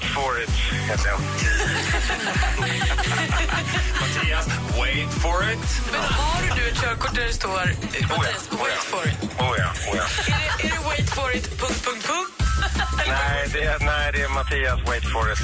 Wait 0.00 0.10
for 0.10 0.38
it, 0.42 0.48
heter 0.88 1.08
jag. 1.08 1.20
Mattias, 4.00 4.46
wait 4.80 5.12
for 5.12 5.42
it. 5.52 5.58
Men 5.92 6.00
har 6.00 6.56
du 6.56 6.68
ett 6.68 6.80
körkort 6.80 7.14
där 7.14 7.22
det 7.24 7.32
står 7.32 7.50
Mattias, 8.08 8.48
wait 8.50 8.84
for 8.84 9.08
it? 9.08 9.14
Oh 9.38 9.54
ja, 9.58 9.72
oh 9.90 9.96
ja. 9.96 10.02
Är 10.02 10.58
det, 10.58 10.64
är 10.66 10.70
det 10.70 10.88
wait 10.88 11.10
for 11.10 11.36
it, 11.36 11.60
punkt, 11.60 11.84
punkt, 11.84 12.06
punkt? 12.06 12.31
Nej, 12.96 13.48
det 13.52 13.62
är, 13.62 13.78
nej, 13.84 14.12
det 14.12 14.22
är 14.22 14.28
Mattias, 14.28 14.80
wait 14.88 15.02
for 15.12 15.32
it. 15.32 15.38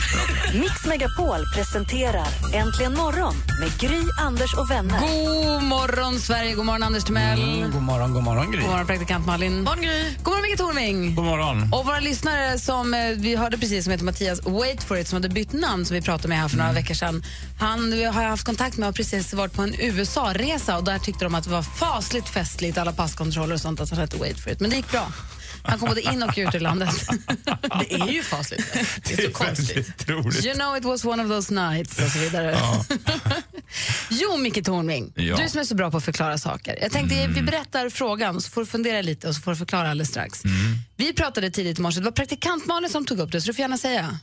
Mix 0.61 0.84
Megapol 0.87 1.47
presenterar 1.55 2.27
Äntligen 2.55 2.95
morgon 2.95 3.34
med 3.61 3.79
Gry, 3.79 4.01
Anders 4.21 4.55
och 4.55 4.71
vänner. 4.71 4.98
God 5.01 5.62
morgon, 5.62 6.21
Sverige. 6.21 6.55
God 6.55 6.65
morgon, 6.66 6.83
Anders 6.83 7.05
Timell. 7.05 7.43
Mm, 7.43 7.71
god 7.71 7.83
morgon, 7.83 8.12
god 8.15 8.23
morgon 8.23 8.51
Gry. 8.52 8.61
God 8.61 8.71
morgon, 8.71 8.87
praktikant 8.87 9.27
Malin. 9.27 9.62
Morgon, 9.65 9.83
Gry. 9.83 10.15
God 10.23 10.33
morgon, 10.33 10.43
Micke 10.43 10.59
Tornving. 10.59 11.15
God 11.15 11.24
morgon. 11.24 11.73
Och 11.73 11.87
våra 11.87 12.01
lyssnare 12.01 12.59
som 12.59 12.95
eh, 12.95 13.01
vi 13.16 13.37
hörde 13.37 13.59
precis 13.59 13.85
som 13.85 13.91
heter 13.91 14.05
Mattias 14.05 14.41
Wait 14.46 14.85
for 14.85 14.99
it 14.99 15.09
som 15.09 15.16
hade 15.16 15.29
bytt 15.29 15.52
namn 15.52 15.87
som 15.87 15.95
vi 15.95 16.02
pratade 16.02 16.29
med 16.29 16.38
här 16.38 16.49
för 16.49 16.57
några 16.57 16.71
Mm. 16.71 16.83
veckor 16.83 16.95
sedan. 16.95 17.24
Han 17.59 17.91
vi 17.91 18.05
har 18.05 18.24
haft 18.24 18.45
kontakt 18.45 18.77
med 18.77 18.88
och 18.88 18.95
precis 18.95 19.33
varit 19.35 19.52
på 19.52 19.62
en 19.62 19.74
USA-resa 19.80 20.77
och 20.77 20.85
där 20.85 20.99
tyckte 20.99 21.24
de 21.24 21.35
att 21.35 21.45
det 21.45 21.51
var 21.51 21.62
fasligt 21.62 22.29
festligt 22.29 22.79
alla 22.79 22.93
passkontroller 22.93 23.55
och 23.55 23.60
sånt 23.60 23.80
att 23.80 23.90
han 23.90 23.99
hette 23.99 24.16
Wait 24.16 24.40
for 24.40 24.52
it. 24.52 24.60
Men 24.60 24.71
det 24.71 24.77
gick 24.77 24.90
bra. 24.90 25.07
Han 25.69 25.79
kom 25.79 25.88
både 25.88 26.01
in 26.01 26.23
och 26.23 26.35
ut 26.38 26.55
ur 26.55 26.61
landet. 26.61 26.91
det 27.88 27.95
är 27.95 28.09
ju 28.09 28.23
fasligt. 28.23 28.73
Det 29.05 29.13
är 29.13 29.27
så 29.27 29.30
konstigt. 29.33 30.09
roligt. 30.09 30.45
You 30.47 30.55
know 30.55 30.77
it 30.77 30.85
was 30.85 31.05
one 31.05 31.23
of 31.23 31.29
those 31.30 31.55
nights 31.55 31.99
och 31.99 32.11
så 32.11 32.19
vidare. 32.19 32.59
jo, 34.11 34.37
Micke 34.37 34.65
Tornving, 34.65 35.13
Ja. 35.16 35.37
du 35.37 35.49
som 35.49 35.61
är 35.61 35.65
så 35.65 35.74
bra 35.74 35.91
på 35.91 35.96
att 35.96 36.05
förklara 36.05 36.39
saker. 36.39 36.79
Jag 36.83 36.93
tänkte 36.93 37.27
vi 37.27 37.43
berättar 37.43 37.91
frågan 37.91 38.41
så 38.41 38.51
får 38.51 38.61
du 38.61 38.66
fundera 38.66 39.02
lite 39.02 39.29
och 39.29 39.35
så 39.35 39.41
får 39.41 39.51
du 39.51 39.57
förklara 39.57 39.91
alldeles 39.91 40.09
strax. 40.09 40.43
Vi 40.96 41.13
pratade 41.13 41.51
tidigt 41.51 41.79
i 41.79 41.83
morse, 41.83 41.99
det 42.01 42.05
var 42.05 42.13
praktikant 42.13 42.66
Malin 42.66 42.91
som 42.91 43.05
tog 43.07 43.19
upp 43.19 43.33
det 43.33 43.41
så 43.41 43.46
du 43.46 43.55
får 43.55 43.61
gärna 43.61 43.79
säga. 43.79 44.19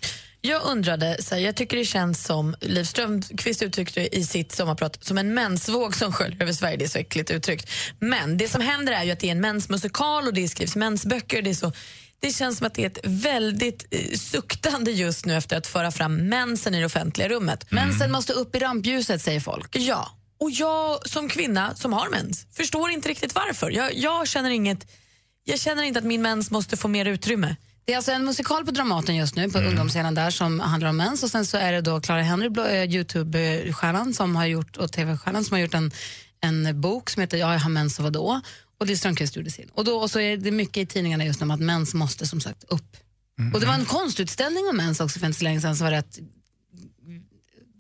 Jag 0.46 0.62
undrade, 0.66 1.24
så 1.24 1.36
här, 1.36 1.42
jag 1.42 1.56
tycker 1.56 1.78
det 1.78 1.86
känns 1.86 2.24
som 2.24 2.56
Liv 2.62 2.84
Strömquist 2.84 3.62
uttryckte 3.62 4.00
det 4.00 4.16
i 4.16 4.26
sitt 4.26 4.52
sommarprat 4.52 5.04
som 5.04 5.18
en 5.18 5.34
mensvåg 5.34 5.96
som 5.96 6.12
sköljer 6.14 6.42
över 6.42 6.54
Sverige. 6.54 6.78
Det 6.78 6.86
är 6.86 6.90
så 6.90 6.98
äckligt 6.98 7.32
uttryckt. 7.32 7.70
Men 8.00 8.38
det 8.38 8.48
som 8.48 8.62
händer 8.62 8.94
är 8.94 9.04
ju 9.04 9.12
att 9.12 9.20
det 9.20 9.28
är 9.28 9.32
en 9.32 9.42
mensmusikal 9.42 10.28
och 10.28 10.34
det 10.34 10.48
skrivs 10.48 10.76
mensböcker. 10.76 11.42
Det, 11.42 11.50
är 11.50 11.54
så, 11.54 11.72
det 12.20 12.32
känns 12.32 12.58
som 12.58 12.68
att 12.68 12.74
det 12.74 12.82
är 12.82 12.88
ett 12.88 13.00
väldigt 13.04 13.86
eh, 13.92 14.18
suktande 14.18 14.92
just 14.92 15.26
nu 15.26 15.36
efter 15.36 15.58
att 15.58 15.68
föra 15.68 15.92
fram 15.92 16.30
mensen 16.30 16.76
i 16.76 16.80
det 16.80 16.86
offentliga 16.86 17.30
rummet. 17.30 17.72
Mensen 17.72 18.12
måste 18.12 18.34
upp 18.34 18.56
i 18.56 18.60
rampljuset 18.60 19.22
säger 19.22 19.40
folk. 19.40 19.76
Ja, 19.76 20.10
och 20.40 20.52
jag 20.52 21.10
som 21.10 21.30
kvinna 21.30 21.76
som 21.76 21.94
har 21.94 22.10
mens 22.10 22.48
förstår 22.54 22.90
inte 22.90 23.10
riktigt 23.10 23.36
varför. 23.36 23.72
Jag, 23.72 23.96
jag, 23.96 24.28
känner 24.28 24.50
inget, 24.50 24.92
jag 25.44 25.60
känner 25.60 25.84
inte 25.84 26.00
att 26.00 26.06
min 26.06 26.22
mens 26.22 26.52
måste 26.52 26.78
få 26.78 26.88
mer 26.88 27.06
utrymme. 27.06 27.56
Det 27.86 27.94
är 27.94 27.98
alltså 27.98 28.12
en 28.12 28.26
musikal 28.26 28.66
på 28.66 28.72
Dramaten 28.72 29.16
just 29.16 29.36
nu, 29.36 29.50
på 29.52 29.60
ungdomsscenen 29.60 30.16
där, 30.16 30.30
som 30.30 30.60
handlar 30.60 30.90
om 30.90 30.98
mens. 30.98 31.24
Och 31.24 31.30
sen 31.32 31.46
så 31.46 31.58
är 31.58 31.72
det 31.72 31.82
då 31.82 32.02
Clara 32.02 32.22
Henry, 32.22 32.48
eh, 32.48 32.84
Youtube-stjärnan 32.96 34.14
som 34.14 34.36
har 34.36 34.46
gjort, 34.46 34.78
och 34.78 34.92
TV-stjärnan 34.92 35.44
som 35.44 35.54
har 35.54 35.62
gjort 35.62 35.74
en, 35.74 35.92
en 36.42 36.82
bok 36.82 37.10
som 37.10 37.22
heter 37.22 37.38
Jag 37.38 37.48
har 37.60 37.70
mens 37.70 37.98
och 38.00 38.04
vadå? 38.04 38.42
Och 38.80 38.88
Liv 38.88 38.96
Strömquist 38.96 39.36
gjorde 39.36 39.52
sin. 39.52 39.70
Och, 39.74 39.86
då, 39.86 39.96
och 39.98 40.12
så 40.12 40.20
är 40.20 40.38
det 40.38 40.52
mycket 40.52 40.78
i 40.78 40.86
tidningarna 40.86 41.26
just 41.26 41.40
nu 41.40 41.44
om 41.44 41.52
att 41.52 41.60
mens 41.60 41.94
måste 41.94 42.28
som 42.28 42.42
sagt 42.42 42.64
upp. 42.64 42.98
Och 43.54 43.60
det 43.60 43.66
var 43.66 43.74
en 43.74 43.86
konstutställning 43.86 44.68
om 44.70 44.78
mens 44.78 45.00
också 45.00 45.20
för 45.20 45.26
inte 45.28 45.38
så 45.40 45.44
länge 45.44 45.62
sedan 45.62 45.76
som 45.76 45.86
var 45.86 45.92
rätt 45.92 46.20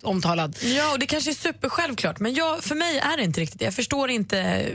omtalad. 0.03 0.57
Ja, 0.63 0.91
och 0.94 1.00
det 1.00 1.06
kanske 1.06 1.31
är 1.31 1.35
supersjälvklart, 1.35 2.19
men 2.19 2.34
jag, 2.34 2.63
för 2.63 2.75
mig 2.75 2.97
är 2.97 3.18
det 3.18 3.24
inte 3.24 3.41
riktigt 3.41 3.59
det. 3.59 3.66
Jag 3.66 3.74
förstår 3.74 4.09
inte 4.09 4.72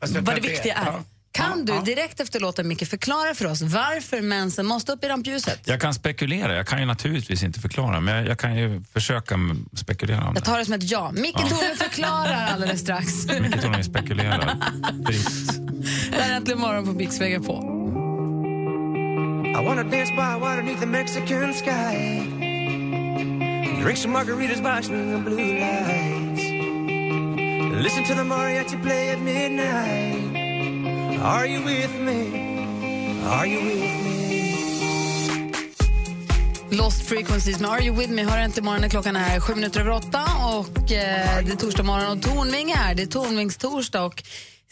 Alltså, 0.00 0.16
jag 0.16 0.22
vad 0.22 0.34
det 0.34 0.40
viktiga 0.40 0.74
är. 0.74 0.86
ja. 0.86 1.04
Kan 1.32 1.64
du 1.64 1.80
direkt 1.80 2.20
efter 2.20 2.40
låten 2.40 2.68
Micke 2.68 2.88
förklara 2.88 3.34
för 3.34 3.46
oss 3.46 3.62
varför 3.62 4.20
mensen 4.22 4.66
måste 4.66 4.92
upp 4.92 5.04
i 5.04 5.08
rampljuset? 5.08 5.60
Jag 5.64 5.80
kan 5.80 5.94
spekulera. 5.94 6.56
Jag 6.56 6.66
kan 6.66 6.78
ju 6.80 6.84
naturligtvis 6.86 7.42
inte 7.42 7.60
förklara, 7.60 8.00
men 8.00 8.14
jag, 8.16 8.26
jag 8.26 8.38
kan 8.38 8.56
ju 8.56 8.82
försöka 8.92 9.38
spekulera 9.74 10.18
om 10.18 10.24
Jag 10.24 10.34
det. 10.34 10.40
tar 10.40 10.58
det 10.58 10.64
som 10.64 10.74
ett 10.74 10.90
ja. 10.90 11.12
Micke 11.12 11.36
Tornving 11.36 11.76
förklarar 11.76 12.46
alldeles 12.46 12.80
strax. 12.80 13.26
Mycket 13.40 13.62
Tornving 13.62 13.84
spekulerar. 13.84 14.56
Fritt. 15.06 15.50
Det 16.12 16.22
här 16.22 16.32
är 16.32 16.36
Äntligen 16.36 16.60
morgon 16.60 16.84
på 16.86 16.92
Mix 16.92 17.20
Megapol. 17.20 17.64
I 19.46 19.64
wanna 19.64 19.82
dance 19.82 20.12
by 20.12 20.40
water 20.40 20.56
beneath 20.62 20.80
the 20.80 20.86
Mexican 20.86 21.54
sky. 21.54 22.20
Drink 23.82 23.98
some 23.98 24.12
margaritas 24.18 24.60
by 24.62 24.82
swinging 24.86 25.24
blue 25.24 25.58
lights. 25.60 26.42
Listen 27.82 28.04
to 28.04 28.14
the 28.14 28.24
mariachi 28.24 28.82
play 28.82 29.10
at 29.10 29.18
midnight. 29.20 30.41
Are 31.24 31.46
you 31.46 31.62
with 31.64 32.00
me? 32.00 32.20
Are 33.26 33.46
you 33.46 33.60
with 33.60 34.04
me? 34.04 34.32
Lost 36.76 37.02
Frequencies 37.02 37.60
med 37.60 37.70
Are 37.70 37.82
You 37.82 37.96
With 37.96 38.12
Me 38.12 38.24
hör 38.24 38.44
inte 38.44 38.62
morgon 38.62 38.90
klockan 38.90 39.16
är 39.16 39.40
sju 39.40 39.54
minuter 39.54 39.80
över 39.80 39.90
åtta 39.90 40.24
och 40.54 40.92
eh, 40.92 41.44
det 41.44 41.52
är 41.52 41.56
torsdag 41.56 41.82
morgon 41.82 42.18
och 42.18 42.22
Tornving 42.22 42.70
är 42.70 42.76
här. 42.76 42.94
Det 42.94 43.02
är 43.02 43.06
Tornvingstorsdag 43.06 44.04
och 44.04 44.22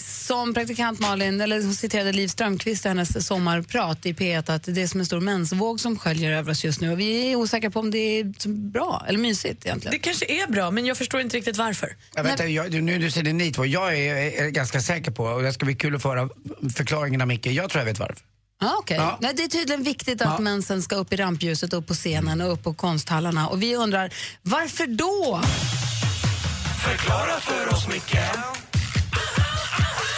som 0.02 0.54
praktikant 0.54 1.00
Malin, 1.00 1.40
eller 1.40 1.62
hon 1.62 1.74
citerade 1.74 2.12
Liv 2.12 2.28
Strömquist 2.28 2.84
i 2.84 2.88
hennes 2.88 3.26
sommarprat 3.26 4.06
i 4.06 4.12
P1 4.12 4.54
att 4.54 4.62
det 4.62 4.82
är 4.82 4.86
som 4.86 5.00
en 5.00 5.06
stor 5.06 5.20
mensvåg 5.20 5.80
som 5.80 5.98
sköljer 5.98 6.32
över 6.32 6.50
oss 6.52 6.64
just 6.64 6.80
nu 6.80 6.92
och 6.92 7.00
vi 7.00 7.32
är 7.32 7.36
osäkra 7.36 7.70
på 7.70 7.80
om 7.80 7.90
det 7.90 7.98
är 7.98 8.48
bra 8.48 9.04
eller 9.08 9.18
mysigt 9.18 9.66
egentligen. 9.66 9.92
Det 9.92 9.98
kanske 9.98 10.24
är 10.26 10.46
bra, 10.46 10.70
men 10.70 10.86
jag 10.86 10.96
förstår 10.96 11.20
inte 11.20 11.36
riktigt 11.36 11.56
varför. 11.56 11.96
Jag 12.14 12.22
vet, 12.22 12.32
inte, 12.32 12.44
jag, 12.44 12.82
nu 12.82 12.98
du 12.98 13.10
säger 13.10 13.32
ni 13.32 13.52
två, 13.52 13.66
jag 13.66 13.96
är, 13.98 14.42
är 14.42 14.48
ganska 14.48 14.80
säker 14.80 15.10
på, 15.10 15.24
och 15.24 15.42
det 15.42 15.52
ska 15.52 15.64
bli 15.64 15.74
kul 15.74 15.96
att 15.96 16.02
få 16.02 16.08
höra 16.08 16.28
förklaringen 16.76 17.20
av 17.20 17.28
Micke, 17.28 17.46
jag 17.46 17.70
tror 17.70 17.80
jag 17.80 17.86
vet 17.86 17.98
varför. 17.98 18.24
Ja, 18.60 18.76
okej. 18.78 18.96
Ja. 18.96 19.18
Nej, 19.20 19.32
det 19.36 19.42
är 19.42 19.48
tydligen 19.48 19.82
viktigt 19.82 20.22
att 20.22 20.28
Ja. 20.28 20.38
mensen 20.38 20.82
ska 20.82 20.96
upp 20.96 21.12
i 21.12 21.16
rampljuset, 21.16 21.72
upp 21.72 21.86
på 21.86 21.94
scenen 21.94 22.40
och 22.40 22.52
upp 22.52 22.62
på 22.62 22.74
konsthallarna. 22.74 23.48
Och 23.48 23.62
vi 23.62 23.76
undrar, 23.76 24.10
varför 24.42 24.86
då? 24.86 25.40
Förklara 26.84 27.40
för 27.40 27.74
oss, 27.74 27.88
Micke. 27.88 28.16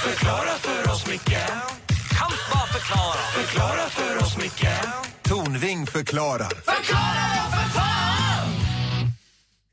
Förklara 0.03 0.59
för 0.59 0.93
oss, 0.93 1.07
Micke. 1.07 1.39
Kan 2.19 2.31
bara 2.53 2.67
förklara. 2.67 3.23
Förklara 3.35 3.89
för 3.89 4.19
oss, 4.19 4.37
Micke. 4.37 4.69
Tornving 5.23 5.87
förklarar. 5.87 6.53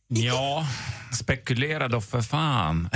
Ja, 0.07 0.68
spekulera 1.19 1.88
då 1.88 2.01
för 2.01 2.22
fan. 2.22 2.89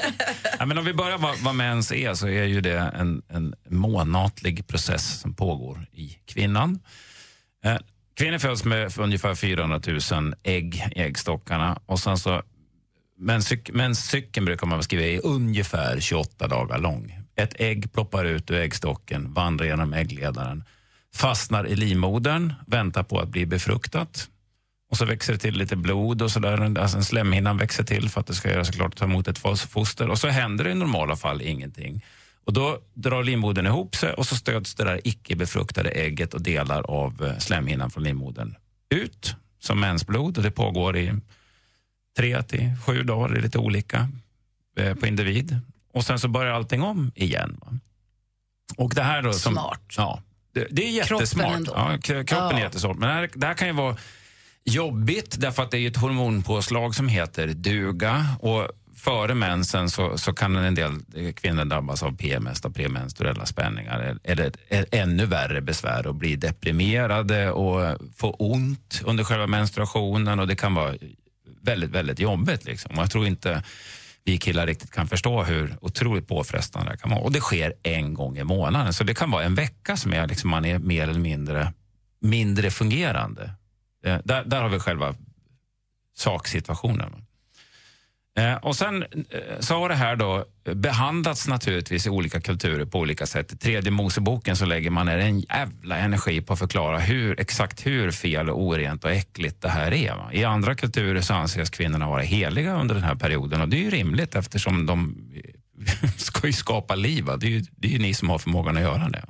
ja, 0.58 0.66
men 0.66 0.78
om 0.78 0.84
vi 0.84 0.94
börjar 0.94 1.18
vad, 1.18 1.38
vad 1.38 1.54
mens 1.54 1.92
är 1.92 2.14
så 2.14 2.28
är 2.28 2.44
ju 2.44 2.60
det 2.60 2.78
en, 2.78 3.22
en 3.28 3.54
månatlig 3.68 4.66
process 4.66 5.20
som 5.20 5.34
pågår 5.34 5.86
i 5.92 6.18
kvinnan. 6.26 6.80
Eh, 7.64 7.76
kvinnor 8.14 8.38
föds 8.38 8.64
med 8.64 8.92
för 8.92 9.02
ungefär 9.02 9.34
400 9.34 9.80
000 10.12 10.34
ägg 10.42 10.92
i 10.96 11.00
äggstockarna 11.00 11.80
och 11.86 11.98
sen 11.98 12.18
så 12.18 12.42
Menscyk- 13.18 13.72
Menscykeln 13.72 14.46
brukar 14.46 14.66
man 14.66 14.82
skriva 14.82 15.02
är 15.02 15.26
ungefär 15.26 16.00
28 16.00 16.48
dagar 16.48 16.78
lång. 16.78 17.18
Ett 17.36 17.54
ägg 17.60 17.92
ploppar 17.92 18.24
ut 18.24 18.50
ur 18.50 18.56
äggstocken, 18.56 19.32
vandrar 19.32 19.66
genom 19.66 19.92
äggledaren, 19.92 20.64
fastnar 21.14 21.66
i 21.66 21.76
livmodern, 21.76 22.52
väntar 22.66 23.02
på 23.02 23.20
att 23.20 23.28
bli 23.28 23.46
befruktat. 23.46 24.28
Och 24.90 24.96
så 24.96 25.04
växer 25.04 25.32
det 25.32 25.38
till 25.38 25.58
lite 25.58 25.76
blod 25.76 26.22
och 26.22 26.30
sådär. 26.30 26.78
Alltså 26.78 27.02
slemhinnan 27.02 27.56
växer 27.56 27.84
till 27.84 28.08
för 28.08 28.20
att 28.20 28.26
det 28.26 28.34
ska 28.34 28.50
göra 28.50 28.64
såklart 28.64 28.96
ta 28.96 29.04
emot 29.04 29.28
ett 29.28 29.38
foster. 29.68 30.08
Och 30.08 30.18
så 30.18 30.28
händer 30.28 30.64
det 30.64 30.70
i 30.70 30.74
normala 30.74 31.16
fall 31.16 31.42
ingenting. 31.42 32.04
Och 32.44 32.52
då 32.52 32.78
drar 32.94 33.22
livmodern 33.22 33.66
ihop 33.66 33.96
sig 33.96 34.12
och 34.12 34.26
så 34.26 34.36
stöds 34.36 34.74
det 34.74 34.84
där 34.84 35.00
icke 35.04 35.36
befruktade 35.36 35.90
ägget 35.90 36.34
och 36.34 36.42
delar 36.42 36.82
av 36.82 37.24
eh, 37.24 37.38
slemhinnan 37.38 37.90
från 37.90 38.02
livmodern 38.04 38.54
ut 38.90 39.36
som 39.58 39.80
mensblod. 39.80 40.36
Och 40.36 40.42
det 40.42 40.50
pågår 40.50 40.96
i 40.96 41.12
tre 42.16 42.42
till 42.42 42.70
sju 42.86 43.02
dagar, 43.02 43.28
det 43.34 43.38
är 43.38 43.42
lite 43.42 43.58
olika 43.58 44.08
eh, 44.78 44.94
på 44.94 45.06
individ. 45.06 45.58
Och 45.92 46.04
sen 46.04 46.18
så 46.18 46.28
börjar 46.28 46.52
allting 46.52 46.82
om 46.82 47.12
igen. 47.14 47.56
Va? 47.60 47.72
Och 48.76 48.94
det 48.94 49.02
här 49.02 49.22
då 49.22 49.32
som, 49.32 49.52
Smart. 49.52 49.80
Ja, 49.96 50.20
det, 50.54 50.66
det 50.70 50.82
är 50.98 51.04
Kroppen 51.04 51.18
jättesmart. 51.18 51.54
ändå. 51.56 51.72
Ja, 51.76 51.98
kroppen 52.02 52.36
är 52.48 52.52
Ja. 52.52 52.60
jättesmart. 52.60 52.96
Men 52.96 53.08
det 53.08 53.14
här, 53.14 53.30
det 53.34 53.46
här 53.46 53.54
kan 53.54 53.68
ju 53.68 53.74
vara 53.74 53.96
jobbigt 54.64 55.36
därför 55.40 55.62
att 55.62 55.70
det 55.70 55.78
är 55.78 55.88
ett 55.88 55.96
hormonpåslag 55.96 56.94
som 56.94 57.08
heter 57.08 57.48
duga. 57.48 58.26
Och 58.40 58.68
före 58.96 59.34
mensen 59.34 59.90
så, 59.90 60.18
så 60.18 60.32
kan 60.32 60.56
en 60.56 60.74
del 60.74 60.92
kvinnor 61.36 61.64
drabbas 61.64 62.02
av 62.02 62.16
PMS, 62.16 62.64
av 62.64 62.70
premenstruella 62.70 63.46
spänningar, 63.46 64.18
eller 64.24 64.52
ett 64.68 64.94
ännu 64.94 65.26
värre 65.26 65.60
besvär 65.60 66.06
och 66.06 66.14
bli 66.14 66.36
deprimerade 66.36 67.50
och 67.50 67.98
få 68.16 68.30
ont 68.30 69.02
under 69.04 69.24
själva 69.24 69.46
menstruationen 69.46 70.40
och 70.40 70.46
det 70.46 70.56
kan 70.56 70.74
vara 70.74 70.94
väldigt, 71.66 71.90
väldigt 71.90 72.18
jobbigt. 72.18 72.64
Liksom. 72.64 72.96
Och 72.96 73.02
jag 73.02 73.10
tror 73.10 73.26
inte 73.26 73.62
vi 74.24 74.38
killar 74.38 74.66
riktigt 74.66 74.90
kan 74.90 75.08
förstå 75.08 75.42
hur 75.42 75.76
otroligt 75.80 76.28
påfrestande 76.28 76.92
det 76.92 76.98
kan 76.98 77.10
vara. 77.10 77.20
Och 77.20 77.32
det 77.32 77.40
sker 77.40 77.74
en 77.82 78.14
gång 78.14 78.38
i 78.38 78.44
månaden. 78.44 78.92
Så 78.92 79.04
det 79.04 79.14
kan 79.14 79.30
vara 79.30 79.44
en 79.44 79.54
vecka 79.54 79.96
som 79.96 80.12
är, 80.12 80.26
liksom, 80.26 80.50
man 80.50 80.64
är 80.64 80.78
mer 80.78 81.02
eller 81.02 81.20
mindre, 81.20 81.72
mindre 82.20 82.70
fungerande. 82.70 83.50
Eh, 84.04 84.18
där, 84.24 84.44
där 84.44 84.62
har 84.62 84.68
vi 84.68 84.78
själva 84.78 85.14
saksituationen. 86.16 87.25
Eh, 88.36 88.54
och 88.54 88.76
sen 88.76 89.02
eh, 89.02 89.60
så 89.60 89.74
har 89.74 89.88
det 89.88 89.94
här 89.94 90.16
då 90.16 90.44
behandlats 90.74 91.48
naturligtvis 91.48 92.06
i 92.06 92.10
olika 92.10 92.40
kulturer 92.40 92.84
på 92.84 92.98
olika 92.98 93.26
sätt. 93.26 93.52
I 93.52 93.56
tredje 93.56 93.90
Moseboken 93.90 94.56
så 94.56 94.66
lägger 94.66 94.90
man 94.90 95.06
ner 95.06 95.18
en 95.18 95.40
jävla 95.40 95.96
energi 95.96 96.40
på 96.40 96.52
att 96.52 96.58
förklara 96.58 96.98
hur, 96.98 97.40
exakt 97.40 97.86
hur 97.86 98.10
fel 98.10 98.50
och 98.50 98.62
orent 98.62 99.04
och 99.04 99.10
äckligt 99.10 99.62
det 99.62 99.68
här 99.68 99.92
är. 99.92 100.16
Va? 100.16 100.30
I 100.32 100.44
andra 100.44 100.74
kulturer 100.74 101.20
så 101.20 101.34
anses 101.34 101.70
kvinnorna 101.70 102.08
vara 102.08 102.22
heliga 102.22 102.80
under 102.80 102.94
den 102.94 103.04
här 103.04 103.14
perioden 103.14 103.60
och 103.60 103.68
det 103.68 103.76
är 103.76 103.82
ju 103.82 103.90
rimligt 103.90 104.34
eftersom 104.34 104.86
de 104.86 105.16
eh, 106.02 106.10
ska 106.16 106.46
ju 106.46 106.52
skapa 106.52 106.94
liv. 106.94 107.24
Va? 107.24 107.36
Det, 107.36 107.46
är 107.46 107.50
ju, 107.50 107.64
det 107.76 107.88
är 107.88 107.92
ju 107.92 107.98
ni 107.98 108.14
som 108.14 108.30
har 108.30 108.38
förmågan 108.38 108.76
att 108.76 108.82
göra 108.82 109.08
det. 109.08 109.24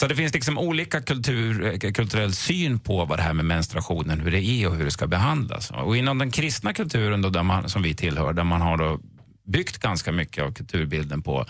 Så 0.00 0.06
det 0.06 0.16
finns 0.16 0.34
liksom 0.34 0.58
olika 0.58 1.00
kultur, 1.00 1.64
eh, 1.84 1.92
kulturell 1.92 2.34
syn 2.34 2.78
på 2.78 3.04
vad 3.04 3.18
det 3.18 3.22
här 3.22 3.32
med 3.32 3.44
menstruationen, 3.44 4.20
hur 4.20 4.30
det 4.30 4.44
är 4.44 4.68
och 4.68 4.76
hur 4.76 4.84
det 4.84 4.90
ska 4.90 5.06
behandlas. 5.06 5.70
Och 5.70 5.96
inom 5.96 6.18
den 6.18 6.30
kristna 6.30 6.72
kulturen 6.72 7.22
då, 7.22 7.28
där 7.28 7.42
man, 7.42 7.68
som 7.68 7.82
vi 7.82 7.94
tillhör, 7.94 8.32
där 8.32 8.44
man 8.44 8.60
har 8.60 8.76
då 8.76 9.00
byggt 9.46 9.78
ganska 9.78 10.12
mycket 10.12 10.44
av 10.44 10.52
kulturbilden 10.52 11.22
på 11.22 11.46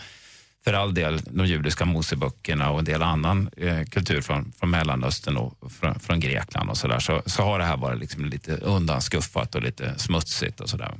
för 0.64 0.73
all 0.73 0.94
del 0.94 1.20
de 1.31 1.47
judiska 1.47 1.85
Moseböckerna 1.85 2.70
och 2.70 2.79
en 2.79 2.85
del 2.85 3.02
annan 3.02 3.50
eh, 3.56 3.85
kultur 3.85 4.20
från, 4.20 4.53
från 4.58 4.70
Mellanöstern 4.70 5.37
och 5.37 5.73
från, 5.73 6.00
från 6.00 6.20
Grekland 6.20 6.70
och 6.70 6.76
så 6.76 6.88
där, 6.88 6.99
så, 6.99 7.23
så 7.26 7.43
har 7.43 7.58
det 7.58 7.64
här 7.64 7.76
varit 7.76 8.00
liksom 8.00 8.25
lite 8.25 8.56
undanskuffat 8.56 9.55
och 9.55 9.62
lite 9.62 9.99
smutsigt 9.99 10.61
och 10.61 10.69
sådär. 10.69 10.94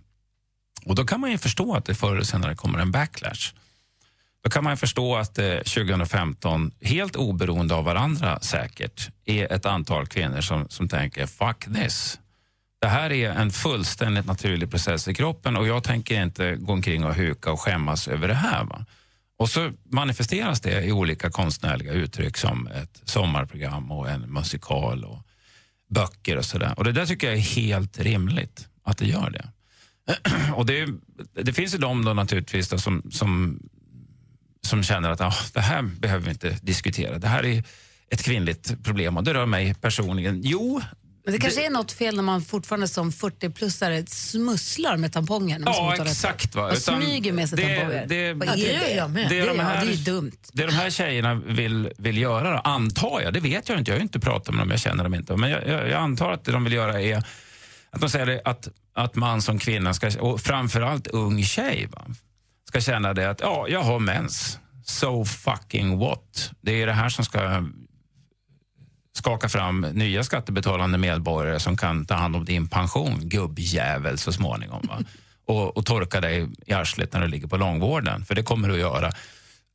Och 0.85 0.95
då 0.95 1.05
kan 1.05 1.21
man 1.21 1.31
ju 1.31 1.39
förstå 1.39 1.75
att 1.75 1.85
det 1.85 1.95
förr 1.95 2.13
eller 2.13 2.25
senare 2.25 2.55
kommer 2.55 2.79
en 2.79 2.91
backlash. 2.91 3.55
Då 4.43 4.51
kan 4.51 4.65
man 4.65 4.77
förstå 4.77 5.17
att 5.17 5.39
eh, 5.39 5.55
2015, 5.55 6.73
helt 6.81 7.17
oberoende 7.17 7.75
av 7.75 7.85
varandra 7.85 8.41
säkert, 8.41 9.11
är 9.25 9.53
ett 9.53 9.67
antal 9.67 10.07
kvinnor 10.07 10.41
som, 10.41 10.69
som 10.69 10.89
tänker 10.89 11.27
fuck 11.27 11.65
this. 11.75 12.19
Det 12.81 12.89
här 12.89 13.13
är 13.13 13.31
en 13.31 13.51
fullständigt 13.51 14.27
naturlig 14.27 14.71
process 14.71 15.09
i 15.09 15.15
kroppen 15.15 15.57
och 15.57 15.67
jag 15.67 15.85
tänker 15.85 16.23
inte 16.23 16.57
gå 16.57 16.73
omkring 16.73 17.05
och 17.05 17.15
huka 17.15 17.53
och 17.53 17.61
skämmas 17.61 18.09
över 18.09 18.29
det 18.29 18.35
här. 18.35 18.65
Va? 18.65 18.87
Och 19.39 19.49
så 19.49 19.73
manifesteras 19.85 20.61
det 20.61 20.85
i 20.85 20.93
olika 20.93 21.31
konstnärliga 21.31 21.93
uttryck 21.93 22.37
som 22.37 22.67
ett 22.67 23.03
sommarprogram 23.05 23.91
och 23.93 24.11
en 24.11 24.21
musikal 24.21 25.05
och 25.05 25.19
böcker 25.95 26.37
och 26.37 26.45
sådär. 26.45 26.75
Och 26.77 26.85
det 26.85 26.93
där 26.93 27.07
tycker 27.07 27.27
jag 27.27 27.37
är 27.37 27.41
helt 27.41 27.99
rimligt 27.99 28.69
att 28.85 28.99
det 28.99 29.07
gör 29.07 29.31
det. 29.31 29.49
Och 30.55 30.67
det, 30.67 30.89
det 31.33 31.53
finns 31.53 31.75
ju 31.75 31.79
de 31.79 32.05
då 32.05 32.15
naturligtvis 32.15 32.69
då 32.69 32.79
som, 32.79 33.03
som 33.11 33.61
som 34.67 34.83
känner 34.83 35.11
att 35.11 35.21
ah, 35.21 35.35
det 35.53 35.61
här 35.61 35.83
behöver 35.83 36.25
vi 36.25 36.31
inte 36.31 36.57
diskutera. 36.63 37.19
Det 37.19 37.29
här 37.29 37.45
är 37.45 37.65
ett 38.11 38.23
kvinnligt 38.23 38.85
problem 38.85 39.17
och 39.17 39.25
det 39.25 39.35
rör 39.35 39.47
mig 39.47 39.75
personligen. 39.75 40.41
Jo, 40.45 40.81
men 41.25 41.33
det 41.33 41.39
kanske 41.41 41.67
är 41.67 41.71
något 41.71 41.93
fel 41.93 42.17
när 42.17 42.23
man 42.23 42.43
fortfarande 42.43 42.89
som 42.89 43.11
40-plussare 43.11 44.07
smusslar 44.07 44.97
med 44.97 45.13
tampongen. 45.13 45.63
Ja, 45.67 45.95
exakt. 46.01 46.55
Va? 46.55 46.71
Och 46.71 46.79
smyger 46.79 47.33
med 47.33 47.49
sig 47.49 47.59
det, 47.59 47.77
tamponger. 47.77 48.07
Det, 48.07 48.17
gör 48.61 48.97
jag 48.97 49.11
med. 49.11 49.29
Det, 49.29 49.35
det, 49.35 49.41
är, 49.41 49.47
de 49.47 49.59
här, 49.59 49.87
det 49.87 49.93
är 49.93 49.97
dumt. 49.97 50.33
Det 50.53 50.67
de 50.67 50.73
här 50.73 50.91
tjejerna 50.91 51.35
vill, 51.35 51.93
vill 51.99 52.19
göra, 52.19 52.53
då, 52.53 52.59
antar 52.59 53.21
jag, 53.21 53.33
det 53.33 53.41
vet 53.41 53.69
jag 53.69 53.79
inte, 53.79 53.91
jag 53.91 53.99
har 53.99 54.03
inte 54.03 54.21
pratat 54.21 54.55
med 54.55 54.63
dem, 54.63 54.71
jag 54.71 54.81
känner 54.81 55.05
dem 55.05 55.15
inte, 55.15 55.37
men 55.37 55.51
jag, 55.51 55.69
jag, 55.69 55.89
jag 55.89 56.01
antar 56.01 56.33
att 56.33 56.45
det 56.45 56.53
de 56.53 56.65
vill 56.65 56.73
göra 56.73 57.01
är 57.01 57.25
att 57.91 58.01
de 58.01 58.11
säger 58.11 58.41
att, 58.45 58.69
att 58.95 59.15
man 59.15 59.43
som 59.43 59.59
kvinna, 59.59 59.95
ska, 59.95 60.21
och 60.21 60.41
framförallt 60.41 61.07
ung 61.07 61.45
tjej, 61.45 61.89
va? 61.93 62.07
Ska 62.71 62.81
känna 62.81 63.15
det 63.15 63.31
att 63.31 63.41
ja, 63.41 63.67
jag 63.69 63.83
har 63.83 63.99
mens. 63.99 64.59
So 64.85 65.25
fucking 65.25 65.99
what? 65.99 66.53
Det 66.61 66.83
är 66.83 66.87
det 66.87 66.93
här 66.93 67.09
som 67.09 67.25
ska 67.25 67.65
skaka 69.13 69.49
fram 69.49 69.81
nya 69.81 70.25
skattebetalande 70.25 70.99
medborgare 70.99 71.61
som 71.61 71.77
kan 71.77 72.07
ta 72.07 72.15
hand 72.15 72.37
om 72.37 72.45
din 72.45 72.69
pension, 72.69 73.29
gubbjävel, 73.29 74.19
så 74.19 74.33
småningom. 74.33 74.87
Va? 74.89 74.99
Och, 75.47 75.77
och 75.77 75.87
torka 75.87 76.21
dig 76.21 76.49
i 76.67 76.73
arslet 76.73 77.13
när 77.13 77.21
du 77.21 77.27
ligger 77.27 77.47
på 77.49 77.57
långvården, 77.57 78.25
för 78.25 78.35
det 78.35 78.43
kommer 78.43 78.69
du 78.69 78.75
att 78.75 78.81
göra. 78.81 79.13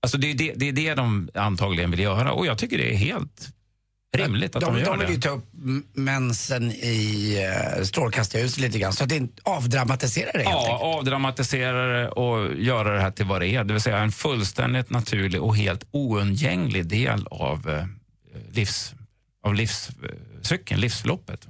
Alltså 0.01 0.17
det, 0.17 0.31
är 0.31 0.35
det, 0.35 0.53
det 0.55 0.69
är 0.69 0.73
det 0.73 0.93
de 0.93 1.29
antagligen 1.33 1.91
vill 1.91 1.99
göra 1.99 2.31
och 2.31 2.45
jag 2.45 2.57
tycker 2.57 2.77
det 2.77 2.93
är 2.93 2.97
helt 2.97 3.49
rimligt 4.17 4.55
att 4.55 4.61
de, 4.61 4.73
de 4.73 4.79
gör 4.79 4.85
de 4.85 4.99
vill 4.99 5.07
det. 5.07 5.13
ju 5.13 5.19
ta 5.19 5.29
upp 5.29 5.45
mensen 5.93 6.71
i 6.71 7.37
uh, 7.77 7.83
strålkastarljuset 7.83 8.57
lite 8.59 8.79
grann 8.79 8.93
så 8.93 9.03
att 9.03 9.09
det 9.09 9.27
avdramatiserar 9.43 10.31
det 10.33 10.39
helt 10.39 10.49
Ja, 10.49 10.59
enkelt. 10.61 10.81
avdramatisera 10.99 11.85
det 12.01 12.09
och 12.09 12.55
göra 12.55 12.93
det 12.95 13.01
här 13.01 13.11
till 13.11 13.25
vad 13.25 13.41
det 13.41 13.47
är. 13.47 13.63
Det 13.63 13.73
vill 13.73 13.81
säga 13.81 13.97
en 13.97 14.11
fullständigt 14.11 14.89
naturlig 14.89 15.41
och 15.41 15.55
helt 15.57 15.85
oundgänglig 15.91 16.85
del 16.87 17.27
av, 17.31 17.69
eh, 17.69 17.85
livs, 18.51 18.93
av 19.43 19.53
livscykeln, 19.55 20.81
livsförloppet. 20.81 21.47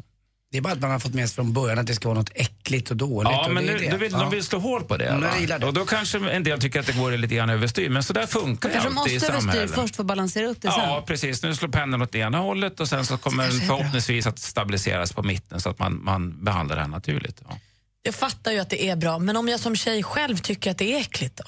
Det 0.56 0.60
är 0.60 0.62
bara 0.62 0.74
att 0.74 0.82
man 0.82 0.92
har 0.92 1.00
fått 1.00 1.14
med 1.14 1.30
sig 1.30 1.36
från 1.36 1.54
början 1.54 1.80
att 1.80 1.88
det 1.88 1.96
ska 1.96 2.08
vara 2.10 2.20
något 2.20 2.32
äckligt 2.36 2.92
och 2.92 2.98
dåligt. 2.98 3.32
Ja, 3.32 3.46
och 3.46 3.54
men 3.54 3.66
det 3.66 3.72
är 3.72 3.78
nu, 3.78 3.86
det. 3.86 3.92
du 3.92 3.98
vill, 3.98 4.12
ja. 4.12 4.20
de 4.20 4.30
vill 4.30 4.44
slå 4.44 4.60
hål 4.60 4.84
på 4.84 4.98
det. 4.98 5.06
Mm, 5.06 5.46
det. 5.48 5.66
Och 5.66 5.74
då 5.74 5.86
kanske 5.86 6.30
en 6.30 6.44
del 6.44 6.62
tycker 6.62 6.80
att 6.80 6.86
det 6.86 6.94
går 6.94 7.12
lite 7.12 7.36
grann 7.36 7.50
överstyr, 7.50 7.90
men 7.90 8.04
så 8.04 8.14
där 8.14 8.28
funkar 8.28 8.70
det 8.70 8.74
Kanske 8.74 9.00
alltid 9.00 9.12
i 9.12 9.16
måste 9.16 9.28
överstyr 9.28 9.52
samhället. 9.52 9.76
först 9.76 9.96
för 9.96 10.04
att 10.04 10.08
balansera 10.08 10.48
upp 10.48 10.62
det 10.62 10.72
sen. 10.72 10.80
Ja, 10.80 11.04
precis. 11.08 11.44
Nu 11.44 11.56
slår 11.56 11.70
pendeln 11.70 12.02
åt 12.02 12.16
ena 12.16 12.38
hållet 12.38 12.80
och 12.80 12.90
sen 12.90 13.06
så 13.06 13.18
kommer 13.18 13.44
den 13.44 13.52
kanske 13.52 13.68
förhoppningsvis 13.68 14.28
att 14.28 14.40
stabiliseras 14.40 15.14
på 15.14 15.24
mitten 15.24 15.62
så 15.62 15.70
att 15.70 15.80
man, 15.80 16.04
man 16.04 16.44
behandlar 16.44 16.76
det 16.76 16.82
här 16.82 16.90
naturligt. 16.90 17.42
Ja. 17.50 17.58
Jag 18.02 18.16
fattar 18.16 18.52
ju 18.52 18.60
att 18.60 18.70
det 18.70 18.90
är 18.90 18.96
bra, 18.96 19.20
men 19.20 19.38
om 19.38 19.48
jag 19.48 19.60
som 19.60 19.76
tjej 19.76 20.04
själv 20.04 20.38
tycker 20.38 20.72
att 20.72 20.78
det 20.78 20.94
är 20.94 21.00
äckligt 21.00 21.38
då? 21.38 21.44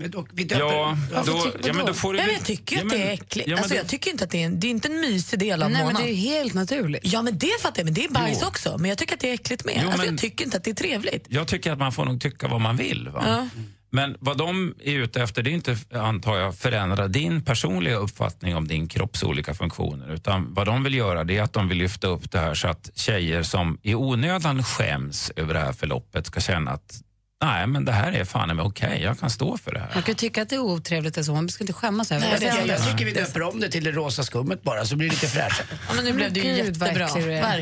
Men 0.00 0.10
då, 0.10 0.26
vi 0.32 0.42
Ja, 0.42 0.56
döper- 0.58 0.60
då, 0.60 0.96
Vadå? 1.32 1.52
ja, 1.64 1.72
men 1.72 1.86
då 1.86 1.94
får 1.94 2.12
du... 2.12 2.18
ja, 2.18 2.24
men 2.26 2.34
jag 2.34 2.44
tycker 2.44 2.76
ja, 2.76 2.82
att 2.82 2.90
det 2.90 3.02
är 3.02 3.10
äckligt. 3.12 3.48
ja, 3.48 3.56
alltså, 3.56 3.70
det- 3.70 3.76
jag 3.76 3.88
tycker 3.88 4.10
inte 4.10 4.24
att 4.24 4.30
det 4.30 4.42
är, 4.42 4.46
en, 4.46 4.60
det 4.60 4.66
är 4.66 4.70
inte 4.70 4.88
en 4.88 5.00
mysig 5.00 5.38
del 5.38 5.62
av 5.62 5.70
Nej, 5.70 5.78
men 5.78 5.86
månaden. 5.86 6.06
det 6.06 6.12
är 6.12 6.16
helt 6.16 6.54
naturligt. 6.54 7.00
Ja, 7.04 7.22
men 7.22 7.38
det 7.38 7.50
fattar 7.62 7.78
jag, 7.80 7.84
men 7.84 7.94
det 7.94 8.04
är 8.04 8.08
bajs 8.08 8.38
Jo. 8.42 8.48
också. 8.48 8.76
Men 8.78 8.88
jag 8.88 8.98
tycker 8.98 9.14
att 9.14 9.20
det 9.20 9.30
är 9.30 9.34
äckligt 9.34 9.64
med. 9.64 9.74
Jo, 9.82 9.86
alltså, 9.86 9.98
men- 9.98 10.06
Jag 10.14 10.18
tycker 10.18 10.44
inte 10.44 10.56
att 10.56 10.64
det 10.64 10.70
är 10.70 10.74
trevligt. 10.74 11.26
Jag 11.28 11.48
tycker 11.48 11.72
att 11.72 11.78
man 11.78 11.92
får 11.92 12.04
nog 12.04 12.20
tycka 12.20 12.48
vad 12.48 12.60
man 12.60 12.76
vill. 12.76 13.08
Va? 13.08 13.22
Ja. 13.26 13.48
Men 13.92 14.16
vad 14.20 14.38
de 14.38 14.74
är 14.84 14.92
ute 14.92 15.22
efter 15.22 15.42
det 15.42 15.50
är 15.50 15.52
inte, 15.52 15.76
antar 15.94 16.38
jag, 16.38 16.56
förändra 16.58 17.08
din 17.08 17.42
personliga 17.44 17.96
uppfattning 17.96 18.56
om 18.56 18.68
din 18.68 18.88
kropps 18.88 19.22
olika 19.22 19.54
funktioner. 19.54 20.12
Utan 20.14 20.54
vad 20.54 20.66
de 20.66 20.84
vill 20.84 20.94
göra 20.94 21.24
det 21.24 21.36
är 21.36 21.42
att 21.42 21.52
de 21.52 21.68
vill 21.68 21.78
lyfta 21.78 22.06
upp 22.08 22.30
det 22.30 22.38
här 22.38 22.54
så 22.54 22.68
att 22.68 22.90
tjejer 22.94 23.42
som 23.42 23.78
i 23.82 23.94
onödan 23.94 24.64
skäms 24.64 25.32
över 25.36 25.54
det 25.54 25.60
här 25.60 25.72
förloppet 25.72 26.26
ska 26.26 26.40
känna 26.40 26.70
att 26.70 27.00
nej, 27.42 27.66
men 27.66 27.84
det 27.84 27.92
här 27.92 28.12
är 28.12 28.24
fan 28.24 28.56
med 28.56 28.66
okej, 28.66 29.02
jag 29.02 29.18
kan 29.18 29.30
stå 29.30 29.56
för 29.56 29.72
det 29.72 29.80
här. 29.80 29.90
Man 29.94 30.02
kan 30.02 30.14
tycka 30.14 30.42
att 30.42 30.48
det 30.48 30.56
är 30.56 30.60
otrevligt 30.60 31.16
och 31.16 31.24
så, 31.24 31.34
man 31.34 31.48
ska 31.48 31.64
inte 31.64 31.72
skämmas 31.72 32.12
över 32.12 32.20
Nej, 32.20 32.36
det. 32.40 32.46
det 32.46 32.56
jag, 32.56 32.68
jag 32.68 32.90
tycker 32.90 33.04
vi 33.04 33.12
döper 33.12 33.42
om 33.42 33.60
det 33.60 33.68
till 33.68 33.84
det 33.84 33.92
rosa 33.92 34.22
skummet 34.22 34.62
bara 34.62 34.84
så 34.84 34.96
blir 34.96 35.08
det 35.08 35.14
lite 35.14 35.26
fräschare. 35.26 35.66
Ja, 35.88 35.94
men 35.94 36.04
nu 36.04 36.12
blev 36.12 36.32
det 36.32 36.40
ju 36.40 36.56
jättebra. 36.56 37.08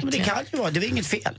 Men 0.03 0.11
det 0.11 0.19
kan 0.19 0.45
ju 0.53 0.59
vara, 0.59 0.71
det 0.71 0.81
var 0.81 0.87
inget 0.87 1.07
fel. 1.07 1.39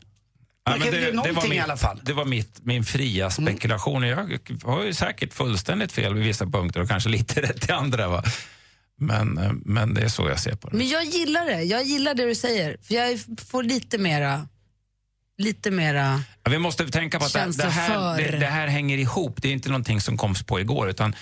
Ja, 0.66 0.72
kan 0.72 0.94
ju 0.94 1.00
göra 1.00 1.34
var 1.34 1.44
min, 1.44 1.54
i 1.54 1.60
alla 1.60 1.78
fall. 1.78 2.00
Det 2.04 2.14
var 2.14 2.26
mitt, 2.26 2.60
min 2.64 2.84
fria 2.84 3.30
spekulation. 3.30 4.04
Jag 4.04 4.40
har 4.64 4.84
ju 4.84 4.94
säkert 4.94 5.34
fullständigt 5.34 5.92
fel 5.92 6.14
vid 6.14 6.24
vissa 6.24 6.46
punkter 6.46 6.82
och 6.82 6.90
kanske 6.90 7.10
lite 7.10 7.42
rätt 7.42 7.70
i 7.70 7.72
andra. 7.72 8.08
Va? 8.08 8.24
Men, 8.98 9.38
eh, 9.38 9.52
men 9.66 9.94
det 9.94 10.02
är 10.02 10.08
så 10.10 10.30
jag 10.30 10.40
ser 10.40 10.56
på 10.56 10.70
det. 10.70 10.78
Men 10.78 10.88
jag 10.88 11.06
gillar 11.06 11.46
det. 11.46 11.64
Jag 11.64 11.84
gillar 11.84 12.14
det 12.14 12.26
du 12.26 12.36
säger. 12.36 12.78
För 12.82 12.94
jag 12.94 13.20
får 13.50 13.64
lite 13.64 13.98
mera... 13.98 14.48
Lite 15.40 15.72
mera... 15.72 16.24
Ja, 16.44 16.52
vi 16.52 16.60
måste 16.60 16.88
tänka 16.88 17.20
på 17.20 17.26
att 17.26 17.34
det, 17.34 17.52
det, 17.58 17.70
här, 17.70 18.18
det, 18.18 18.38
det 18.38 18.46
här 18.46 18.68
hänger 18.68 18.98
ihop. 18.98 19.42
Det 19.42 19.48
är 19.48 19.54
inte 19.54 19.70
någonting 19.70 20.02
som 20.02 20.18
koms 20.18 20.44
på 20.44 20.60
igår. 20.60 20.90
utan 20.90 21.16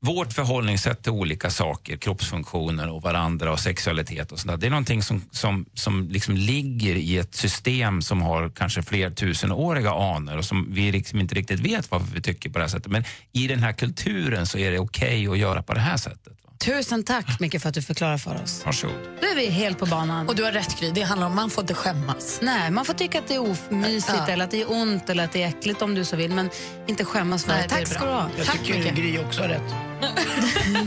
vårt 0.00 0.32
förhållningssätt 0.32 1.02
till 1.02 1.12
olika 1.12 1.50
saker, 1.50 1.96
kroppsfunktioner 1.96 2.90
och 2.90 3.02
varandra 3.02 3.52
och 3.52 3.60
sexualitet 3.60 4.32
och 4.32 4.38
sådär, 4.38 4.56
det 4.56 4.66
är 4.66 4.70
någonting 4.70 5.02
som, 5.02 5.22
som, 5.30 5.66
som 5.74 6.08
liksom 6.08 6.36
ligger 6.36 6.96
i 6.96 7.18
ett 7.18 7.34
system 7.34 8.02
som 8.02 8.22
har 8.22 8.50
kanske 8.50 8.82
fler 8.82 9.10
tusenåriga 9.10 9.90
anor 9.90 10.36
och 10.36 10.44
som 10.44 10.74
vi 10.74 10.92
liksom 10.92 11.20
inte 11.20 11.34
riktigt 11.34 11.60
vet 11.60 11.90
varför 11.90 12.14
vi 12.14 12.22
tycker 12.22 12.50
på 12.50 12.58
det 12.58 12.64
här 12.64 12.70
sättet. 12.70 12.92
Men 12.92 13.04
i 13.32 13.46
den 13.46 13.58
här 13.58 13.72
kulturen 13.72 14.46
så 14.46 14.58
är 14.58 14.70
det 14.70 14.78
okej 14.78 15.28
att 15.28 15.38
göra 15.38 15.62
på 15.62 15.74
det 15.74 15.80
här 15.80 15.96
sättet. 15.96 16.45
Tusen 16.58 17.04
tack 17.04 17.40
Micke 17.40 17.60
för 17.62 17.68
att 17.68 17.74
du 17.74 17.82
förklarar 17.82 18.18
för 18.18 18.42
oss. 18.42 18.62
Varsågod. 18.64 18.96
Då 19.20 19.26
är 19.26 19.34
vi 19.36 19.46
helt 19.46 19.78
på 19.78 19.86
banan. 19.86 20.28
Och 20.28 20.36
du 20.36 20.44
har 20.44 20.52
rätt 20.52 20.80
Gry, 20.80 20.90
det 20.90 21.02
handlar 21.02 21.26
om 21.26 21.34
man 21.36 21.50
får 21.50 21.62
inte 21.64 21.74
skämmas. 21.74 22.38
Nej, 22.42 22.70
man 22.70 22.84
får 22.84 22.94
tycka 22.94 23.18
att 23.18 23.28
det 23.28 23.34
är 23.34 23.56
omysigt 23.70 24.12
Ja. 24.16 24.28
eller 24.32 24.44
att 24.44 24.50
det 24.50 24.62
är 24.62 24.70
ont 24.72 25.10
eller 25.10 25.24
att 25.24 25.32
det 25.32 25.42
är 25.42 25.48
äckligt 25.48 25.82
om 25.82 25.94
du 25.94 26.04
så 26.04 26.16
vill, 26.16 26.30
men 26.32 26.50
inte 26.86 27.04
skämmas 27.04 27.44
för 27.44 27.52
Nej, 27.52 27.62
det. 27.62 27.68
Tack 27.74 27.86
ska 27.88 27.98
bra. 27.98 28.08
du 28.08 28.14
ha. 28.14 28.28
Jag 28.38 28.46
Tack 28.46 28.58
tycker 28.58 28.78
mycket. 28.78 28.94
Gry 28.94 29.18
också 29.18 29.40
har 29.40 29.48
rätt. 29.48 29.74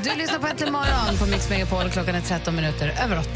Du 0.04 0.16
lyssnar 0.18 0.40
på 0.40 0.48
Äntligen 0.48 0.74
morgon 0.74 1.18
på 1.20 1.26
Mix 1.26 1.50
Megapol. 1.50 1.90
Klockan 1.90 2.16
är 2.16 2.22
13 2.22 2.56
minuter 2.56 2.88
över 3.04 3.20
8. 3.20 3.30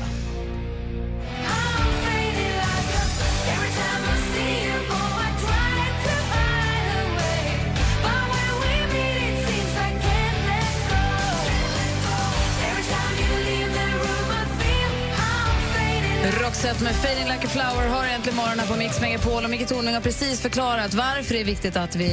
Gillette 16.23 16.83
med 16.83 16.95
Fading 16.95 17.27
like 17.33 17.45
a 17.47 17.49
flower 17.57 17.85
har 17.95 18.05
äntligen 18.15 18.37
morgon 18.37 18.59
här 18.59 18.67
på 18.67 18.75
Mix 18.75 19.01
Megapol. 19.01 19.43
Och 19.43 19.49
Micke 19.49 19.67
Tornving 19.67 19.93
har 19.93 20.01
precis 20.01 20.41
förklarat 20.41 20.93
varför 20.93 21.33
det 21.33 21.41
är 21.41 21.45
viktigt 21.45 21.75
att 21.77 21.95
vi 21.95 22.09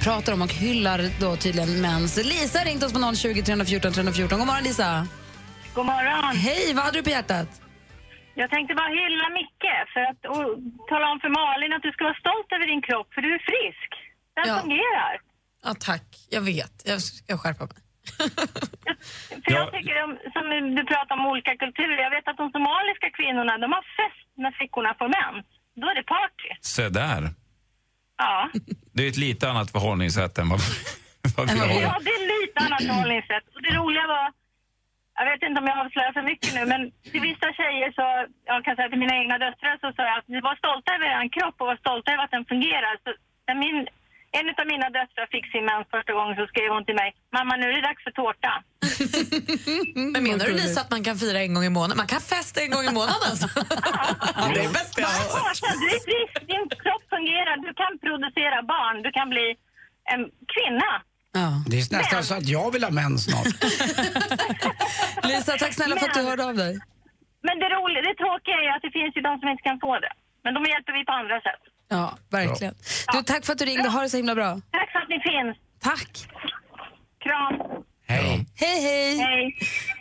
pratar 0.00 0.32
om 0.32 0.42
och 0.42 0.52
hyllar 0.52 1.00
då 1.20 1.36
tydligen 1.36 1.80
mäns. 1.80 2.16
Lisa 2.16 2.58
har 2.58 2.66
ringt 2.66 2.82
oss 2.84 2.92
på 2.92 3.14
020 3.14 3.42
314 3.42 3.92
314. 3.92 4.38
God 4.38 4.46
morgon 4.46 4.64
Lisa. 4.64 5.06
God 5.74 5.86
morgon. 5.86 6.36
Hej, 6.36 6.74
vad 6.74 6.84
hade 6.84 6.98
du 6.98 7.02
på 7.02 7.10
hjärtat? 7.10 7.48
Jag 8.34 8.50
tänkte 8.50 8.74
bara 8.74 8.92
hylla 9.02 9.26
Micke 9.40 9.72
för 9.92 10.02
att 10.10 10.20
och 10.32 10.46
tala 10.90 11.06
om 11.12 11.18
för 11.24 11.30
Malin 11.40 11.72
att 11.76 11.82
du 11.86 11.90
ska 11.92 12.04
vara 12.10 12.18
stolt 12.24 12.48
över 12.56 12.66
din 12.72 12.82
kropp 12.88 13.08
för 13.14 13.20
du 13.26 13.30
är 13.38 13.42
frisk. 13.50 13.90
Den 14.36 14.44
Ja. 14.48 14.54
fungerar. 14.62 15.14
Ja, 15.64 15.70
tack. 15.90 16.06
Jag 16.30 16.40
vet. 16.40 16.74
Jag 16.84 17.02
ska 17.02 17.38
skärpa 17.38 17.64
mig. 17.72 17.76
För 19.44 19.52
jag 19.58 19.72
tycker 19.72 19.94
om, 20.04 20.12
som 20.36 20.44
du 20.78 20.82
pratar 20.92 21.14
om 21.18 21.26
olika 21.26 21.56
kulturer, 21.56 21.98
jag 22.06 22.10
vet 22.16 22.28
att 22.28 22.36
de 22.42 22.50
somaliska 22.50 23.08
kvinnorna 23.18 23.52
de 23.58 23.68
har 23.72 23.84
fest 23.98 24.26
när 24.42 24.50
flickorna 24.58 24.94
får 24.98 25.08
mens. 25.18 25.46
Då 25.80 25.84
är 25.90 25.94
det 25.94 26.02
party. 26.16 26.50
Se 26.60 26.88
där. 26.88 27.22
Ja. 28.18 28.50
Det 28.94 29.02
är 29.04 29.08
ett 29.08 29.16
lite 29.28 29.44
annat 29.50 29.70
förhållningssätt 29.76 30.38
än 30.38 30.48
vad, 30.52 30.60
vad 31.36 31.44
vi 31.50 31.58
Ja, 31.58 31.88
har. 31.88 32.00
det 32.08 32.14
är 32.20 32.24
lite 32.36 32.58
annat 32.66 32.82
förhållningssätt. 32.90 33.44
Och 33.54 33.62
det 33.66 33.72
roliga 33.80 34.06
var, 34.14 34.26
jag 35.20 35.24
vet 35.30 35.42
inte 35.48 35.58
om 35.60 35.66
jag 35.70 35.78
avslöjar 35.84 36.12
för 36.18 36.22
mycket 36.32 36.50
nu, 36.56 36.62
men 36.72 36.80
till 37.12 37.20
vissa 37.30 37.48
tjejer 37.58 37.88
så, 37.98 38.04
jag 38.52 38.64
kan 38.64 38.76
säga 38.76 38.88
till 38.88 39.02
mina 39.04 39.16
egna 39.22 39.36
döttrar 39.46 39.74
så 39.82 39.86
sa 39.96 40.02
jag 40.10 40.18
att 40.18 40.28
ni 40.34 40.40
var 40.48 40.54
stolta 40.62 40.88
över 40.96 41.06
er 41.14 41.28
kropp 41.36 41.56
och 41.60 41.66
var 41.72 41.78
stolta 41.84 42.08
över 42.12 42.24
att 42.24 42.34
den 42.36 42.46
fungerar. 42.52 42.94
Så 43.04 43.08
när 43.48 43.54
min, 43.64 43.76
en 44.38 44.46
av 44.60 44.66
mina 44.74 44.88
döttrar 44.98 45.26
fick 45.34 45.46
sin 45.52 45.64
mens 45.70 45.86
första 45.94 46.12
gången 46.18 46.34
så 46.40 46.44
skrev 46.52 46.68
hon 46.74 46.84
till 46.88 46.98
mig, 47.02 47.08
mamma 47.36 47.52
nu 47.60 47.66
är 47.70 47.74
det 47.78 47.86
dags 47.90 48.02
för 48.06 48.14
tårta. 48.20 48.52
Men 50.14 50.20
menar 50.28 50.44
du 50.48 50.52
Lisa 50.60 50.80
att 50.84 50.90
man 50.96 51.02
kan 51.08 51.16
fira 51.22 51.38
en 51.46 51.54
gång 51.54 51.64
i 51.70 51.74
månaden? 51.78 51.96
Man 52.02 52.10
kan 52.14 52.22
festa 52.34 52.56
en 52.64 52.70
gång 52.74 52.84
i 52.90 52.92
månaden 53.00 53.22
alltså? 53.30 53.46
det 54.54 54.62
är 54.68 54.72
bäst 54.78 54.92
jag 54.98 55.10
du 55.82 55.86
är 55.96 56.00
frisk, 56.08 56.34
din 56.52 56.64
kropp 56.84 57.04
fungerar, 57.16 57.54
du 57.68 57.72
kan 57.82 57.92
producera 58.06 58.58
barn, 58.74 58.96
du 59.06 59.10
kan 59.18 59.28
bli 59.34 59.46
en 60.12 60.22
kvinna. 60.54 60.90
Det 61.70 61.76
är 61.76 61.98
nästan 61.98 62.22
så 62.24 62.34
att 62.34 62.48
jag 62.56 62.72
vill 62.72 62.84
ha 62.84 62.90
mens 62.90 63.24
snart. 63.24 63.46
Lisa, 65.28 65.52
tack 65.62 65.74
snälla 65.74 65.96
för 65.96 66.06
att 66.08 66.14
du 66.14 66.22
hörde 66.30 66.44
av 66.44 66.54
dig. 66.64 66.72
Men 67.46 67.54
det 67.62 67.68
roliga, 67.78 68.02
det 68.08 68.14
tråkiga 68.22 68.56
är 68.64 68.70
att 68.76 68.82
det 68.86 68.92
finns 68.98 69.12
ju 69.16 69.20
de 69.28 69.32
som 69.40 69.48
inte 69.52 69.62
kan 69.68 69.78
få 69.80 69.92
det. 70.04 70.12
Men 70.44 70.54
de 70.54 70.60
hjälper 70.72 70.92
vi 70.98 71.04
på 71.04 71.12
andra 71.12 71.40
sätt. 71.40 71.62
Ja, 71.88 72.18
verkligen. 72.30 72.74
Du, 73.12 73.22
tack 73.22 73.44
för 73.44 73.52
att 73.52 73.58
du 73.58 73.64
ringde. 73.64 73.88
Ha 73.88 74.02
det 74.02 74.10
så 74.10 74.16
himla 74.16 74.34
bra. 74.34 74.60
Tack 74.70 74.92
för 74.92 74.98
att 74.98 75.08
ni 75.08 75.20
finns. 75.20 75.56
Tack. 75.80 76.28
Kram. 77.24 77.82
Hej. 78.08 78.46
Hej, 78.54 78.80
hej. 78.80 79.56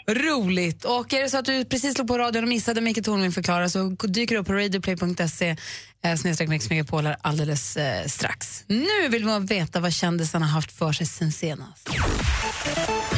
Roligt. 0.08 0.86
Och 0.86 1.13
är 1.13 1.22
det 1.22 1.30
så 1.30 1.38
att 1.38 1.46
du 1.46 1.65
precis 1.65 1.96
slog 1.96 2.08
på 2.08 2.18
radion 2.18 2.44
och 2.44 2.50
missade 2.50 2.82
Micke 2.82 3.04
Tornving 3.06 3.32
förklara 3.32 3.70
så 3.70 3.89
dyker 3.89 4.36
det 4.36 4.42
upp 4.42 4.48
på 4.48 4.54
radioplay.se 4.54 5.56
eh, 6.05 6.15
snedstreck 6.15 6.50
Mix 6.50 6.69
Megapolar 6.69 7.17
alldeles 7.21 7.77
eh, 7.77 8.07
strax. 8.07 8.63
Nu 8.67 9.09
vill 9.09 9.25
man 9.25 9.45
veta 9.45 9.79
vad 9.79 9.93
kändisarna 9.93 10.45
haft 10.45 10.71
för 10.71 10.91
sig 10.91 11.07
sen 11.07 11.31
senast. 11.31 11.89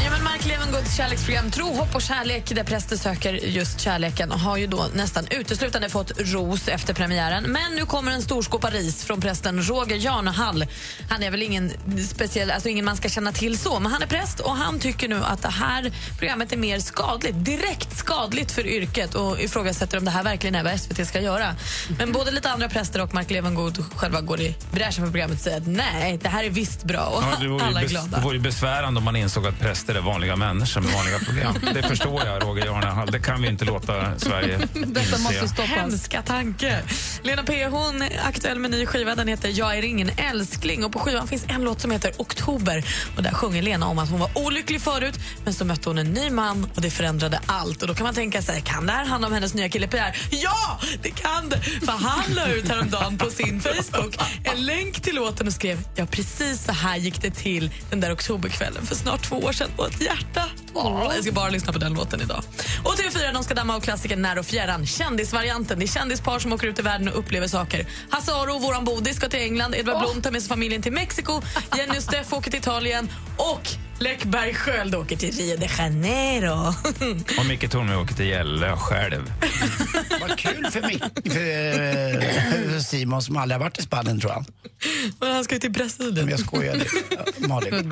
Ja, 0.04 0.12
men 0.12 0.24
Mark 0.24 0.46
Levengoods 0.46 0.98
kärleksprogram 0.98 1.52
Tro, 1.52 1.66
hopp 1.66 1.96
och 1.96 2.02
kärlek 2.02 2.56
där 2.56 2.64
präster 2.64 2.98
söker 2.98 3.34
just 3.34 3.80
kärleken 3.80 4.32
har 4.32 4.58
ju 4.58 4.68
då 4.68 4.86
nästan 4.96 5.28
uteslutande 5.32 5.90
fått 5.90 6.12
ros 6.20 6.68
efter 6.68 6.94
premiären. 6.94 7.44
Men 7.44 7.76
nu 7.76 7.86
kommer 7.86 8.12
en 8.12 8.22
stor 8.22 8.42
skopa 8.42 8.70
ris 8.70 9.04
från 9.04 9.22
prästen 9.22 9.64
Roger 9.64 9.98
Jarnehall. 9.98 10.66
Han 11.10 11.24
är 11.24 11.32
väl 11.32 11.42
ingen 11.44 11.72
speciell, 12.10 12.52
alltså 12.52 12.70
ingen 12.70 12.86
man 12.86 12.98
ska 12.98 13.10
känna 13.10 13.32
till 13.32 13.58
så, 13.58 13.80
men 13.80 13.92
han 13.92 14.02
är 14.02 14.08
präst 14.08 14.40
och 14.40 14.56
han 14.56 14.80
tycker 14.80 15.08
nu 15.08 15.24
att 15.24 15.42
det 15.42 15.50
här 15.50 15.92
programmet 16.20 16.54
är 16.54 16.58
mer 16.58 16.80
skadligt, 16.80 17.46
direkt 17.46 17.98
skadligt 17.98 18.52
för 18.52 18.68
yrket 18.68 19.16
och 19.16 19.42
ifrågasätter 19.42 19.98
om 19.98 20.06
det 20.06 20.12
här 20.12 20.24
verkligen 20.24 20.56
är 20.56 20.64
vad 20.64 20.80
SVT 20.80 21.08
ska 21.08 21.22
göra. 21.22 21.56
Men 21.98 22.12
både 22.12 22.32
lite 22.32 22.50
andra 22.50 22.70
präster 22.78 23.02
och 23.02 23.14
Mark 23.14 23.30
Levengood 23.30 23.86
själva 23.96 24.22
går 24.22 24.42
i 24.42 24.56
bräschen 24.72 25.06
för 25.06 25.12
programmet 25.12 25.38
och 25.38 25.44
säger 25.44 25.58
att 25.58 25.68
nej, 25.68 26.20
det 26.22 26.30
här 26.30 26.44
är 26.44 26.50
visst 26.50 26.84
bra 26.84 27.06
och 27.06 27.24
Ja, 27.24 27.58
det 27.58 27.64
alla 27.66 27.82
är 27.82 27.88
glada. 27.88 28.18
Det 28.18 28.24
vore 28.24 28.36
ju 28.36 28.42
besvärande 28.42 28.98
om 28.98 29.04
man 29.04 29.16
insåg 29.16 29.48
att 29.48 29.60
präster 29.60 29.96
är 29.96 30.02
vanliga 30.02 30.36
människor 30.36 30.82
med 30.82 30.94
vanliga 30.94 31.20
problem. 31.20 31.54
Det 31.74 31.84
förstår 31.84 32.26
jag, 32.26 32.44
Roger 32.44 32.66
Jarnehall. 32.66 33.12
Det 33.12 33.20
kan 33.20 33.42
vi 33.42 33.48
inte 33.48 33.66
låta 33.66 34.20
Sverige 34.20 34.60
inse. 34.76 35.62
Hemska 35.62 36.22
tanke. 36.22 36.82
Lena 37.24 37.44
P 37.44 37.66
hon 37.66 38.02
är 38.02 38.22
aktuell 38.28 38.60
med 38.60 38.72
ny 38.72 38.86
skiva. 38.86 39.16
Den 39.16 39.28
heter 39.28 39.50
Jag 39.54 39.78
är 39.78 39.84
ingen 39.84 40.12
älskling. 40.18 40.86
Och 40.86 40.92
På 40.92 41.00
skivan 41.00 41.28
finns 41.28 41.46
en 41.48 41.62
låt 41.64 41.82
som 41.82 41.92
heter 41.92 42.12
Oktober. 42.18 42.86
Och 43.16 43.24
Där 43.24 43.32
sjunger 43.34 43.62
Lena 43.62 43.88
om 43.88 44.00
att 44.00 44.10
hon 44.10 44.20
var 44.20 44.30
olycklig 44.34 44.82
förut 44.82 45.16
men 45.44 45.54
så 45.54 45.66
mötte 45.66 45.90
hon 45.90 45.98
en 45.98 46.12
ny 46.14 46.30
man 46.30 46.68
och 46.76 46.82
det 46.82 46.90
förändrade 46.90 47.40
allt. 47.46 47.82
Och 47.82 47.88
Då 47.88 47.94
kan 47.96 48.04
man 48.04 48.14
tänka 48.16 48.42
sig, 48.42 48.62
kan 48.62 48.86
det 48.86 48.92
här 48.94 49.06
handla 49.06 49.28
om 49.28 49.34
hennes 49.34 49.54
nya 49.54 49.70
kille 49.70 49.88
Pierre? 49.88 50.14
Ja, 50.30 50.80
det 51.04 51.10
kan 51.12 51.50
det! 51.50 51.62
För 51.62 51.92
han 51.92 52.34
la 52.36 52.48
ut 52.48 52.67
häromdagen 52.70 53.18
på 53.18 53.30
sin 53.30 53.62
Facebook 53.62 54.18
en 54.44 54.66
länk 54.66 55.02
till 55.02 55.16
låten 55.16 55.48
och 55.48 55.54
skrev 55.54 55.80
ja, 55.96 56.06
precis 56.06 56.66
så 56.66 56.72
här 56.72 56.98
gick 56.98 57.22
det 57.22 57.32
till 57.32 57.72
den 57.90 58.00
där 58.00 58.14
oktoberkvällen 58.14 58.86
för 58.86 58.96
snart 58.96 59.24
två 59.24 59.36
år 59.36 59.52
sedan 59.52 59.70
och 59.78 59.88
ett 59.88 60.02
hjärta. 60.02 60.44
Åh, 60.74 61.12
jag 61.16 61.24
ska 61.24 61.32
bara 61.32 61.50
lyssna 61.50 61.74
på 61.74 61.80
den 61.80 61.94
låten 61.94 62.22
idag. 62.22 62.44
Och 62.84 62.94
TV4 62.94 63.34
de 63.34 63.44
ska 63.44 63.54
damma 63.54 63.76
av 63.76 63.80
klassikern 63.80 64.22
När 64.22 64.40
och 64.40 64.46
fjärran. 64.46 64.86
Kändisvarianten. 64.86 65.80
Det 65.80 65.86
är 65.86 65.88
kändispar 65.88 66.40
som 66.40 66.54
åker 66.54 66.68
ut 66.68 66.80
i 66.80 66.82
världen 66.82 67.08
och 67.08 67.20
upplever 67.20 67.48
saker. 67.48 67.88
Hasse 68.10 68.32
Aro, 68.32 68.60
våran 68.60 68.86
Bodis, 68.86 69.16
ska 69.16 69.30
till 69.30 69.40
England. 69.40 69.76
Edvard 69.76 70.00
Blom 70.00 70.22
tar 70.22 70.32
med 70.32 70.42
sig 70.42 70.50
familjen 70.50 70.82
till 70.82 70.94
Mexiko. 70.94 71.42
Jenny 71.78 71.98
och 71.98 72.04
Steff 72.04 72.34
åker 72.34 72.52
till 72.52 72.60
Italien. 72.60 73.10
Och 73.38 73.87
Läckberg 74.00 74.54
Sköld 74.54 74.96
åker 74.96 75.18
till 75.18 75.32
Rio 75.32 75.58
de 75.58 75.68
Janeiro. 75.78 76.74
Och 77.40 77.46
Micke 77.46 77.72
Tornving 77.72 77.98
åker 77.98 78.16
till 78.16 78.28
Gällö 78.28 78.76
själv. 78.78 79.34
Vad 80.22 80.38
kul 80.40 80.68
för, 80.72 80.82
Mick- 80.82 81.32
för 81.34 82.74
eh, 82.76 82.80
Simon 82.80 83.22
som 83.22 83.38
aldrig 83.38 83.56
har 83.60 83.64
varit 83.66 83.80
i 83.80 83.82
Spanien 83.82 84.20
tror 84.20 84.32
jag. 84.32 84.46
Men 85.20 85.32
han 85.34 85.44
ska 85.44 85.56
ju 85.56 85.60
till 85.60 85.72
Brasilien. 85.72 86.16
Men 86.26 86.30
jag 86.30 86.40
skojade. 86.40 86.86
Ja, 87.10 87.48
Malin. 87.48 87.90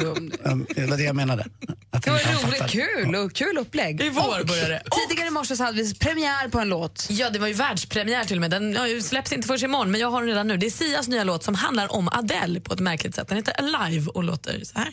Det 0.76 0.86
var 0.86 0.98
det 0.98 1.04
jag 1.04 1.16
menade. 1.16 1.46
Att 1.92 2.04
Det 2.04 2.12
var 2.12 2.20
roligt, 2.48 2.72
kul 2.72 3.16
och 3.16 3.34
kul 3.34 3.58
upplägg. 3.58 4.02
I 4.02 4.10
vår 4.10 4.40
Och 4.42 4.48
börjar 4.48 4.70
det. 4.70 4.82
Tidigare 5.10 5.28
i 5.28 5.32
morse 5.32 5.56
så 5.56 5.64
hade 5.64 5.78
vi 5.84 5.96
premiär 5.96 6.48
på 6.50 6.60
en 6.60 6.70
låt. 6.70 7.08
Ja, 7.10 7.30
det 7.30 7.40
var 7.40 7.48
ju 7.48 7.54
världspremiär 7.54 8.26
till 8.26 8.38
och 8.38 8.42
med. 8.42 8.52
Den 8.52 8.74
ja, 8.74 9.02
släpps 9.02 9.32
inte 9.32 9.48
förrän 9.48 9.64
imorgon, 9.66 9.92
men 9.92 10.02
jag 10.02 10.12
har 10.12 10.20
den 10.22 10.28
redan 10.30 10.48
nu. 10.48 10.58
Det 10.58 10.66
är 10.66 10.72
Sias 10.72 11.08
nya 11.08 11.24
låt 11.24 11.44
som 11.44 11.56
handlar 11.56 11.92
om 11.96 12.10
Adele 12.12 12.60
på 12.60 12.74
ett 12.74 12.80
märkligt 12.80 13.16
sätt. 13.16 13.28
Den 13.28 13.38
heter 13.38 13.54
Alive 13.78 14.08
och 14.08 14.24
låter 14.24 14.64
så 14.64 14.80
här. 14.80 14.90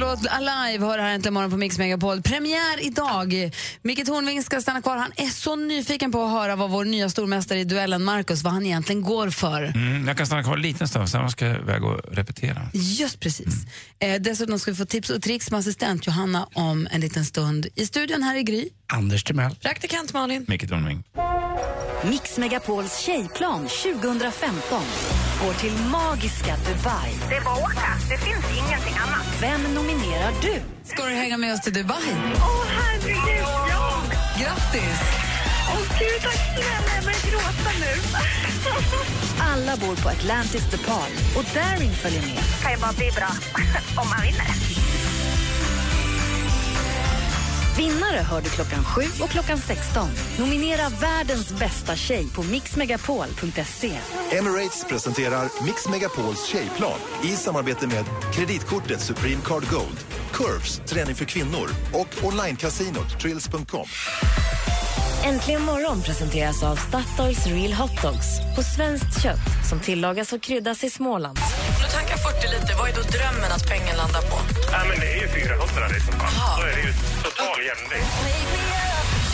Med 0.00 0.08
hennes 0.08 0.20
senaste 0.22 0.38
låt 0.38 0.48
Alive 0.48 0.86
hör 0.86 0.98
här 0.98 1.14
äntligen 1.14 1.34
morgon 1.34 1.50
på 1.50 1.56
Mix 1.56 1.78
Megapol. 1.78 2.22
Premiär 2.22 2.86
idag. 2.86 3.50
Micke 3.82 4.06
Tornving 4.06 4.42
ska 4.42 4.60
stanna 4.60 4.82
kvar. 4.82 4.96
Han 4.96 5.12
är 5.16 5.26
så 5.26 5.56
nyfiken 5.56 6.12
på 6.12 6.22
att 6.22 6.30
höra 6.30 6.56
vad 6.56 6.70
vår 6.70 6.84
nya 6.84 7.08
stormästare 7.08 7.58
i 7.58 7.64
duellen 7.64 8.04
Marcus, 8.04 8.42
vad 8.42 8.52
han 8.52 8.66
egentligen 8.66 9.02
går 9.02 9.30
för. 9.30 9.62
Mm, 9.62 10.08
jag 10.08 10.16
kan 10.16 10.26
stanna 10.26 10.42
kvar 10.42 10.54
en 10.54 10.62
liten 10.62 10.88
stund, 10.88 11.08
sen 11.08 11.30
ska 11.30 11.46
jag 11.46 11.56
iväg 11.56 11.84
och 11.84 12.00
repetera. 12.12 12.62
Just 12.72 13.20
precis. 13.20 13.54
Eh, 13.98 14.20
dessutom 14.20 14.58
ska 14.58 14.70
vi 14.70 14.76
få 14.76 14.84
tips 14.84 15.10
och 15.10 15.22
tricks 15.22 15.50
med 15.50 15.60
assistent 15.60 16.06
Johanna 16.06 16.48
om 16.54 16.88
en 16.90 17.00
liten 17.00 17.24
stund. 17.24 17.66
I 17.74 17.86
studion 17.86 18.22
här 18.22 18.36
i 18.36 18.42
Gry. 18.42 18.68
Anders 18.86 19.24
Timell. 19.24 19.54
Praktikant 19.54 20.12
Malin. 20.12 20.44
Micke 20.48 20.68
Tornving. 20.68 21.04
Mix 22.04 22.38
Megapols 22.38 22.98
tjejplan 22.98 23.68
2015 23.68 24.82
går 25.42 25.52
till 25.54 25.72
magiska 25.72 26.56
Dubai. 26.66 27.10
Det 27.28 27.36
är 27.36 27.40
bara 27.44 27.54
att 27.54 27.62
åka. 27.62 27.90
Det 28.10 28.18
finns 28.18 28.44
ingenting 28.58 28.94
annat. 29.04 29.26
Vem 29.40 29.74
nominerar 29.74 30.32
du? 30.42 30.54
Ska 30.84 31.04
du 31.04 31.10
hänga 31.14 31.36
med 31.36 31.54
oss 31.54 31.60
till 31.60 31.72
Dubai? 31.72 31.96
Åh, 32.36 32.64
herregud, 32.78 33.46
ja! 33.70 34.02
Grattis! 34.40 35.00
Åh, 35.72 35.98
gud, 35.98 36.22
tack 36.22 36.34
snälla. 36.54 36.94
Jag 36.94 37.04
börjar 37.04 37.30
gråta 37.30 37.70
nu. 37.80 38.18
Alla 39.52 39.76
bor 39.76 39.96
på 40.02 40.08
Atlantis 40.08 40.70
The 40.70 40.78
Palm 40.78 41.12
och 41.36 41.44
Daring 41.54 41.92
följer 41.92 42.22
med. 42.22 42.38
kan 42.62 42.72
ju 42.72 42.78
bara 42.78 42.92
bli 42.92 43.10
bra 43.10 43.28
om 44.02 44.08
man 44.08 44.22
vinner. 44.22 44.75
Vinnare 47.76 48.20
hör 48.30 48.40
du 48.40 48.48
klockan 48.48 48.84
7 48.84 49.02
och 49.20 49.28
klockan 49.30 49.58
16. 49.58 50.08
Nominera 50.38 50.88
världens 50.88 51.52
bästa 51.52 51.96
tjej 51.96 52.26
på 52.34 52.42
mixmegapol.se. 52.42 53.92
Emirates 54.30 54.84
presenterar 54.88 55.64
Mix 55.64 55.88
Megapols 55.88 56.46
tjejplan 56.46 56.98
i 57.24 57.28
samarbete 57.28 57.86
med 57.86 58.04
kreditkortet 58.34 59.00
Supreme 59.00 59.42
Card 59.44 59.70
Gold, 59.70 59.98
Curves, 60.32 60.80
träning 60.86 61.14
för 61.14 61.24
kvinnor 61.24 61.70
och 61.92 62.24
onlinecasinot 62.24 63.20
Trills.com. 63.20 63.86
Äntligen 65.24 65.62
morgon 65.62 66.02
presenteras 66.02 66.62
av 66.62 66.76
Statoils 66.76 67.46
Real 67.46 67.72
Hot 67.72 68.02
Dogs 68.02 68.26
på 68.56 68.62
svenskt 68.62 69.22
kött 69.22 69.68
som 69.68 69.80
tillagas 69.80 70.32
och 70.32 70.42
kryddas 70.42 70.84
i 70.84 70.90
Småland. 70.90 71.38
Du 71.82 71.92
tankar 71.92 72.16
40 72.16 72.46
liter, 72.54 72.74
vad 72.78 72.88
är 72.88 72.94
då 72.94 73.00
drömmen 73.00 73.52
att 73.52 73.68
pengen 73.68 73.96
landar 73.96 74.20
på? 74.20 74.36
Nej, 74.72 74.88
men 74.88 75.00
det 75.00 75.12
är 75.12 75.20
ju 75.20 75.28
400 75.28 75.88
liksom. 75.94 76.14
Då 76.58 76.62
är 76.62 76.76
det 76.76 76.82
ju 76.82 76.92
total 77.46 77.64
jämvikt. 77.64 78.12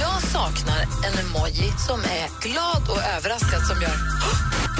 Jag 0.00 0.22
saknar 0.22 0.82
en 1.06 1.26
emoji 1.26 1.72
som 1.88 2.00
är 2.00 2.26
glad 2.42 2.82
och 2.90 3.02
överraskad 3.16 3.62
som 3.66 3.82
gör 3.82 3.96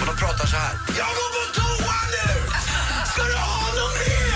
Och 0.01 0.07
de 0.07 0.17
pratar 0.17 0.47
så 0.47 0.57
här. 0.57 0.75
Jag 0.99 1.07
går 1.19 1.31
på 1.37 1.43
toa 1.55 1.99
nu! 2.15 2.29
Ska 3.13 3.23
du 3.23 3.35
ha 3.35 3.61
något 3.79 3.95
mer? 4.03 4.35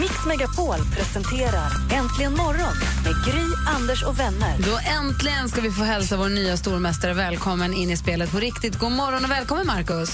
Mix 0.00 0.14
Megapol 0.26 0.78
presenterar 0.96 1.70
Äntligen 1.92 2.36
morgon 2.36 2.74
med 3.04 3.14
Gry, 3.26 3.44
Anders 3.76 4.02
och 4.02 4.18
vänner. 4.18 4.56
Då 4.58 4.78
äntligen 5.00 5.48
ska 5.48 5.60
vi 5.60 5.70
få 5.70 5.82
hälsa 5.82 6.16
vår 6.16 6.28
nya 6.28 6.56
stormästare 6.56 7.14
välkommen 7.14 7.74
in 7.74 7.90
i 7.90 7.96
spelet 7.96 8.32
på 8.32 8.38
riktigt. 8.38 8.78
God 8.78 8.92
morgon 8.92 9.24
och 9.24 9.30
välkommen, 9.30 9.66
Markus. 9.66 10.10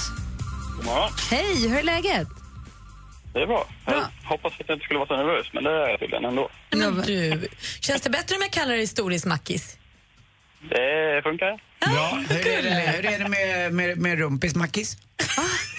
God 0.76 0.84
morgon. 0.84 1.10
Hej, 1.30 1.68
hur 1.68 1.78
är 1.78 1.82
läget? 1.82 2.43
Det 3.34 3.42
är 3.42 3.46
bra. 3.46 3.66
Jag 3.86 4.04
hoppas 4.24 4.52
att 4.52 4.68
jag 4.68 4.76
inte 4.76 4.84
skulle 4.84 4.98
vara 4.98 5.08
så 5.08 5.16
nervös, 5.16 5.46
men 5.52 5.64
det 5.64 5.70
är 5.70 5.88
jag 5.88 6.00
tydligen 6.00 6.24
ändå. 6.24 6.48
Men 6.70 7.00
du, 7.00 7.48
känns 7.80 8.02
det 8.02 8.10
bättre 8.10 8.36
om 8.36 8.42
jag 8.42 8.50
kallar 8.50 8.76
dig 8.76 8.86
Storis-Mackis? 8.86 9.76
Det 10.68 11.22
funkar. 11.22 11.62
Ja, 11.80 12.22
hur 12.28 12.46
är 12.46 12.62
det, 12.62 12.70
hur 12.70 13.06
är 13.06 13.18
det 13.18 13.28
med, 13.28 13.74
med, 13.74 13.98
med 13.98 14.18
rumpis, 14.18 14.54
Mackis? 14.54 14.96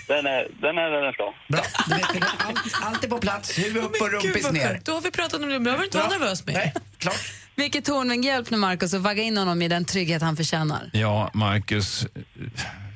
Den 0.07 0.25
är, 0.25 0.47
den 0.61 0.77
är 0.77 0.91
där 0.91 1.01
den 1.01 1.13
ska. 1.13 1.33
Bra. 1.49 1.63
Du 1.87 1.95
vet, 1.95 2.23
allt, 2.37 2.59
allt 2.81 3.03
är 3.03 3.07
på 3.07 3.17
plats. 3.17 3.59
Huvud 3.59 3.83
upp 3.83 4.01
och 4.01 4.11
rumpis 4.11 4.51
ner. 4.51 4.81
Då 4.83 4.91
har 4.91 5.01
vi 5.01 5.11
pratat 5.11 5.41
om 5.41 5.49
det, 5.49 5.59
behöver 5.59 5.81
du 5.81 5.85
inte 5.85 5.97
vara 5.97 6.09
nervös 6.09 6.45
med. 6.45 6.55
Nej, 6.55 6.73
klart. 6.97 7.31
Micke 7.55 7.85
Tornving, 7.85 8.23
hjälp 8.23 8.49
nu 8.49 8.57
Markus 8.57 8.93
att 8.93 9.01
vagga 9.01 9.23
in 9.23 9.37
honom 9.37 9.61
i 9.61 9.67
den 9.67 9.85
trygghet 9.85 10.21
han 10.21 10.37
förtjänar. 10.37 10.89
Ja, 10.93 11.31
Marcus, 11.33 12.07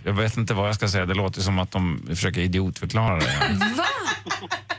jag 0.06 0.14
vet 0.14 0.38
inte 0.38 0.54
vad 0.54 0.68
jag 0.68 0.76
ska 0.76 0.88
säga. 0.88 1.06
Det 1.06 1.14
låter 1.14 1.42
som 1.42 1.60
att 1.60 1.72
de 1.72 2.06
försöker 2.10 2.42
idiotförklara 2.42 3.16
det. 3.20 3.26
Va? 3.78 3.84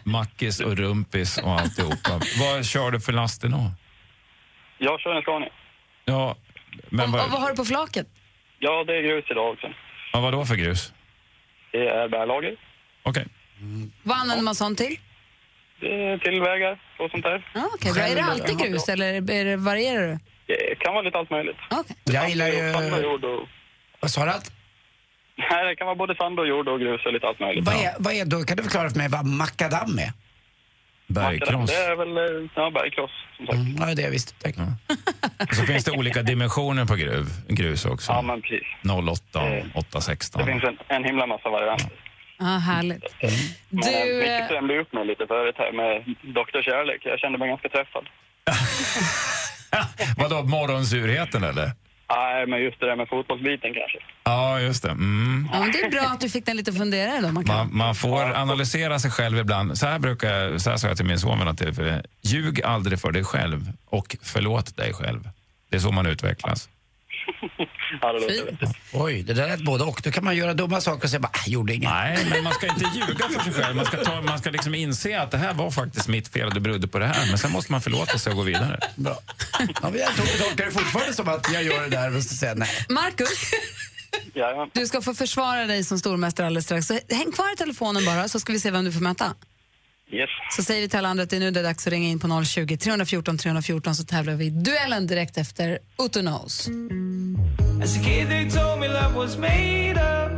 Mackis 0.04 0.60
och 0.60 0.76
rumpis 0.76 1.38
och 1.38 1.60
alltihopa. 1.60 2.20
Vad 2.40 2.64
kör 2.66 2.90
du 2.90 3.00
för 3.00 3.12
last 3.12 3.44
idag? 3.44 3.70
Jag 4.78 5.00
kör 5.00 5.14
en 5.16 5.22
Scania. 5.22 5.48
Ja, 6.04 6.36
men 6.88 7.00
Och, 7.00 7.06
och 7.06 7.12
vad 7.20 7.30
vad, 7.30 7.40
har 7.40 7.50
du 7.50 7.56
på 7.56 7.64
flaket? 7.64 8.06
Ja, 8.58 8.84
det 8.84 8.92
är 8.96 9.02
grus 9.02 9.24
idag 9.30 9.52
också. 9.52 9.66
ja, 10.12 10.20
vad 10.20 10.32
då 10.32 10.44
för 10.44 10.54
grus? 10.54 10.92
Det 11.72 11.88
är 11.88 12.08
bärlager. 12.08 12.56
Okej. 13.02 13.26
Vad 14.02 14.18
använder 14.18 14.44
man 14.44 14.54
sånt 14.54 14.78
till? 14.78 14.96
Det 15.80 15.86
är 15.86 16.18
till 16.18 16.40
vägar 16.40 16.80
och 16.98 17.10
sånt 17.10 17.22
där. 17.22 17.46
Okej, 17.74 17.92
bra. 17.92 18.02
Är 18.02 18.14
det 18.16 18.22
alltid 18.24 18.58
grus 18.58 18.88
eller 18.88 19.14
är 19.14 19.44
det, 19.44 19.56
varierar 19.56 20.08
du? 20.08 20.18
Det 20.46 20.74
kan 20.78 20.94
vara 20.94 21.02
lite 21.02 21.18
allt 21.18 21.30
möjligt. 21.30 21.56
Okej. 21.70 21.96
Jag 22.04 22.28
gillar 22.28 22.46
ju... 22.46 22.72
Vad 24.00 24.10
sa 24.10 24.24
du? 24.24 24.32
Nej, 25.50 25.66
det 25.68 25.76
kan 25.76 25.86
vara 25.86 25.96
både 25.96 26.14
sand 26.14 26.40
och 26.40 26.46
jord 26.48 26.68
och 26.68 26.80
grus 26.80 27.06
och 27.06 27.12
lite 27.12 27.26
allt 27.26 27.40
möjligt. 27.40 27.64
Vad 27.66 27.74
är, 27.74 27.94
vad 27.98 28.12
är, 28.14 28.24
då 28.24 28.44
kan 28.44 28.56
du 28.56 28.62
förklara 28.62 28.90
för 28.90 28.96
mig 28.98 29.08
vad 29.08 29.26
makadam 29.26 29.98
är? 29.98 30.12
Bergkross. 31.06 31.70
Det 31.70 31.76
är 31.76 31.96
väl 31.96 32.16
eh, 32.16 32.50
ja, 32.54 32.70
bergkross, 32.70 33.10
som 33.36 33.46
sagt. 33.46 33.56
Mm, 33.58 33.76
ja, 33.88 33.94
det 33.94 34.02
är 34.02 34.10
visst. 34.10 34.42
Tack. 34.42 34.54
Och 35.48 35.54
så 35.54 35.62
finns 35.62 35.84
det 35.84 35.90
olika 35.90 36.22
dimensioner 36.22 36.84
på 36.84 36.94
gruv, 36.94 37.26
grus 37.48 37.84
också. 37.84 38.12
Ja, 38.12 38.22
men 38.22 38.42
precis. 38.42 38.66
08 39.32 39.40
Eh, 39.48 39.64
och 39.74 39.78
816. 39.78 40.40
Det 40.46 40.52
finns 40.52 40.64
en, 40.64 40.78
en 40.88 41.04
himla 41.04 41.26
massa 41.26 41.50
varianter. 41.50 41.90
Ja, 42.38 42.44
härligt. 42.46 43.04
Men 43.20 43.30
Du, 43.80 43.90
du, 43.90 44.22
eh, 44.24 44.32
Micke 44.40 44.44
skrämde 44.46 44.80
upp 44.80 44.92
mig 44.92 45.06
lite 45.06 45.26
förut 45.26 45.54
här 45.58 45.72
med 45.72 46.02
Dr. 46.22 46.62
Kärlek. 46.62 47.00
Jag 47.04 47.18
kände 47.18 47.38
mig 47.38 47.48
ganska 47.48 47.68
träffad. 47.68 48.04
Vadå, 50.16 50.42
morgonsurheten 50.42 51.44
eller? 51.44 51.70
Nej, 52.10 52.46
men 52.46 52.62
just 52.62 52.80
det 52.80 52.86
där 52.86 52.96
med 52.96 53.08
fotbollsbiten 53.08 53.74
kanske. 53.74 53.98
Ja, 54.24 54.60
just 54.60 54.82
det. 54.82 54.90
Mm. 54.90 55.48
ja, 55.52 55.60
men 55.60 55.72
det 55.72 55.80
är 55.82 55.90
bra 55.90 56.00
att 56.00 56.20
du 56.20 56.28
fick 56.28 56.46
den 56.46 56.56
lite 56.56 56.72
funderare 56.72 57.20
då. 57.20 57.28
Man 57.32 57.44
kan. 57.44 57.56
Man, 57.56 57.76
man 57.76 57.94
får 57.94 58.22
analysera 58.36 58.98
sig 58.98 59.10
själv 59.10 59.38
ibland. 59.38 59.78
Så 59.78 59.86
här, 59.86 59.98
brukar, 59.98 60.34
jag- 60.34 60.60
så 60.60 60.70
här 60.70 60.76
sa 60.76 60.88
jag 60.88 60.96
till 60.96 61.06
min 61.06 61.18
son 61.18 61.38
vid 61.38 61.46
något 61.46 61.58
tillfälle. 61.58 62.02
Ljug 62.22 62.62
aldrig 62.62 63.00
för 63.00 63.12
dig 63.12 63.24
själv 63.24 63.72
och 63.86 64.16
förlåt 64.22 64.76
dig 64.76 64.92
själv. 64.94 65.28
Det 65.70 65.76
är 65.76 65.80
så 65.80 65.92
man 65.92 66.06
utvecklas. 66.06 66.68
Ja, 68.02 68.12
det 68.12 68.20
låter 68.20 68.44
vettigt. 68.44 68.76
Oj, 68.92 69.22
det 69.22 69.34
där 69.34 69.48
är 69.48 69.54
ett 69.54 69.64
både 69.64 69.84
och. 69.84 70.00
Då 70.04 70.10
kan 70.10 70.24
man 70.24 70.36
göra 70.36 70.54
dumma 70.54 70.80
saker 70.80 71.04
och 71.04 71.10
säga 71.10 71.20
bara, 71.20 71.28
"Ah, 71.32 71.42
gjorde 71.46 71.74
inget. 71.74 71.90
Nej, 71.90 72.26
men 72.30 72.44
man 72.44 72.52
ska 72.52 72.66
inte 72.66 72.84
ljuga 72.94 73.28
för 73.28 73.44
sig 73.44 73.52
själv. 73.52 73.76
Man 73.76 73.84
ska, 73.86 74.04
ta, 74.04 74.20
man 74.22 74.38
ska 74.38 74.50
liksom 74.50 74.74
inse 74.74 75.20
att 75.20 75.30
det 75.30 75.38
här 75.38 75.54
var 75.54 75.70
faktiskt 75.70 76.08
mitt 76.08 76.28
fel 76.28 76.46
och 76.48 76.54
det 76.54 76.60
berodde 76.60 76.88
på 76.88 76.98
det 76.98 77.06
här. 77.06 77.26
Men 77.26 77.38
sen 77.38 77.52
måste 77.52 77.72
man 77.72 77.80
förlåta 77.82 78.18
sig 78.18 78.30
och 78.30 78.36
gå 78.36 78.42
vidare. 78.42 78.78
Bra. 78.96 79.18
Ja, 79.58 79.66
men 79.90 79.98
jag 80.00 80.08
tol- 80.10 80.38
tolkar 80.48 80.64
det 80.64 80.70
fortfarande 80.70 81.14
som 81.14 81.28
att 81.28 81.52
jag 81.52 81.62
gör 81.62 81.82
det 81.82 81.88
där 81.88 82.16
och 82.16 82.22
så 82.22 82.34
säger 82.36 82.52
jag 82.52 82.58
nej. 82.58 82.86
Markus, 82.88 83.28
Ja, 84.34 84.68
du 84.72 84.86
ska 84.86 85.02
få 85.02 85.14
försvara 85.14 85.66
dig 85.66 85.84
som 85.84 85.98
stormästare 85.98 86.46
alldeles 86.46 86.64
strax. 86.64 86.86
Så 86.86 86.98
häng 87.10 87.32
kvar 87.32 87.52
i 87.52 87.56
telefonen 87.56 88.04
bara 88.04 88.28
så 88.28 88.40
ska 88.40 88.52
vi 88.52 88.60
se 88.60 88.70
vem 88.70 88.84
du 88.84 88.92
får 88.92 89.00
möta. 89.00 89.34
Yes. 90.12 90.30
Så 90.56 90.62
säger 90.62 90.80
vi 90.80 90.88
till 90.88 90.98
alla 90.98 91.08
andra 91.08 91.22
att 91.22 91.30
det 91.30 91.36
är 91.36 91.40
nu 91.40 91.50
det 91.50 91.60
är 91.60 91.64
dags 91.64 91.86
att 91.86 91.92
ringa 91.92 92.08
in 92.08 92.18
på 92.20 92.44
020 92.44 92.76
314 92.76 93.38
314 93.38 93.94
så 93.94 94.04
tävlar 94.04 94.34
vi 94.34 94.44
i 94.44 94.50
duellen 94.50 95.06
direkt 95.06 95.38
efter 95.38 95.78
Otto 95.96 96.20
Knows. 96.20 96.68
As 97.82 97.96
a 97.96 98.00
kid 98.04 98.28
they 98.28 98.50
told 98.50 98.80
me 98.80 98.88
love 98.88 99.14
was 99.14 99.36
made 99.38 99.90
up 99.92 100.32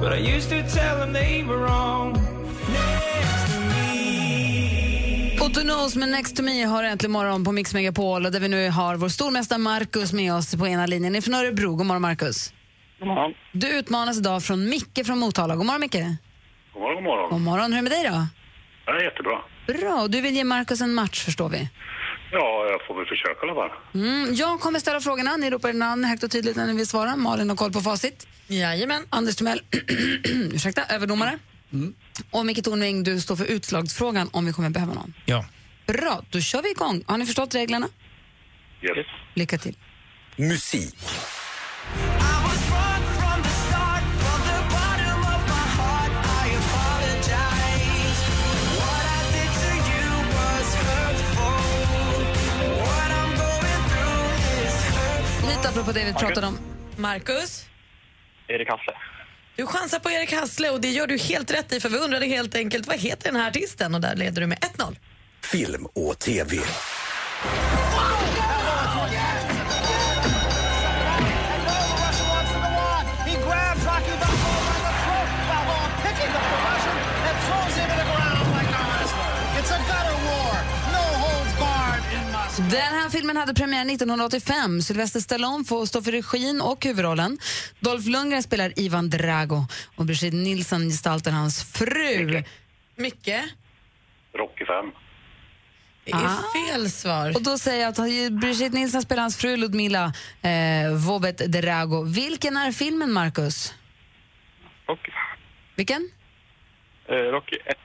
But 0.00 0.12
I 0.18 0.36
used 0.36 0.50
to 0.50 0.78
tell 0.78 0.98
them 0.98 1.12
they 1.12 1.42
were 1.42 1.56
wrong 1.56 2.12
Next 2.12 3.54
to 3.54 3.60
me 3.60 5.38
Otto 5.40 5.60
Knows 5.60 5.96
med 5.96 6.08
Next 6.08 6.36
to 6.36 6.42
me 6.42 6.64
har 6.64 6.84
äntligen 6.84 7.12
morgon 7.12 7.44
på 7.44 7.52
Mix 7.52 7.74
Megapol 7.74 8.26
och 8.26 8.32
där 8.32 8.40
vi 8.40 8.48
nu 8.48 8.70
har 8.70 8.96
vår 8.96 9.08
stormästare 9.08 9.58
Markus 9.58 10.12
med 10.12 10.34
oss 10.34 10.54
på 10.56 10.66
ena 10.66 10.86
linjen. 10.86 11.12
Ni 11.12 11.18
är 11.18 11.22
från 11.22 11.34
Örebro. 11.34 11.76
God 11.76 11.86
morgon 11.86 12.02
Markus. 12.02 12.52
God 12.98 13.08
morgon. 13.08 13.34
Du 13.52 13.68
utmanas 13.78 14.18
idag 14.18 14.42
från 14.42 14.68
Micke 14.68 15.06
från 15.06 15.18
Motala. 15.18 15.56
God 15.56 15.66
morgon 15.66 15.80
Micke. 15.80 15.92
God 15.92 16.82
morgon, 16.82 16.94
god 16.94 17.04
morgon. 17.04 17.30
God 17.30 17.40
morgon. 17.40 17.72
Hur 17.72 17.78
är 17.78 17.82
det 17.82 17.90
med 17.90 17.92
dig 17.92 18.10
då? 18.10 18.26
Ja, 18.86 18.92
det 18.92 18.98
är 18.98 19.04
jättebra. 19.04 19.38
Bra. 19.66 20.08
Du 20.08 20.20
vill 20.20 20.34
ge 20.34 20.44
Markus 20.44 20.80
en 20.80 20.94
match 20.94 21.24
förstår 21.24 21.48
vi. 21.48 21.68
Ja, 22.32 22.66
jag 22.70 22.86
får 22.86 22.94
väl 22.96 23.06
försöka 23.06 23.46
i 23.46 23.50
alla 23.50 23.54
fall. 23.54 23.70
Mm, 23.94 24.34
jag 24.34 24.60
kommer 24.60 24.78
ställa 24.78 25.00
frågorna. 25.00 25.36
Ni 25.36 25.50
ropar 25.50 25.72
namn 25.72 26.04
högt 26.04 26.22
och 26.22 26.30
tydligt 26.30 26.56
när 26.56 26.66
ni 26.66 26.72
vill 26.76 26.86
svara. 26.86 27.16
Malin 27.16 27.48
har 27.48 27.56
koll 27.56 27.72
på 27.72 27.80
facit. 27.80 28.26
Jajamän. 28.46 29.02
Anders 29.10 29.36
Timell, 29.36 29.62
ursäkta, 30.54 30.84
överdomare. 30.94 31.38
Och 32.30 32.46
Micke 32.46 32.64
Tornving, 32.64 33.02
du 33.04 33.20
står 33.20 33.36
för 33.36 33.44
utslagsfrågan 33.44 34.28
om 34.32 34.46
vi 34.46 34.52
kommer 34.52 34.70
behöva 34.70 34.94
någon. 34.94 35.14
Ja. 35.24 35.44
Bra, 35.86 36.24
då 36.30 36.40
kör 36.40 36.62
vi 36.62 36.70
igång. 36.70 37.04
Har 37.06 37.18
ni 37.18 37.26
förstått 37.26 37.54
reglerna? 37.54 37.88
Yes. 38.82 39.06
Lycka 39.34 39.58
till. 39.58 39.76
Musik. 40.36 40.94
Apropå 55.92 55.98
det 55.98 56.04
vi 56.04 56.12
pratade 56.12 56.46
om. 56.46 56.58
Marcus, 56.96 57.66
Erik 58.48 58.68
Hassle. 58.68 58.92
du 59.56 59.66
chansar 59.66 59.98
på 59.98 60.10
Erik 60.10 60.32
Hassle 60.32 60.70
och 60.70 60.80
det 60.80 60.88
gör 60.88 61.06
du 61.06 61.18
helt 61.18 61.50
rätt 61.50 61.72
i 61.72 61.80
för 61.80 61.88
vi 61.88 61.98
undrade 61.98 62.26
helt 62.26 62.54
enkelt 62.54 62.86
vad 62.86 62.98
heter 62.98 63.32
den 63.32 63.40
här 63.40 63.48
artisten 63.48 63.94
och 63.94 64.00
där 64.00 64.16
leder 64.16 64.40
du 64.40 64.46
med 64.46 64.58
1-0. 64.58 64.96
Film 65.42 65.86
och 65.94 66.18
TV. 66.18 66.56
Den 82.72 82.80
här 82.80 83.08
filmen 83.08 83.36
hade 83.36 83.54
premiär 83.54 83.86
1985. 83.86 84.82
Sylvester 84.82 85.20
Stallone 85.20 85.64
får 85.64 85.86
stå 85.86 86.02
för 86.02 86.12
regin 86.12 86.60
och 86.60 86.84
huvudrollen. 86.84 87.38
Dolph 87.80 88.08
Lundgren 88.08 88.42
spelar 88.42 88.78
Ivan 88.78 89.10
Drago 89.10 89.66
och 89.96 90.04
Brigitte 90.04 90.36
Nielsen 90.36 90.88
gestaltar 90.88 91.30
hans 91.30 91.72
fru. 91.72 92.42
Micke, 92.96 93.28
Rocky 94.34 94.64
5. 94.64 94.92
det 96.04 96.12
är 96.12 96.70
fel 96.70 96.90
svar. 96.90 97.36
Och 97.36 97.42
då 97.42 97.58
säger 97.58 97.82
jag 97.82 97.88
att 97.90 98.40
Brigitte 98.40 98.76
Nielsen 98.76 99.02
spelar 99.02 99.22
hans 99.22 99.36
fru 99.36 99.56
Ludmila 99.56 100.12
eh, 100.42 100.94
Vobet 101.06 101.38
Drago. 101.38 102.02
Vilken 102.02 102.56
är 102.56 102.72
filmen, 102.72 103.12
Marcus? 103.12 103.74
Rocky. 104.88 105.12
Vilken? 105.76 106.10
Eh, 107.08 107.14
Rocky 107.14 107.56
1. 107.66 107.76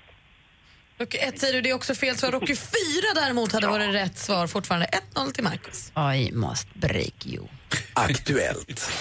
Rocky 1.00 1.18
1 1.18 1.40
säger 1.40 1.54
du, 1.54 1.62
det 1.62 1.70
är 1.70 1.74
också 1.74 1.96
fel 1.96 2.18
svar. 2.18 2.32
Rocky 2.32 2.56
4 2.56 2.72
däremot 3.16 3.52
hade 3.52 3.68
varit 3.68 3.94
rätt 3.96 4.18
svar. 4.18 4.48
Fortfarande 4.48 4.90
1-0 5.16 5.32
till 5.32 5.44
Marcus. 5.44 5.92
I 6.16 6.32
must 6.32 6.74
break 6.74 7.26
you. 7.26 7.48
Aktuellt. 7.94 8.92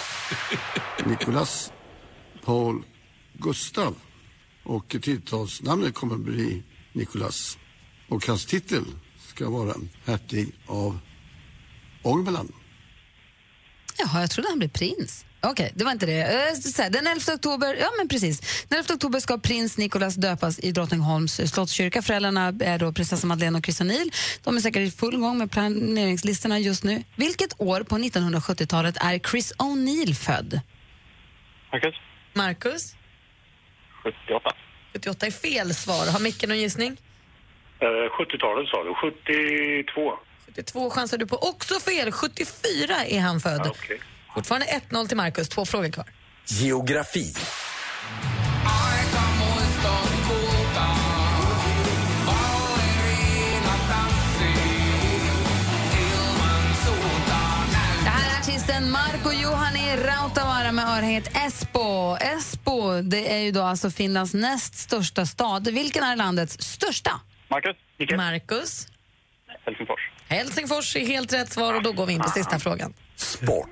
Nicolas 1.07 1.73
Paul 2.45 2.85
Gustav. 3.33 3.97
Och 4.65 4.97
tilltalsnamnet 5.03 5.95
kommer 5.95 6.17
bli 6.17 6.63
Nicolas. 6.93 7.59
Och 8.09 8.27
hans 8.27 8.47
titel 8.47 8.85
ska 9.35 9.51
vara 9.51 9.75
hertig 10.05 10.55
av 10.67 10.99
Orvelan. 12.03 12.53
Jaha, 13.99 14.21
jag 14.21 14.31
trodde 14.31 14.49
han 14.49 14.59
blev 14.59 14.69
prins. 14.69 15.25
Okej, 15.51 15.73
det 15.75 15.85
var 15.85 15.93
inte 15.93 16.07
det. 16.07 16.21
Eh, 16.23 16.91
Den 16.91 17.07
11 17.07 17.35
oktober, 17.35 17.77
ja 17.81 17.89
men 17.99 18.09
precis. 18.09 18.65
Den 18.69 18.79
11 18.79 18.95
oktober 18.95 19.21
ska 19.21 19.39
prins 19.39 19.79
Nicolas 19.79 20.15
döpas 20.15 20.59
i 20.59 20.73
Drottningholms 20.73 21.41
slottskyrka. 21.53 22.03
Föräldrarna 22.03 22.53
är 22.61 22.79
då 22.79 22.93
prinsessa 22.93 23.27
Madeleine 23.27 23.59
och 23.59 23.65
Chris 23.65 23.81
O'Neill. 23.81 24.11
De 24.45 24.57
är 24.57 24.61
säkert 24.61 24.83
i 24.83 24.91
full 24.91 25.17
gång 25.17 25.39
med 25.39 25.51
planeringslistorna 25.51 26.59
just 26.59 26.85
nu. 26.85 27.03
Vilket 27.17 27.61
år 27.61 27.81
på 27.81 27.99
1970-talet 27.99 28.97
är 29.01 29.19
Chris 29.19 29.53
O'Neill 29.59 30.15
född? 30.15 30.61
Marcus? 31.73 31.95
Marcus? 32.33 32.95
78. 34.03 34.51
78 34.93 35.27
är 35.27 35.31
fel 35.31 35.75
svar. 35.75 36.13
Har 36.13 36.21
Micke 36.21 36.49
någon 36.49 36.59
gissning? 36.59 36.97
Eh, 37.81 37.87
70-talet 37.87 38.69
sa 38.69 38.85
du. 38.85 38.95
72. 38.95 40.13
72 40.47 40.91
chansar 40.91 41.19
du 41.19 41.27
på. 41.27 41.37
Också 41.37 41.81
fel. 41.81 42.13
74 42.13 43.05
är 43.05 43.21
han 43.21 43.41
född. 43.41 43.67
Okej. 43.67 44.01
Fortfarande 44.37 44.67
1-0 44.91 45.09
till 45.09 45.17
Marcus. 45.17 45.49
Två 45.49 45.65
frågor 45.65 45.89
kvar. 45.89 46.07
Geografi. 46.47 47.33
Det 58.05 58.11
här 58.11 58.35
är 58.35 58.39
artisten 58.41 58.91
Marco 58.91 59.33
Juhani 59.33 59.97
Rautavaara 59.97 60.73
med 60.73 60.85
örhänget 60.85 61.37
Espoo. 61.37 62.17
Espoo 62.17 63.03
det 63.03 63.35
är 63.35 63.39
ju 63.39 63.53
då 63.53 63.63
alltså 63.63 63.91
Finlands 63.91 64.35
näst 64.35 64.75
största 64.75 65.27
stad. 65.27 65.69
Vilken 65.69 66.05
är 66.05 66.17
landets 66.17 66.61
största? 66.61 67.21
Marcus? 67.49 67.77
Marcus? 68.17 68.87
Helsingfors. 69.65 70.11
Helsingfors 70.29 70.97
är 70.97 71.07
helt 71.07 71.33
rätt 71.33 71.53
svar 71.53 71.75
och 71.75 71.83
då 71.83 71.93
går 71.93 72.07
vi 72.07 72.13
in 72.13 72.21
på 72.21 72.29
sista 72.29 72.59
frågan. 72.59 72.95
Sport. 73.17 73.69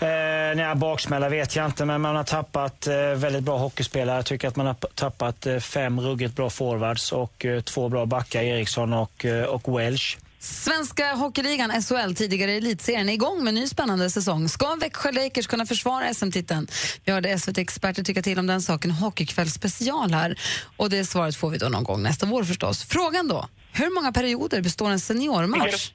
Eh, 0.00 0.56
nej, 0.56 0.74
baksmälla 0.74 1.28
vet 1.28 1.56
jag 1.56 1.66
inte, 1.66 1.84
men 1.84 2.00
man 2.00 2.16
har 2.16 2.24
tappat 2.24 2.86
eh, 2.86 2.94
väldigt 2.96 3.42
bra 3.42 3.58
hockeyspelare. 3.58 4.16
Jag 4.16 4.26
tycker 4.26 4.48
att 4.48 4.56
man 4.56 4.66
har 4.66 4.74
tappat 4.74 5.46
eh, 5.46 5.58
fem 5.58 6.00
ruggigt 6.00 6.36
bra 6.36 6.50
forwards 6.50 7.12
och 7.12 7.44
eh, 7.44 7.60
två 7.60 7.88
bra 7.88 8.06
backar, 8.06 8.42
Eriksson 8.42 8.92
och, 8.92 9.24
eh, 9.24 9.44
och 9.44 9.78
Welsh. 9.80 10.18
Svenska 10.38 11.14
hockeyligan, 11.14 11.82
SHL, 11.82 12.14
tidigare 12.14 12.52
elitserien, 12.52 13.08
är 13.08 13.12
igång 13.12 13.44
med 13.44 13.48
en 13.48 13.54
ny 13.54 13.66
spännande 13.66 14.10
säsong. 14.10 14.48
Ska 14.48 14.74
Växjö 14.74 15.12
Lakers 15.12 15.46
kunna 15.46 15.66
försvara 15.66 16.14
SM-titeln? 16.14 16.66
Vi 17.04 17.12
hörde 17.12 17.38
SVT-experter 17.38 18.02
tycka 18.02 18.22
till 18.22 18.38
om 18.38 18.46
den 18.46 18.62
saken. 18.62 18.90
Hockeykväll 18.90 19.50
special 19.50 20.12
här. 20.12 20.38
Och 20.76 20.90
det 20.90 21.04
svaret 21.04 21.36
får 21.36 21.50
vi 21.50 21.58
då 21.58 21.68
någon 21.68 21.84
gång 21.84 22.02
nästa 22.02 22.26
vår 22.26 22.44
förstås. 22.44 22.84
Frågan 22.84 23.28
då, 23.28 23.48
hur 23.72 23.94
många 23.94 24.12
perioder 24.12 24.60
består 24.60 24.90
en 24.90 25.00
seniormatch? 25.00 25.92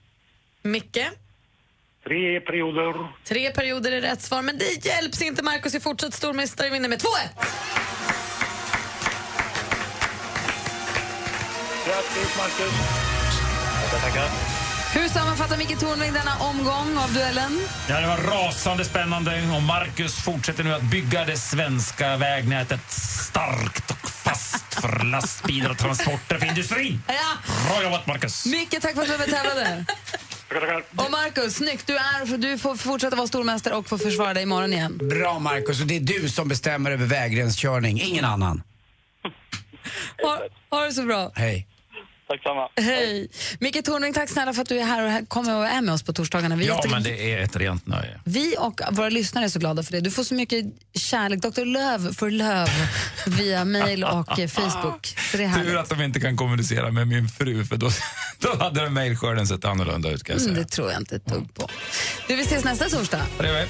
Micke? 0.61 0.97
Tre 2.07 2.41
perioder. 2.41 2.93
Tre 3.23 3.51
perioder 3.51 3.91
är 3.91 4.01
rätt 4.01 4.21
svar, 4.21 4.41
men 4.41 4.57
det 4.57 4.85
hjälps 4.85 5.21
inte. 5.21 5.43
Marcus 5.43 5.75
är 5.75 5.79
fortsatt 5.79 6.13
stormästare, 6.13 6.69
vinner 6.69 6.89
med 6.89 6.99
2-1. 6.99 7.05
Grattis, 11.85 12.37
Marcus. 12.37 12.73
Tackar, 13.91 14.09
tackar. 14.09 14.29
Hur 14.93 15.09
sammanfattar 15.09 15.57
Micke 15.57 15.79
Tornving 15.79 16.13
denna 16.13 16.37
omgång 16.39 16.97
av 16.97 17.13
duellen? 17.13 17.59
Ja, 17.89 18.01
det 18.01 18.07
var 18.07 18.17
rasande 18.17 18.85
spännande 18.85 19.41
och 19.55 19.63
Marcus 19.63 20.15
fortsätter 20.15 20.63
nu 20.63 20.73
att 20.73 20.81
bygga 20.81 21.25
det 21.25 21.37
svenska 21.37 22.17
vägnätet 22.17 22.91
starkt 22.91 23.91
och 23.91 24.09
fast 24.09 24.73
för 24.81 25.03
lastbilar 25.03 25.69
och 25.69 25.77
transporter 25.77 26.37
för 26.37 26.45
industrin. 26.45 27.01
Ja. 27.07 27.13
Bra 27.69 27.83
jobbat, 27.83 28.07
Marcus! 28.07 28.45
Micke, 28.45 28.81
tack 28.81 28.93
för 28.93 29.01
att 29.01 29.07
du 29.07 29.11
var 29.11 29.17
med 29.17 29.27
och 29.27 29.33
tävlade. 29.33 29.85
Och 30.95 31.11
Marcus, 31.11 31.55
snyggt. 31.55 31.87
Du, 31.87 31.95
är, 31.97 32.37
du 32.37 32.57
får 32.57 32.75
fortsätta 32.75 33.15
vara 33.15 33.27
stormästare 33.27 33.75
och 33.75 33.87
få 33.89 33.97
försvara 33.97 34.33
dig 34.33 34.43
imorgon 34.43 34.73
igen. 34.73 34.97
Bra 34.97 35.39
Markus, 35.39 35.81
och 35.81 35.87
det 35.87 35.95
är 35.95 35.99
du 35.99 36.29
som 36.29 36.47
bestämmer 36.47 36.91
över 36.91 37.05
vägrenskörning, 37.05 38.01
ingen 38.01 38.25
annan. 38.25 38.63
Ha, 40.23 40.39
ha 40.69 40.85
det 40.85 40.91
så 40.91 41.03
bra. 41.03 41.31
Hej. 41.35 41.67
Tack 42.27 42.41
samma. 42.43 42.69
Hej. 42.75 43.27
Micke 43.59 43.85
Tornving, 43.85 44.13
tack 44.13 44.29
snälla 44.29 44.53
för 44.53 44.61
att 44.61 44.69
du 44.69 44.79
är 44.79 44.83
här 44.85 45.21
och 45.21 45.29
kommer 45.29 45.55
och 45.55 45.65
är 45.67 45.81
med 45.81 45.93
oss 45.93 46.03
på 46.03 46.13
torsdagarna. 46.13 46.55
Vi, 46.55 46.65
Ja, 46.67 46.75
jätte- 46.75 46.89
men 46.89 47.03
det 47.03 47.33
är 47.33 47.37
ett 47.43 47.55
rent 47.55 47.87
nöje. 47.87 48.19
vi 48.23 48.55
och 48.59 48.81
våra 48.91 49.09
lyssnare 49.09 49.45
är 49.45 49.49
så 49.49 49.59
glada 49.59 49.83
för 49.83 49.91
det. 49.91 50.01
Du 50.01 50.11
får 50.11 50.23
så 50.23 50.33
mycket 50.33 50.65
kärlek. 50.93 51.39
Dr. 51.41 51.65
Löv 51.65 52.13
för 52.13 52.29
löv 52.31 52.67
via 53.27 53.65
mail 53.65 54.03
och 54.03 54.27
Facebook. 54.49 55.13
Så 55.31 55.37
det 55.37 55.43
är 55.43 55.63
Tur 55.63 55.77
att 55.77 55.89
de 55.89 56.01
inte 56.01 56.19
kan 56.19 56.37
kommunicera 56.37 56.91
med 56.91 57.07
min 57.07 57.27
fru, 57.29 57.65
för 57.65 57.77
då, 57.77 57.89
då 58.39 58.55
hade 58.63 58.81
den 58.81 58.93
mejlskörden 58.93 59.47
sett 59.47 59.65
annorlunda 59.65 60.09
ut. 60.11 60.23
Kan 60.23 60.33
jag 60.35 60.41
Mm, 60.41 60.55
säga. 60.55 60.65
det 60.65 60.71
tror 60.71 60.91
jag 60.91 61.01
inte 61.01 61.15
ett 61.15 61.25
dugg 61.25 61.53
på. 61.53 61.69
Du, 62.27 62.35
vi 62.35 62.41
ses 62.41 62.63
nästa 62.63 62.89
torsdag. 62.89 63.21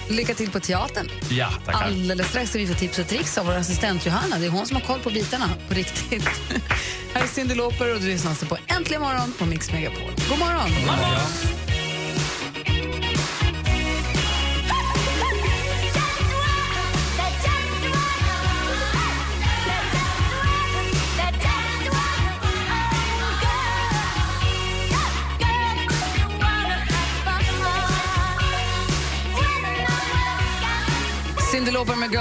Lycka 0.09 0.33
till 0.33 0.49
på 0.51 0.59
teatern. 0.59 1.09
Ja, 1.29 1.49
tackar. 1.65 1.79
Alldeles 1.85 2.27
strax 2.27 2.49
ska 2.49 2.59
vi 2.59 2.67
få 2.67 2.73
tips 2.73 2.99
och 2.99 3.07
tricks 3.07 3.37
av 3.37 3.45
vår 3.45 3.53
assistent 3.53 4.05
Johanna. 4.05 4.37
Det 4.39 4.45
är 4.45 4.49
hon 4.49 4.65
som 4.65 4.75
har 4.75 4.83
koll 4.83 4.99
på 4.99 5.09
bitarna 5.09 5.49
på 5.67 5.73
riktigt. 5.73 6.23
Här 7.13 7.23
är 7.23 7.27
Cyndi 7.27 7.55
Lauper 7.55 7.93
och 7.95 8.01
du 8.01 8.07
lyssnar 8.07 8.33
lyssnar 8.45 8.57
på 8.57 8.73
Äntligen 8.73 9.01
morgon 9.01 9.33
på 9.39 9.45
Mix 9.45 9.71
Megapol. 9.71 10.11
God 10.29 10.39
morgon! 10.39 10.69
God 10.69 10.85
morgon. 10.85 11.84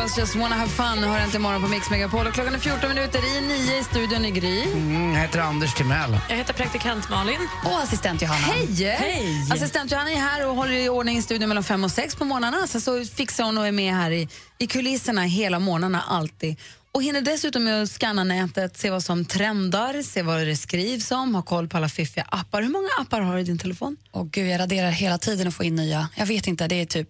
Girls 0.05 0.19
Just 0.19 0.37
Wanna 0.37 0.55
Have 0.55 0.71
Fun 0.71 1.03
har 1.03 1.19
äntligen 1.19 1.43
morgon 1.43 1.63
på 1.63 1.69
Mix 1.69 1.91
Megapol. 1.91 2.27
Och 2.27 2.35
klockan 2.35 2.55
är 2.55 2.59
14 2.59 2.89
minuter 2.89 3.37
i 3.37 3.41
nio 3.41 3.79
i 3.81 3.85
studion 3.85 4.25
i 4.25 4.31
Gry. 4.31 4.63
Mm, 4.63 5.15
jag 5.15 5.21
heter 5.21 5.41
Anders 5.41 5.75
Timell. 5.75 6.19
Jag 6.29 6.37
heter 6.37 6.55
praktikant 6.55 7.11
Malin. 7.11 7.49
Och 7.65 7.79
assistent 7.83 8.23
Johanna. 8.23 8.39
Hej! 8.39 8.97
Hej! 8.99 9.49
Assistent 9.53 9.93
Johanna 9.93 10.11
är 10.11 10.17
här 10.17 10.49
och 10.49 10.57
håller 10.57 10.73
i 10.73 10.89
ordning 10.89 11.19
i 11.19 11.23
studion 11.23 11.49
mellan 11.49 11.65
fem 11.65 11.85
och 11.85 11.91
sex 11.91 12.15
på 12.17 12.25
morgnarna. 12.25 12.67
Sen 12.67 12.81
så 12.81 13.05
fixar 13.05 13.45
hon 13.45 13.59
och 13.59 13.67
är 13.67 13.73
med 13.73 13.95
här 13.95 14.11
i, 14.11 14.29
i 14.59 14.67
kulisserna 14.67 15.23
hela 15.23 15.59
morgnarna 15.59 16.03
alltid. 16.09 16.57
Och 16.93 17.03
hinner 17.03 17.21
dessutom 17.21 17.65
med 17.65 17.83
att 17.83 17.91
scanna 17.91 18.25
nätet, 18.25 18.77
se 18.77 18.91
vad 18.91 19.03
som 19.05 19.25
trendar, 19.25 20.03
se 20.03 20.23
vad 20.23 20.47
det 20.47 20.57
skrivs 20.57 21.11
om, 21.11 21.35
ha 21.35 21.43
koll 21.43 21.69
på 21.69 21.77
alla 21.77 21.89
fiffiga 21.89 22.27
appar. 22.29 22.63
Hur 22.63 22.71
många 22.71 22.89
appar 23.01 23.21
har 23.21 23.35
du 23.35 23.41
i 23.41 23.45
din 23.45 23.59
telefon? 23.59 23.97
Och 24.11 24.31
gud, 24.31 24.49
jag 24.49 24.61
raderar 24.61 24.91
hela 24.91 25.19
tiden 25.19 25.47
och 25.47 25.55
får 25.55 25.67
in 25.67 25.75
nya. 25.75 26.09
Jag 26.17 26.27
vet 26.27 26.47
inte, 26.47 26.69
det 26.69 26.81
är 26.81 26.87
typ 26.87 27.09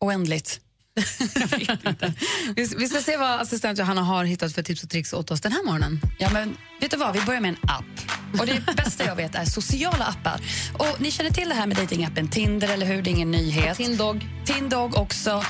oändligt. 0.00 0.60
Vi, 2.56 2.88
ska 2.88 3.00
se 3.00 3.16
vad 3.16 3.40
assistent 3.40 3.78
Johanna 3.78 4.02
har 4.02 4.24
hittat 4.24 4.52
för 4.52 4.62
tips 4.62 4.82
och 4.82 4.90
tricks 4.90 5.12
åt 5.12 5.30
oss 5.30 5.40
den 5.40 5.52
här 5.52 5.64
morgonen. 5.64 6.00
Ja, 6.18 6.30
men 6.32 6.56
vet 6.80 6.90
du 6.90 6.96
vad? 6.96 7.14
Vi 7.14 7.20
börjar 7.20 7.40
med 7.40 7.48
en 7.48 7.70
app. 7.70 8.21
Och 8.38 8.46
Det 8.46 8.76
bästa 8.76 9.04
jag 9.04 9.16
vet 9.16 9.34
är 9.34 9.44
sociala 9.44 10.04
appar. 10.04 10.40
Och 10.72 11.00
Ni 11.00 11.10
känner 11.10 11.30
till 11.30 11.48
det 11.48 11.54
här 11.54 11.66
med 11.66 11.76
datingappen 11.76 12.28
Tinder, 12.28 12.68
eller 12.68 12.86
hur? 12.86 13.02
Det 13.02 13.10
är 13.10 13.12
ingen 13.12 13.30
nyhet. 13.30 13.76
Tindog. 13.76 14.26
Tindog 14.44 14.96
också. 14.96 15.44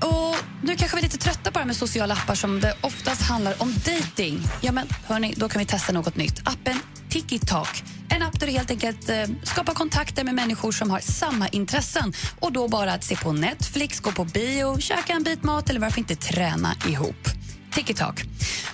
Och 0.00 0.36
Nu 0.62 0.76
kanske 0.76 0.96
vi 0.96 1.00
är 1.00 1.02
lite 1.02 1.18
trötta 1.18 1.44
på 1.44 1.50
det 1.50 1.58
här 1.58 1.66
med 1.66 1.76
sociala 1.76 2.14
appar 2.14 2.34
som 2.34 2.60
det 2.60 2.74
oftast 2.80 3.22
handlar 3.22 3.62
om 3.62 3.74
dating. 3.84 4.42
Ja, 4.60 4.72
men 4.72 4.86
hörni, 5.06 5.34
då 5.36 5.48
kan 5.48 5.58
vi 5.58 5.66
testa 5.66 5.92
något 5.92 6.16
nytt. 6.16 6.40
Appen 6.44 6.78
TikTok. 7.08 7.82
En 8.08 8.22
app 8.22 8.40
där 8.40 8.46
du 8.46 8.52
helt 8.52 8.70
enkelt 8.70 9.08
eh, 9.08 9.24
skapar 9.42 9.74
kontakter 9.74 10.24
med 10.24 10.34
människor 10.34 10.72
som 10.72 10.90
har 10.90 11.00
samma 11.00 11.48
intressen. 11.48 12.12
Och 12.40 12.52
då 12.52 12.68
bara 12.68 12.92
att 12.92 13.04
se 13.04 13.16
på 13.16 13.32
Netflix, 13.32 14.00
gå 14.00 14.12
på 14.12 14.24
bio, 14.24 14.78
käka 14.78 15.12
en 15.12 15.22
bit 15.22 15.42
mat 15.42 15.70
eller 15.70 15.80
varför 15.80 15.98
inte 15.98 16.16
träna 16.16 16.74
ihop. 16.88 17.28
TikTok. 17.72 18.22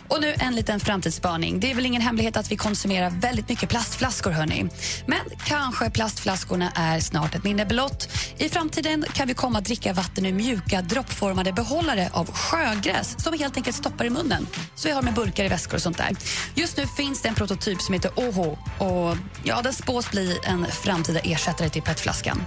Och 0.08 0.20
nu 0.20 0.34
en 0.38 0.54
liten 0.54 0.80
framtidsspaning. 0.80 1.60
Det 1.60 1.70
är 1.70 1.74
väl 1.74 1.86
ingen 1.86 2.02
hemlighet 2.02 2.36
att 2.36 2.52
vi 2.52 2.56
konsumerar 2.56 3.10
väldigt 3.10 3.48
mycket 3.48 3.68
plastflaskor. 3.68 4.30
Hörni. 4.30 4.66
Men 5.06 5.20
kanske 5.44 5.90
plastflaskorna 5.90 6.72
är 6.74 7.00
snart 7.00 7.34
ett 7.34 7.44
minne 7.44 7.66
blott. 7.66 8.08
I 8.40 8.48
framtiden 8.48 9.04
kan 9.12 9.28
vi 9.28 9.34
komma 9.34 9.58
att 9.58 9.64
dricka 9.64 9.92
vatten 9.92 10.26
ur 10.26 10.32
mjuka 10.32 10.82
droppformade 10.82 11.52
behållare 11.52 12.10
av 12.12 12.32
sjögräs 12.32 13.22
som 13.22 13.32
vi 13.32 13.38
helt 13.38 13.56
enkelt 13.56 13.76
stoppar 13.76 14.04
i 14.04 14.10
munnen. 14.10 14.46
Så 14.74 14.88
vi 14.88 14.94
har 14.94 15.02
med 15.02 15.14
burkar 15.14 15.44
i 15.44 15.48
väskor 15.48 15.74
och 15.74 15.82
sånt 15.82 15.98
där. 15.98 16.16
Just 16.54 16.76
nu 16.76 16.86
finns 16.86 17.22
det 17.22 17.28
en 17.28 17.34
prototyp 17.34 17.82
som 17.82 17.94
heter 17.94 18.10
OHO 18.16 18.58
och 18.78 19.16
ja, 19.44 19.62
den 19.62 19.72
spås 19.72 20.10
bli 20.10 20.38
en 20.42 20.66
framtida 20.66 21.20
ersättare 21.20 21.68
till 21.68 21.82
petflaskan. 21.82 22.42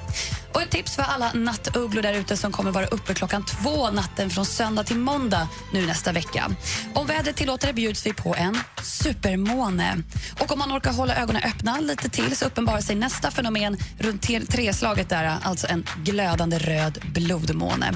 Och 0.53 0.61
ett 0.61 0.69
tips 0.69 0.95
för 0.95 1.03
alla 1.03 1.31
nattugglor 1.33 2.01
där 2.01 2.13
ute 2.13 2.37
som 2.37 2.51
kommer 2.51 2.71
vara 2.71 2.85
uppe 2.85 3.13
klockan 3.13 3.45
två 3.45 3.91
natten 3.91 4.29
från 4.29 4.45
söndag 4.45 4.83
till 4.83 4.97
måndag 4.97 5.47
nu 5.73 5.85
nästa 5.85 6.11
vecka. 6.11 6.51
Om 6.93 7.07
vädret 7.07 7.35
tillåter 7.35 7.67
det 7.67 7.73
bjuds 7.73 8.05
vi 8.05 8.13
på 8.13 8.35
en 8.35 8.57
supermåne. 8.83 9.97
Och 10.39 10.51
om 10.51 10.59
man 10.59 10.71
orkar 10.71 10.91
hålla 10.91 11.15
ögonen 11.15 11.43
öppna 11.43 11.79
lite 11.79 12.09
till 12.09 12.37
så 12.37 12.45
uppenbarar 12.45 12.81
sig 12.81 12.95
nästa 12.95 13.31
fenomen 13.31 13.77
runt 13.99 14.49
treslaget 14.49 15.09
där, 15.09 15.37
alltså 15.43 15.67
en 15.67 15.80
glödande 16.03 16.57
röd 16.57 16.99
blodmåne. 17.13 17.93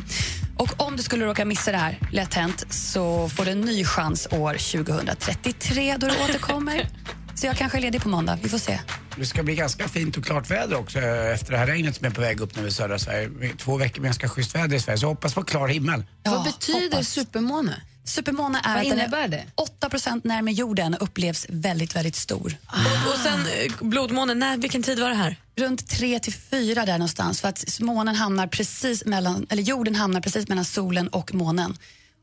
Och 0.57 0.81
om 0.81 0.97
du 0.97 1.03
skulle 1.03 1.25
råka 1.25 1.45
missa 1.45 1.71
det 1.71 1.77
här, 1.77 1.99
lätt 2.11 2.33
hänt, 2.33 2.65
så 2.69 3.29
får 3.29 3.45
du 3.45 3.51
en 3.51 3.61
ny 3.61 3.85
chans 3.85 4.27
år 4.31 4.53
2033 4.53 5.97
då 5.97 6.07
du 6.07 6.13
återkommer. 6.13 6.89
Så 7.35 7.45
jag 7.45 7.57
kanske 7.57 7.77
är 7.77 7.81
ledig 7.81 8.01
på 8.01 8.09
måndag, 8.09 8.39
vi 8.43 8.49
får 8.49 8.57
se. 8.57 8.79
Det 9.17 9.25
ska 9.25 9.43
bli 9.43 9.55
ganska 9.55 9.87
fint 9.87 10.17
och 10.17 10.25
klart 10.25 10.51
väder 10.51 10.75
också 10.75 10.99
eh, 10.99 11.33
efter 11.33 11.51
det 11.51 11.57
här 11.57 11.67
regnet 11.67 11.95
som 11.95 12.05
är 12.05 12.09
på 12.09 12.21
väg 12.21 12.41
upp 12.41 12.55
nu 12.55 12.67
i 12.67 12.71
södra 12.71 12.99
Sverige. 12.99 13.29
Två 13.57 13.77
veckor 13.77 14.01
med 14.01 14.07
ganska 14.07 14.29
schysst 14.29 14.55
väder 14.55 14.75
i 14.75 14.79
Sverige, 14.79 14.97
så 14.97 15.07
hoppas 15.07 15.33
på 15.33 15.43
klar 15.43 15.67
himmel. 15.67 16.03
Vad 16.23 16.43
betyder 16.43 17.03
supermåne? 17.03 17.81
Supermåne 18.05 18.59
är 18.63 18.69
Vad 18.73 18.77
att 18.77 18.89
den 18.89 18.99
innebär 18.99 19.23
är 19.23 19.27
det? 19.27 19.43
8 19.55 19.89
närmare 20.23 20.53
jorden 20.53 20.93
och 20.93 21.01
upplevs 21.03 21.45
väldigt, 21.49 21.95
väldigt 21.95 22.15
stor. 22.15 22.57
Och, 22.67 23.13
och 23.13 23.19
sen 23.19 23.39
eh, 23.39 23.87
blodmånen, 23.87 24.39
när, 24.39 24.57
vilken 24.57 24.83
tid 24.83 24.99
var 24.99 25.09
det 25.09 25.15
här? 25.15 25.35
Runt 25.55 25.89
3 25.89 26.19
till 26.19 26.33
4 26.33 26.85
där 26.85 26.97
någonstans 26.97 27.41
för 27.41 27.49
att 27.49 27.79
månen 27.79 28.15
hamnar 28.15 28.47
precis 28.47 29.05
mellan, 29.05 29.47
eller 29.49 29.63
jorden 29.63 29.95
hamnar 29.95 30.21
precis 30.21 30.47
mellan 30.47 30.65
solen 30.65 31.07
och 31.07 31.33
månen. 31.33 31.77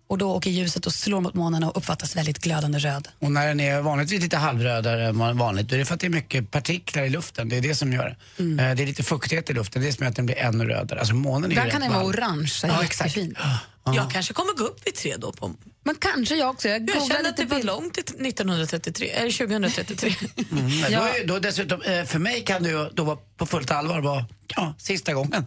Och 0.09 0.19
då 0.19 0.33
åker 0.33 0.51
ljuset 0.51 0.87
och 0.87 0.93
slår 0.93 1.21
mot 1.21 1.35
månen 1.35 1.65
och 1.65 1.77
uppfattas 1.77 2.17
väldigt 2.17 2.39
glödande 2.39 2.79
röd. 2.79 3.09
Och 3.19 3.33
när 3.33 3.47
den 3.49 3.61
är 3.61 3.81
vanligtvis 3.81 4.23
lite 4.23 4.37
halvrödare 4.37 5.07
än 5.07 5.39
vanligt, 5.39 5.69
då 5.69 5.75
är 5.75 5.79
det 5.79 5.85
för 5.85 5.95
att 5.95 6.01
det 6.01 6.07
är 6.07 6.11
mycket 6.11 6.51
partiklar 6.51 7.03
i 7.03 7.11
luften. 7.11 7.49
Det 7.49 7.57
är 7.57 7.61
det 7.61 7.75
som 7.75 7.93
gör 7.93 8.17
det. 8.37 8.43
Mm. 8.43 8.59
Eh, 8.59 8.77
Det 8.77 8.83
är 8.83 8.87
lite 8.87 9.03
fuktighet 9.03 9.51
i 9.51 9.53
luften, 9.53 9.83
det 9.83 9.87
är 9.87 9.91
det 9.91 9.97
som 9.97 10.05
gör 10.05 10.11
att 10.11 10.17
den 10.17 10.27
blir 10.27 10.39
ännu 10.39 10.65
rödare. 10.65 10.99
Alltså 10.99 11.15
månen 11.15 11.53
är 11.53 11.57
Där 11.57 11.65
ju 11.65 11.71
kan 11.71 11.81
den 11.81 11.93
vara 11.93 12.05
orange, 12.05 12.53
Ja, 12.63 12.83
jättefin. 12.83 13.37
Jag 13.85 14.11
kanske 14.11 14.35
kommer 14.35 14.53
gå 14.55 14.65
upp 14.65 14.87
vid 14.87 14.95
tre 14.95 15.17
då. 15.17 15.33
På. 15.33 15.55
Men 15.85 15.95
kanske 15.95 16.35
jag 16.37 16.51
också. 16.51 16.69
Jag, 16.69 16.91
Jag 16.91 17.07
känner 17.07 17.29
att 17.31 17.37
det 17.37 17.45
var 17.45 17.57
bild. 17.57 17.67
långt 17.67 17.95
till 17.95 18.27
1933, 18.27 19.09
eller 19.11 19.31
2033. 19.47 20.15
Mm, 20.53 20.65
men 20.81 20.93
Ja. 20.93 21.01
då, 21.01 21.05
är, 21.07 21.27
då 21.27 21.39
dessutom, 21.39 21.83
eh, 21.83 22.05
för 22.05 22.19
mig 22.19 22.45
kan 22.45 22.63
det 22.63 22.69
ju 22.69 22.89
då 22.95 23.05
vara 23.05 23.19
på 23.37 23.47
fullt 23.47 23.71
allvar 23.71 24.01
vara 24.01 24.27
ja, 24.57 24.75
sista 24.79 25.15
gången. 25.15 25.47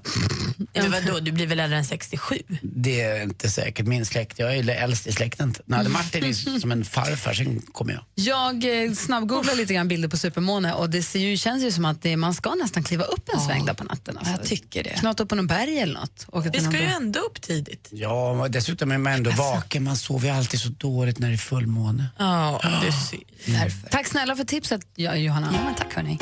Men 0.74 0.92
vadå, 0.92 1.20
du 1.20 1.32
blir 1.32 1.48
väl 1.48 1.60
äldre 1.60 1.78
än 1.78 1.86
67? 1.86 2.40
Det 2.62 3.02
är 3.02 3.24
inte 3.24 3.50
säkert 3.50 3.86
min 3.88 4.06
släkt. 4.06 4.40
Jag 4.40 4.56
är 4.58 4.70
äldst 4.70 5.08
i 5.08 5.12
släkten. 5.12 5.56
Nej, 5.66 5.88
Martin 5.90 6.24
är 6.24 6.60
som 6.60 6.72
en 6.72 6.86
farfar, 6.86 7.34
sen 7.34 7.62
kommer 7.62 7.94
jag. 7.94 8.04
Jag 8.16 8.84
eh, 8.86 8.92
snabbgooglar 8.94 9.56
lite 9.56 9.74
grann 9.74 9.88
bilder 9.88 10.08
på 10.10 10.18
supermåne 10.18 10.74
och 10.74 10.90
det 10.90 11.04
ser 11.04 11.20
ju, 11.20 11.38
känns 11.38 11.64
ju 11.64 11.72
som 11.72 11.86
att 11.86 12.02
det, 12.02 12.18
man 12.18 12.34
ska 12.34 12.56
nästan 12.56 12.84
kliva 12.84 13.04
upp 13.04 13.30
en 13.34 13.40
sväng 13.40 13.66
där 13.66 13.74
på 13.74 13.84
natten. 13.84 14.18
Alltså. 14.18 14.34
Jag 14.34 14.44
tycker 14.46 14.84
det. 14.84 14.90
Knata 14.90 15.24
upp 15.24 15.30
på 15.30 15.36
någon 15.36 15.48
berg 15.48 15.80
eller 15.80 15.94
något. 15.94 16.26
Vi 16.54 16.60
ska 16.60 16.72
ju 16.72 16.86
ändå 16.86 17.20
upp 17.20 17.42
tidigt. 17.42 17.88
Ja, 17.92 18.25
dessutom 18.50 18.92
är 18.92 18.98
man 18.98 19.14
ändå 19.14 19.32
vaken. 19.32 19.84
Man 19.84 19.98
sover 19.98 20.28
ju 20.28 20.36
alltid 20.36 20.60
så 20.60 20.70
dåligt 20.70 21.20
när 21.20 21.28
det 21.28 21.36
är 21.36 21.38
fullmåne. 21.38 22.06
Ja, 22.18 22.62
du 22.86 22.92
ser. 22.92 23.20
Därför. 23.60 23.90
Tack 23.90 24.08
snälla 24.08 24.36
för 24.36 24.44
tipset, 24.44 24.82
Johanna. 24.96 25.50
Ja, 25.54 25.64
men 25.64 25.76
tack 25.76 25.94
hörni. 25.94 26.20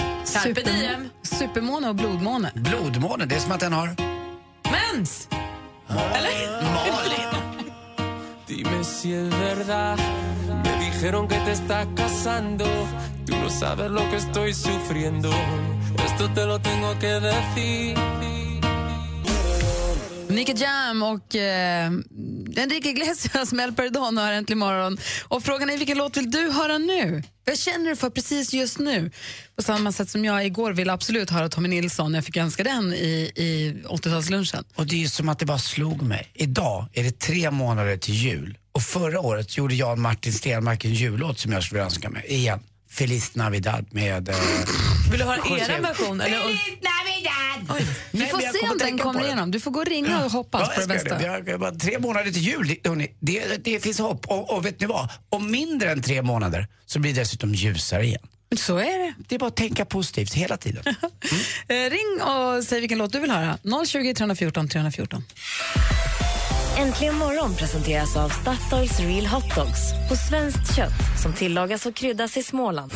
Diem. 0.66 1.10
supermåne 1.24 1.90
och 1.90 1.96
blodmåne. 1.96 2.52
Blodmåne, 2.56 3.26
det 3.26 3.36
är 3.36 3.40
som 3.40 3.52
att 3.52 3.60
den 3.60 3.74
har... 3.74 3.96
Mens! 4.72 5.28
Eller? 5.90 6.64
Dime 8.48 8.84
si 8.84 9.14
es 9.14 9.30
verdad. 9.30 10.00
Me 10.64 10.86
dijeron 10.86 11.28
que 11.28 11.36
te 11.36 11.52
estás 11.52 11.88
casando. 11.96 12.66
Tú 13.26 13.36
no 13.38 13.50
sabes 13.50 13.90
lo 13.92 14.10
que 14.10 14.18
estoy 14.18 14.54
sufriendo. 14.54 15.30
Esto 16.06 16.30
te 16.34 16.46
lo 16.46 16.60
tengo 16.60 17.00
que 17.00 17.20
decir. 17.20 18.33
Nicky 20.34 20.54
Jam 20.54 21.04
och 21.04 21.36
eh, 21.36 21.86
Enrique 22.56 22.90
Iglesias 22.90 23.54
med 23.54 23.64
El 23.64 23.74
Perdón 23.74 24.18
har 24.18 24.32
äntligen 24.32 24.60
morgon. 24.60 24.98
Och 25.28 25.44
frågan 25.44 25.70
är 25.70 25.78
vilken 25.78 25.98
låt 25.98 26.18
vill 26.18 26.32
du 26.32 26.52
höra 26.52 26.78
nu? 26.78 27.24
Vad 27.46 27.60
känner 27.60 27.90
du 27.90 27.96
för 27.96 28.10
precis 28.10 28.54
just 28.54 28.80
nu? 28.80 29.12
På 29.56 29.62
samma 29.62 29.92
sätt 29.92 30.10
som 30.10 30.26
jag 30.26 30.46
igår 30.46 30.72
ville 30.72 30.94
absolut 30.94 31.30
höra 31.30 31.50
Tommy 31.50 31.70
Nilsson. 31.70 32.14
Jag 32.14 32.26
fick 32.26 32.38
önska 32.38 32.64
den 32.64 32.94
i, 32.94 33.32
i 33.36 33.74
80-talslunchen. 33.88 34.64
Och 34.76 34.88
det 34.88 34.96
är 34.96 35.00
ju 35.00 35.08
som 35.08 35.30
att 35.30 35.40
det 35.40 35.46
bara 35.46 35.60
slog 35.60 36.02
mig. 36.02 36.32
Idag 36.34 36.88
är 36.94 37.04
det 37.04 37.20
tre 37.20 37.52
månader 37.52 37.98
till 37.98 38.14
jul. 38.14 38.58
Och 38.72 38.82
förra 38.82 39.20
året 39.20 39.58
gjorde 39.58 39.76
jag 39.76 39.92
och 39.92 40.00
Martin 40.00 40.34
Stenmark 40.34 40.86
en 40.86 40.94
jullåt 40.94 41.40
som 41.40 41.52
jag 41.52 41.64
skulle 41.64 41.82
önska 41.82 42.10
mig. 42.10 42.26
Igen. 42.28 42.60
Feliz 42.94 43.36
Navidad 43.36 43.86
med... 43.92 44.30
Eh, 44.30 44.36
Vill 45.12 45.20
du 45.20 45.26
höra 45.26 45.36
er 45.38 45.82
version? 45.82 46.22
Eller? 46.22 46.38
Navidad! 46.38 47.88
Vi 48.12 48.26
får 48.26 48.38
men 48.38 48.46
jag 48.46 48.56
se 48.56 48.70
om 48.70 48.78
den 48.78 48.98
kommer 48.98 49.24
igenom. 49.26 49.52
Du 49.52 49.60
får 49.60 49.72
gå 49.72 49.80
och 49.80 49.86
ringa 49.86 50.26
och 50.26 50.32
hoppas 50.32 50.62
Ja, 50.62 50.74
på 50.76 50.82
det 50.82 50.88
bästa. 50.88 51.18
det. 51.18 51.42
Vi 51.46 51.52
har 51.52 51.58
bara 51.60 51.72
tre 51.72 52.00
månader 52.00 52.32
till 52.32 52.42
jul. 52.42 52.68
Det- 52.68 52.90
Hörrni, 52.90 53.16
det, 53.20 53.64
det 53.66 53.80
finns 53.80 54.00
hopp. 54.00 54.26
Och, 54.28 54.54
och 54.58 54.66
vet 54.66 54.80
ni 54.80 54.88
vad? 54.88 55.10
Om 55.30 55.52
mindre 55.52 55.92
än 55.92 56.02
tre 56.02 56.22
månader 56.22 56.68
så 56.86 57.00
blir 57.00 57.14
det 57.14 57.22
dessutom 57.22 57.54
ljusare 57.56 58.06
igen. 58.06 58.22
Så 58.58 58.78
är 58.78 59.00
det. 59.00 59.14
Det 59.28 59.36
är 59.36 59.40
bara 59.40 59.48
att 59.48 59.56
tänka 59.56 59.86
positivt 59.86 60.34
hela 60.34 60.58
tiden. 60.58 60.84
Eh, 61.68 61.76
ring 61.90 62.22
och 62.22 62.64
säg 62.64 62.80
vilken 62.80 62.98
låt 62.98 63.12
du 63.14 63.20
vill 63.20 63.32
höra. 63.32 63.58
020 63.86 64.14
314 64.14 64.70
314. 64.70 65.24
Äntligen 66.78 67.16
morgon 67.16 67.56
presenteras 67.56 68.18
av 68.18 68.30
Statoils 68.30 69.00
Real 69.00 69.26
Hot 69.26 69.56
Dogs 69.56 69.94
på 70.10 70.16
svenskt 70.16 70.76
kött 70.76 71.22
som 71.24 71.34
tillagas 71.34 71.86
och 71.86 71.96
kryddas 71.96 72.38
i 72.38 72.44
Småland. 72.44 72.94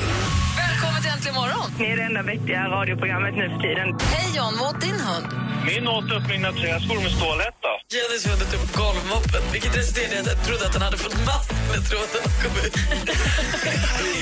Välkommen 0.88 1.04
till 1.04 1.12
Äntligen 1.12 1.36
morgon! 1.36 1.72
Ni 1.80 1.86
är 1.94 1.98
det 1.98 2.04
enda 2.04 2.22
vettiga 2.24 2.62
radioprogrammet 2.76 3.36
nu 3.36 3.50
för 3.50 3.60
tiden. 3.68 3.88
Hej 4.16 4.28
John, 4.38 4.54
vad 4.60 4.76
åt 4.76 4.82
din 4.82 5.00
hund? 5.08 5.28
Min 5.70 5.88
åt 5.88 6.10
upp 6.16 6.28
mina 6.36 6.52
träskor 6.52 7.00
med 7.06 7.12
stålhätta. 7.20 7.72
Jennys 7.94 8.24
hund 8.28 8.42
åt 8.46 8.54
upp 8.58 8.68
golvmoppen, 8.82 9.42
vilket 9.54 9.74
resulterade 9.80 10.16
i 10.16 10.20
att 10.20 10.28
jag 10.34 10.40
trodde 10.48 10.64
att 10.68 10.74
den 10.78 10.82
hade 10.88 10.98
fått 11.06 11.18
mask 11.30 11.52
med 11.72 11.82
tråden 11.90 12.22
och 12.28 12.36
kom 12.44 12.54
ut. 12.66 12.76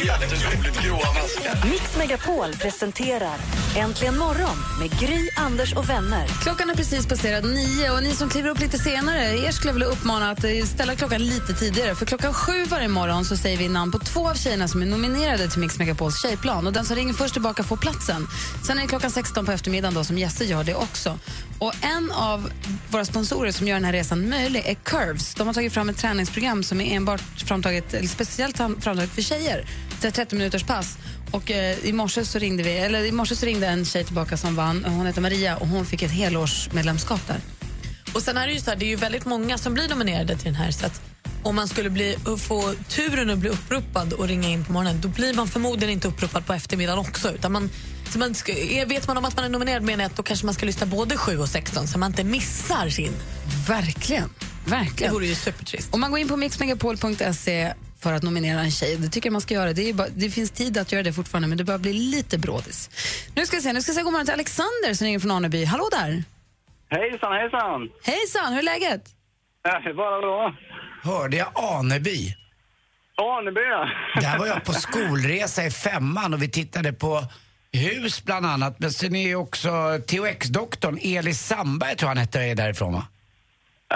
Jätteroligt 0.06 0.78
gråa 0.84 1.10
maskar. 1.19 1.69
Mix 1.71 1.86
Megapol 1.97 2.49
presenterar 2.63 3.38
Äntligen 3.84 4.17
morgon 4.17 4.58
med 4.80 4.89
Gry, 4.99 5.30
Anders 5.38 5.73
och 5.73 5.89
vänner. 5.89 6.28
Klockan 6.43 6.69
är 6.69 6.75
precis 6.75 7.08
passerat 7.08 7.43
nio 7.43 7.91
och 7.91 8.04
ni 8.04 8.12
som 8.12 8.30
kliver 8.30 8.49
upp 8.49 8.60
lite 8.60 8.78
senare, 8.78 9.38
er 9.38 9.51
skulle 9.51 9.69
jag 9.69 9.73
vilja 9.73 9.88
uppmana 9.88 10.30
att 10.32 10.43
eh, 10.43 10.65
ställa 10.75 10.95
klockan 10.95 11.21
lite 11.25 11.54
tidigare. 11.54 11.95
För 11.95 12.06
klockan 12.06 12.34
sju 12.34 12.63
varje 12.65 12.88
morgon 12.88 13.25
så 13.25 13.38
säger 13.38 13.58
vi 13.58 13.69
namn 13.69 13.91
på 13.91 13.99
två 13.99 14.30
av 14.30 14.36
tjejerna 14.36 14.67
som 14.67 14.82
är 14.82 14.86
nominerade 14.86 15.47
till 15.49 15.60
Mix 15.60 15.80
Megapols 15.80 16.21
tjejplan. 16.21 16.55
Och 16.58 16.74
den 16.74 16.86
som 16.86 16.96
ringer 16.96 17.13
först 17.13 17.34
tillbaka 17.34 17.63
får 17.63 17.78
platsen. 17.78 18.28
Sen 18.68 18.78
är 18.78 18.82
det 18.82 18.88
klockan 18.88 19.12
16 19.12 19.46
på 19.46 19.52
eftermiddagen 19.52 19.94
då 19.94 20.04
som 20.04 20.18
Jesse 20.18 20.46
gör 20.46 20.63
det 20.63 20.76
också. 20.76 21.20
Och 21.60 21.74
en 21.82 22.12
av 22.12 22.50
våra 22.89 23.06
sponsorer 23.06 23.52
som 23.52 23.68
gör 23.68 23.76
den 23.76 23.86
här 23.86 23.94
resan 23.94 24.30
möjlig 24.30 24.63
är 24.65 24.74
Curves. 24.74 25.36
De 25.36 25.48
har 25.48 25.54
tagit 25.54 25.74
fram 25.74 25.89
ett 25.89 25.98
träningsprogram 25.98 26.63
som 26.63 26.82
är 26.82 26.96
enbart 26.96 27.22
framtaget, 27.22 27.94
eller 27.94 28.08
speciellt 28.08 28.58
framtaget 28.58 29.10
för 29.10 29.22
tjejer. 29.22 29.65
Det 30.02 30.08
är 30.08 30.12
30 30.12 30.36
minuters 30.36 30.63
pass. 30.63 30.98
Och 31.32 31.52
eh, 31.52 31.86
i 31.86 31.94
morse 31.94 32.26
så 32.26 32.39
ringde 32.39 32.63
vi, 32.63 32.78
eller 32.78 33.06
i 33.06 33.12
morse 33.12 33.36
så 33.36 33.46
ringde 33.46 33.68
en 33.68 33.86
tjej 33.86 34.04
tillbaka 34.04 34.38
som 34.38 34.56
vann. 34.56 34.86
Hon 34.86 35.06
heter 35.06 35.22
Maria 35.22 35.58
och 35.58 35.68
hon 35.68 35.86
fick 35.86 36.04
ett 36.04 36.12
helårsmedlemskap 36.12 37.28
där. 37.28 37.39
Och 38.13 38.22
sen 38.22 38.38
är 38.38 38.48
det 38.48 38.54
ju 38.54 38.60
så 38.60 38.70
här, 38.70 38.78
det 38.78 38.86
är 38.86 38.89
ju 38.89 38.96
väldigt 38.96 39.26
många 39.26 39.58
som 39.58 39.74
blir 39.74 39.89
nominerade 39.89 40.36
till 40.36 40.46
den 40.46 40.56
här. 40.56 40.72
Så 40.72 40.86
att 40.86 41.02
om 41.43 41.55
man 41.55 41.67
skulle 41.67 41.89
bli, 41.89 42.17
få 42.47 42.73
turen 42.89 43.29
att 43.29 43.38
bli 43.38 43.49
uppropad 43.49 44.13
och 44.13 44.27
ringa 44.27 44.49
in 44.49 44.65
på 44.65 44.71
morgonen 44.71 45.01
då 45.01 45.07
blir 45.07 45.33
man 45.33 45.47
förmodligen 45.47 45.93
inte 45.93 46.07
uppropad 46.07 46.45
på 46.45 46.53
eftermiddagen 46.53 46.99
också. 46.99 47.31
Utan 47.31 47.51
man, 47.51 47.69
så 48.09 48.19
man 48.19 48.35
ska, 48.35 48.53
vet 48.88 49.07
man 49.07 49.17
om 49.17 49.25
att 49.25 49.35
man 49.35 49.45
är 49.45 49.49
nominerad 49.49 49.83
menar 49.83 50.03
jag 50.03 50.09
att 50.09 50.17
då 50.17 50.23
kanske 50.23 50.45
man 50.45 50.55
ska 50.55 50.65
lyssna 50.65 50.85
både 50.85 51.17
7 51.17 51.38
och 51.38 51.49
16 51.49 51.88
så 51.88 51.99
man 51.99 52.11
inte 52.11 52.23
missar 52.23 52.89
sin. 52.89 53.13
Verkligen. 53.67 54.29
Verkligen. 54.67 55.13
Det 55.13 55.15
vore 55.15 55.25
ju 55.25 55.35
supertrist. 55.35 55.93
Om 55.93 56.01
man 56.01 56.11
går 56.11 56.19
in 56.19 56.27
på 56.27 56.38
mixmegapol.se 56.38 57.73
för 57.99 58.13
att 58.13 58.23
nominera 58.23 58.59
en 58.59 58.71
tjej, 58.71 58.97
det 58.97 59.09
tycker 59.09 59.27
jag 59.27 59.33
man 59.33 59.41
ska 59.41 59.53
göra. 59.53 59.73
Det, 59.73 59.93
bara, 59.93 60.07
det 60.15 60.29
finns 60.29 60.51
tid 60.51 60.77
att 60.77 60.91
göra 60.91 61.03
det 61.03 61.13
fortfarande, 61.13 61.47
men 61.47 61.57
det 61.57 61.63
börjar 61.63 61.79
bli 61.79 61.93
lite 61.93 62.38
brådis. 62.38 62.89
Nu 63.35 63.45
ska 63.45 63.55
jag 63.55 63.63
se, 63.63 63.73
nu 63.73 63.81
ska 63.81 63.89
jag 63.89 63.95
säga 63.95 64.03
god 64.03 64.13
morgon 64.13 64.25
till 64.25 64.33
Alexander 64.33 64.93
som 64.93 65.05
ringer 65.05 65.19
från 65.19 65.31
Aneby. 65.31 65.65
Hallå 65.65 65.89
där! 65.91 66.23
Hejsan, 66.89 67.33
hejsan! 67.33 67.89
Hejsan, 68.03 68.53
hur 68.53 68.59
är 68.59 68.63
läget? 68.63 69.15
Är 69.63 69.93
bara 69.93 70.21
bra. 70.21 70.55
Hörde 71.06 71.38
jag 71.38 71.48
Aneby? 71.56 72.36
Aneby, 73.18 73.62
ja. 73.62 73.89
Där 74.22 74.38
var 74.39 74.48
jag 74.48 74.63
på 74.63 74.74
skolresa 74.86 75.65
i 75.65 75.72
femman 75.72 76.34
och 76.34 76.41
vi 76.41 76.50
tittade 76.50 76.94
på 76.94 77.24
hus 77.72 78.24
bland 78.24 78.46
annat. 78.46 78.80
Men 78.80 78.91
sen 78.91 79.15
är 79.15 79.28
ju 79.28 79.36
också 79.36 79.70
THX-doktorn 80.08 81.00
Elis 81.02 81.39
Sandberg 81.48 81.96
tror 81.96 82.08
han 82.10 82.18
hette, 82.18 82.39
är 82.41 82.56
därifrån 82.56 82.94
va? 82.94 83.08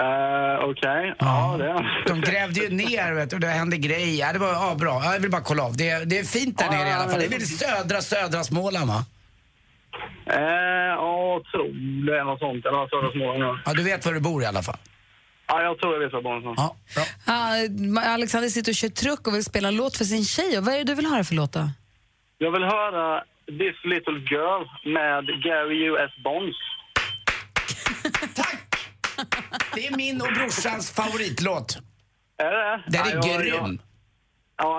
Uh, 0.00 0.70
Okej, 0.70 1.14
ja 1.18 1.56
det 1.58 1.64
är 1.64 2.04
De 2.08 2.20
grävde 2.20 2.60
ju 2.60 2.70
ner 2.70 3.12
vet 3.14 3.32
och 3.32 3.40
det 3.40 3.46
hände 3.46 3.76
grejer. 3.76 4.26
Ja, 4.26 4.32
det 4.32 4.38
var 4.38 4.52
ja, 4.52 4.74
bra. 4.78 5.00
Ja, 5.04 5.12
Jag 5.12 5.20
vill 5.20 5.30
bara 5.30 5.42
kolla 5.42 5.62
av. 5.62 5.76
Det 5.76 6.04
det 6.04 6.18
är 6.18 6.24
fint 6.24 6.58
där 6.58 6.70
nere 6.70 6.88
i 6.88 6.92
alla 6.92 7.10
fall. 7.10 7.18
Det 7.20 7.26
är 7.26 7.30
väl 7.30 7.46
södra, 7.46 8.00
södra 8.00 8.44
Småland 8.44 8.90
va? 8.90 9.04
Eh, 10.26 10.70
Ja, 11.00 11.42
tror 11.52 12.06
det 12.06 12.18
är 12.18 12.24
något 12.24 12.38
sånt. 12.38 12.66
Eller 12.66 12.88
södra 12.88 13.12
Småland, 13.12 13.42
ja. 13.42 13.58
Ja, 13.64 13.72
du 13.74 13.82
vet 13.82 14.06
var 14.06 14.12
du 14.12 14.20
bor 14.20 14.42
i 14.42 14.46
alla 14.46 14.62
fall. 14.62 14.76
Ja, 15.50 15.62
jag 15.62 15.78
tror 15.78 15.92
jag 15.92 16.00
vet 16.00 16.12
vad 16.12 16.22
barnen 16.24 16.54
Ja, 16.56 16.76
bra. 16.94 17.04
Ah, 17.26 18.12
Alexander 18.14 18.48
sitter 18.48 18.72
och 18.72 18.76
kör 18.76 18.88
truck 18.88 19.26
och 19.26 19.34
vill 19.34 19.44
spela 19.44 19.68
en 19.68 19.76
låt 19.76 19.96
för 19.96 20.04
sin 20.04 20.24
tjej. 20.24 20.58
Och 20.58 20.64
vad 20.64 20.74
är 20.74 20.78
det 20.78 20.84
du 20.84 20.94
vill 20.94 21.06
höra 21.06 21.24
för 21.24 21.34
låt 21.34 21.52
då? 21.52 21.70
Jag 22.38 22.50
vill 22.52 22.62
höra 22.62 23.20
This 23.46 23.84
Little 23.84 24.18
Girl 24.30 24.62
med 24.94 25.26
Gary 25.44 25.84
U.S. 25.86 26.12
Bonds. 26.24 26.58
Det 29.74 29.86
är 29.86 29.96
min 29.96 30.20
och 30.20 30.28
brorsans 30.34 30.90
favoritlåt. 30.90 31.78
Är 32.38 32.50
det? 32.50 32.82
Den 32.86 33.06
är 33.06 33.14
ja, 33.14 33.38
grym. 33.38 33.52
Ja, 33.54 33.84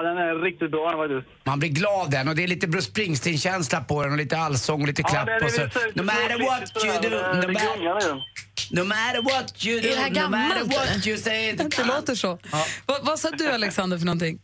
den 0.07 0.17
är 0.17 0.35
riktigt 0.43 0.71
bra 0.71 0.91
faktiskt. 0.97 1.45
Man 1.45 1.59
blir 1.59 1.69
glad 1.69 2.11
den 2.11 2.27
och 2.27 2.35
det 2.35 2.43
är 2.43 2.47
lite 2.47 2.67
Bruce 2.67 2.85
Springsteen-känsla 2.85 3.81
på 3.81 4.03
den 4.03 4.11
och 4.11 4.17
lite 4.17 4.37
allsång 4.37 4.81
och 4.81 4.87
lite 4.87 5.01
Ja, 5.01 5.09
klapp 5.09 5.25
det 5.25 5.31
är 5.33 5.43
och 5.45 5.51
så. 5.51 5.61
No 5.95 6.03
matter 6.03 6.39
what 6.49 6.85
you 6.85 6.93
do, 7.01 7.09
det- 7.09 7.33
no 7.33 7.41
det 7.41 8.07
den. 8.07 8.21
no 8.71 8.83
matter 8.83 9.21
what 9.21 9.65
you 9.65 9.81
do, 9.81 9.87
Är 9.87 9.91
det 9.91 10.01
här 10.01 10.09
no 10.27 10.29
matter 10.29 10.63
what 10.65 11.07
you 11.07 11.17
say. 11.17 11.51
Det 11.77 11.83
låter 11.83 12.15
så. 12.15 12.39
Vad, 12.85 13.05
vad 13.05 13.19
sa 13.19 13.29
du 13.29 13.51
Alexander 13.51 13.97
för 13.97 14.05
någonting? 14.05 14.39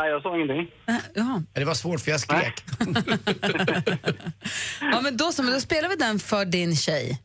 Nej, 0.00 0.10
jag 0.10 0.22
sa 0.22 0.36
ingenting. 0.36 0.66
Ja. 1.14 1.42
Det 1.52 1.64
var 1.64 1.74
svårt 1.74 2.00
för 2.00 2.10
jag 2.10 2.20
skrek. 2.20 2.64
ja, 4.80 5.00
men 5.00 5.16
då 5.16 5.32
så, 5.32 5.42
men 5.42 5.52
då 5.52 5.60
spelar 5.60 5.88
vi 5.88 5.96
den 5.96 6.18
för 6.18 6.44
din 6.44 6.76
tjej. 6.76 7.18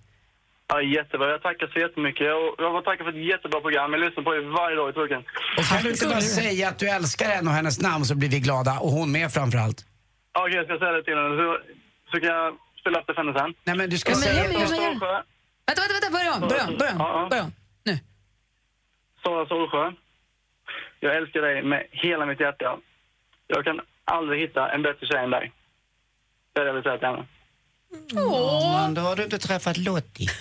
Ja, 0.67 0.81
jättebra. 0.81 1.29
Jag 1.29 1.41
tackar 1.41 1.67
så 1.67 1.79
jättemycket. 1.79 2.27
Och 2.33 2.55
jag 2.57 2.73
vill 2.73 2.83
tacka 2.83 3.03
för 3.03 3.11
ett 3.11 3.25
jättebra 3.33 3.61
program. 3.61 3.93
Jag 3.93 3.99
lyssnar 4.01 4.23
på 4.23 4.35
er 4.35 4.41
varje 4.41 4.75
dag 4.75 4.89
i 4.89 4.93
trucken. 4.93 5.23
Och 5.57 5.63
kan 5.63 5.83
du 5.83 5.89
inte 5.89 6.07
bara 6.07 6.21
säga 6.21 6.67
att 6.69 6.79
du 6.79 6.89
älskar 6.89 7.25
henne 7.25 7.49
och 7.49 7.55
hennes 7.55 7.81
namn 7.81 8.05
så 8.05 8.15
blir 8.15 8.29
vi 8.29 8.39
glada. 8.39 8.79
Och 8.79 8.89
hon 8.89 9.11
med 9.11 9.31
framförallt. 9.33 9.85
Ja, 10.33 10.41
Okej, 10.41 10.55
jag 10.55 10.65
ska 10.65 10.77
säga 10.79 10.91
det 10.91 11.03
till 11.03 11.13
henne. 11.17 11.37
Så, 11.41 11.57
så 12.11 12.19
kan 12.19 12.29
jag 12.29 12.55
spela 12.81 12.99
upp 12.99 13.07
det 13.07 13.13
för 13.13 13.21
henne 13.23 13.39
sen. 13.39 13.53
Nej, 13.63 13.75
men 13.77 13.89
du 13.89 13.97
ska 13.97 14.11
Ja, 14.11 14.15
säga... 14.15 14.43
Solsjö. 14.67 15.21
Vänta, 15.67 15.81
vänta, 15.81 15.93
vänta, 15.93 16.09
börja 16.17 16.33
om, 16.33 16.41
börja 16.49 16.63
om, 16.67 16.77
börja 16.77 16.91
om. 16.91 16.99
Ja, 16.99 17.21
ja. 17.21 17.27
Börja 17.29 17.43
om. 17.43 17.51
Nu. 17.83 17.99
Sara 19.23 19.45
Solsjö. 19.47 19.91
Jag 20.99 21.15
älskar 21.15 21.41
dig 21.41 21.63
med 21.63 21.87
hela 21.91 22.25
mitt 22.25 22.39
hjärta. 22.39 22.77
Jag 23.47 23.63
kan 23.65 23.81
aldrig 24.05 24.41
hitta 24.41 24.71
en 24.71 24.81
bättre 24.81 25.07
tjej 25.07 25.23
än 25.23 25.29
dig. 25.29 25.51
Det 26.53 26.59
är 26.61 26.63
det 26.65 26.69
jag 26.69 26.73
vill 26.75 26.83
säga 26.83 26.97
till 26.97 27.07
henne. 27.07 27.25
Åh, 28.15 28.81
men 28.81 28.93
då 28.93 29.01
har 29.01 29.15
du 29.15 29.23
inte 29.23 29.37
träffat 29.39 29.77
Lottie. 29.77 30.29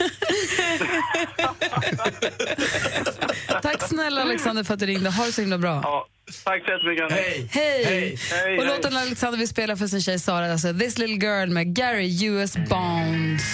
Tack 3.62 3.82
snälla 3.88 4.22
Alexander 4.22 4.64
för 4.64 4.74
att 4.74 4.80
du 4.80 4.86
ringde. 4.86 5.10
Ha 5.10 5.26
det 5.26 5.32
så 5.32 5.40
himla 5.40 5.58
bra. 5.58 5.80
Ja, 5.82 6.06
tack 6.44 6.64
så 6.64 6.70
jättemycket. 6.70 7.12
Hej! 7.12 7.48
Hej! 7.52 8.18
Hej, 8.30 8.58
och 8.58 8.66
låten 8.66 8.96
Alexander 8.96 9.38
vill 9.38 9.48
spela 9.48 9.76
för 9.76 9.86
sin 9.86 10.02
tjej 10.02 10.18
Sara, 10.18 10.52
alltså 10.52 10.74
This 10.74 10.98
little 10.98 11.26
girl 11.28 11.50
med 11.50 11.74
Gary 11.74 12.26
US 12.26 12.56
Bonds. 12.56 13.44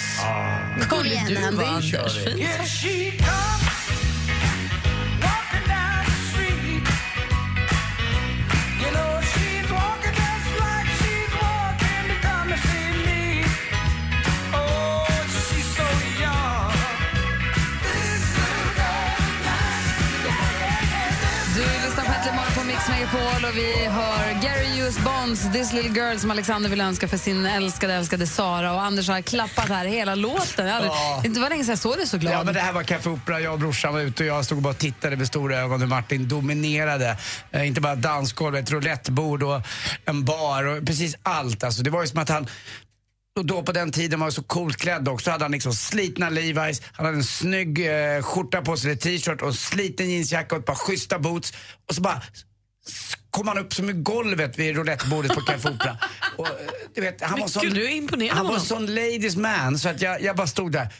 Kom 0.89 1.05
igen, 1.05 1.25
du, 1.27 1.37
Andy. 1.37 1.63
Anders. 1.63 1.91
kör 1.91 2.09
vi. 2.35 2.47
Fint. 2.47 3.50
Megapol 23.41 23.49
och 23.49 23.57
vi 23.57 23.85
hör 23.85 24.41
Gary 24.41 24.79
US 24.81 24.97
Bonds, 25.03 25.53
This 25.53 25.73
little 25.73 26.01
girl 26.01 26.17
som 26.17 26.31
Alexander 26.31 26.69
vill 26.69 26.81
önska 26.81 27.07
för 27.07 27.17
sin 27.17 27.45
älskade, 27.45 27.93
älskade 27.93 28.27
Sara. 28.27 28.73
Och 28.73 28.81
Anders 28.81 29.09
har 29.09 29.21
klappat 29.21 29.69
här 29.69 29.85
hela 29.85 30.15
låten. 30.15 30.69
Hade, 30.69 30.85
Ja. 30.85 31.23
Det 31.23 31.39
var 31.39 31.49
länge 31.49 31.63
sedan 31.63 31.71
jag 31.71 31.79
såg 31.79 31.97
dig 31.97 32.07
så 32.07 32.17
glad. 32.17 32.33
Ja, 32.33 32.43
men 32.43 32.53
det 32.53 32.59
här 32.59 32.73
var 32.73 32.83
Café 32.83 33.09
Opera. 33.09 33.39
Jag 33.39 33.53
och 33.53 33.59
brorsan 33.59 33.93
var 33.93 34.01
ute 34.01 34.23
och 34.23 34.29
jag 34.29 34.45
stod 34.45 34.57
och 34.57 34.61
bara 34.61 34.73
tittade 34.73 35.15
med 35.15 35.27
stora 35.27 35.57
ögon 35.57 35.79
hur 35.81 35.87
Martin 35.87 36.27
dominerade. 36.27 37.17
Eh, 37.51 37.67
inte 37.67 37.81
bara 37.81 37.95
dansgolv, 37.95 38.55
ett 38.55 38.71
roulettebord 38.71 39.43
och 39.43 39.61
en 40.05 40.25
bar 40.25 40.63
och 40.63 40.85
precis 40.85 41.15
allt. 41.23 41.63
Alltså, 41.63 41.83
det 41.83 41.89
var 41.89 42.01
ju 42.01 42.07
som 42.07 42.19
att 42.19 42.29
han 42.29 42.47
och 43.39 43.45
då 43.45 43.63
på 43.63 43.71
den 43.71 43.91
tiden 43.91 44.19
var 44.19 44.25
han 44.25 44.31
så 44.31 44.43
coolt 44.43 44.77
klädd 44.77 45.07
också. 45.07 45.31
hade 45.31 45.43
han 45.43 45.51
liksom 45.51 45.73
slitna 45.73 46.29
Levi's, 46.29 46.83
han 46.93 47.05
hade 47.05 47.17
en 47.17 47.23
snygg 47.23 47.87
eh, 47.87 48.21
skjorta 48.21 48.61
på 48.61 48.77
sig, 48.77 48.97
t-shirt 48.97 49.41
och 49.41 49.47
en 49.47 49.53
sliten 49.53 50.09
jeansjacka 50.09 50.55
och 50.55 50.59
ett 50.61 50.65
par 50.65 50.75
schyssta 50.75 51.19
boots. 51.19 51.53
Och 51.89 51.95
så 51.95 52.01
bara 52.01 52.21
kom 53.29 53.47
han 53.47 53.57
upp 53.57 53.73
som 53.73 53.89
i 53.89 53.93
golvet 53.93 54.59
vid 54.59 54.75
roulettebordet 54.75 55.33
på 55.33 55.41
Café 55.41 55.69
Opera. 55.69 55.97
Och, 56.37 56.47
eh, 56.47 56.53
du 56.95 57.01
vet, 57.01 57.21
han 57.21 57.31
Men 57.31 57.39
var 57.41 57.47
sån, 57.47 57.63
gud, 57.63 57.73
du 57.73 57.91
imponerad 57.91 58.37
Han 58.37 58.45
var 58.45 58.51
honom. 58.51 58.65
sån 58.65 58.85
ladies 58.85 59.35
man 59.35 59.79
så 59.79 59.89
att 59.89 60.01
jag, 60.01 60.21
jag 60.21 60.35
bara 60.35 60.47
stod 60.47 60.71
där. 60.71 60.93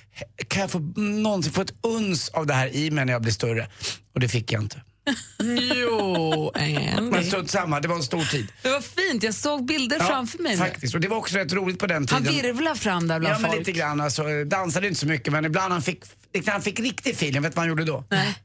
Kan 0.47 0.61
jag 0.61 0.71
få 0.71 0.79
någonsin 0.95 1.53
få 1.53 1.61
ett 1.61 1.73
uns 1.83 2.29
av 2.29 2.45
det 2.45 2.53
här 2.53 2.75
i 2.75 2.91
mig 2.91 3.05
när 3.05 3.13
jag 3.13 3.21
blir 3.21 3.31
större? 3.31 3.67
Och 4.13 4.19
det 4.19 4.27
fick 4.29 4.51
jag 4.51 4.61
inte. 4.63 4.81
Jo, 5.75 6.51
Men 6.55 6.97
Andy. 7.13 7.23
strunt 7.27 7.51
samma, 7.51 7.79
det 7.79 7.87
var 7.87 7.95
en 7.95 8.03
stor 8.03 8.23
tid. 8.23 8.47
Det 8.61 8.69
var 8.69 8.81
fint, 8.81 9.23
jag 9.23 9.33
såg 9.33 9.65
bilder 9.65 9.99
framför 9.99 10.39
mig. 10.39 10.57
Faktiskt, 10.57 10.95
och 10.95 11.01
det 11.01 11.07
var 11.07 11.17
också 11.17 11.37
rätt 11.37 11.53
roligt 11.53 11.79
på 11.79 11.87
den 11.87 12.07
Han 12.11 12.23
tiden. 12.23 12.41
virvlar 12.43 12.75
fram 12.75 13.07
där 13.07 13.19
bland 13.19 13.35
Ja, 13.35 13.39
men 13.39 13.49
folk. 13.51 13.59
lite 13.67 13.71
grann. 13.79 14.01
Alltså, 14.01 14.23
dansade 14.45 14.87
inte 14.87 14.99
så 14.99 15.07
mycket, 15.07 15.33
men 15.33 15.45
ibland 15.45 15.73
han 15.73 15.81
fick, 15.81 16.03
när 16.33 16.51
han 16.51 16.61
fick 16.61 16.79
riktig 16.79 17.11
feeling, 17.11 17.41
vet 17.41 17.51
du 17.51 17.55
vad 17.55 17.61
han 17.61 17.69
gjorde 17.69 17.85
då? 17.85 18.05
Nej. 18.09 18.35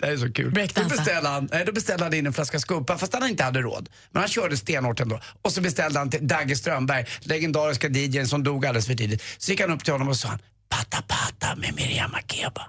Det 0.00 0.06
här 0.06 0.12
är 0.12 0.16
så 0.16 0.32
kul. 0.32 0.68
Då 0.74 0.84
beställde, 0.84 1.28
han, 1.28 1.48
nej, 1.52 1.64
då 1.64 1.72
beställde 1.72 2.04
han 2.04 2.14
in 2.14 2.26
en 2.26 2.32
flaska 2.32 2.60
skumpa, 2.60 2.98
fast 2.98 3.14
han 3.14 3.28
inte 3.28 3.44
hade 3.44 3.60
råd. 3.60 3.88
Men 4.10 4.20
han 4.20 4.28
körde 4.28 4.56
stenhårt 4.56 5.00
ändå. 5.00 5.20
Och 5.42 5.52
så 5.52 5.60
beställde 5.60 5.98
han 5.98 6.10
till 6.10 6.28
Dagge 6.28 6.56
Strömberg, 6.56 7.06
legendariska 7.20 7.88
DJn 7.88 8.28
som 8.28 8.42
dog 8.44 8.66
alldeles 8.66 8.86
för 8.86 8.94
tidigt. 8.94 9.22
Så 9.38 9.50
gick 9.50 9.60
han 9.60 9.70
upp 9.70 9.84
till 9.84 9.92
honom 9.92 10.08
och 10.08 10.16
sa 10.16 10.28
han, 10.28 10.38
patta 10.68 11.02
patta 11.02 11.56
med 11.56 11.74
Miriam 11.74 12.10
Makeba. 12.10 12.68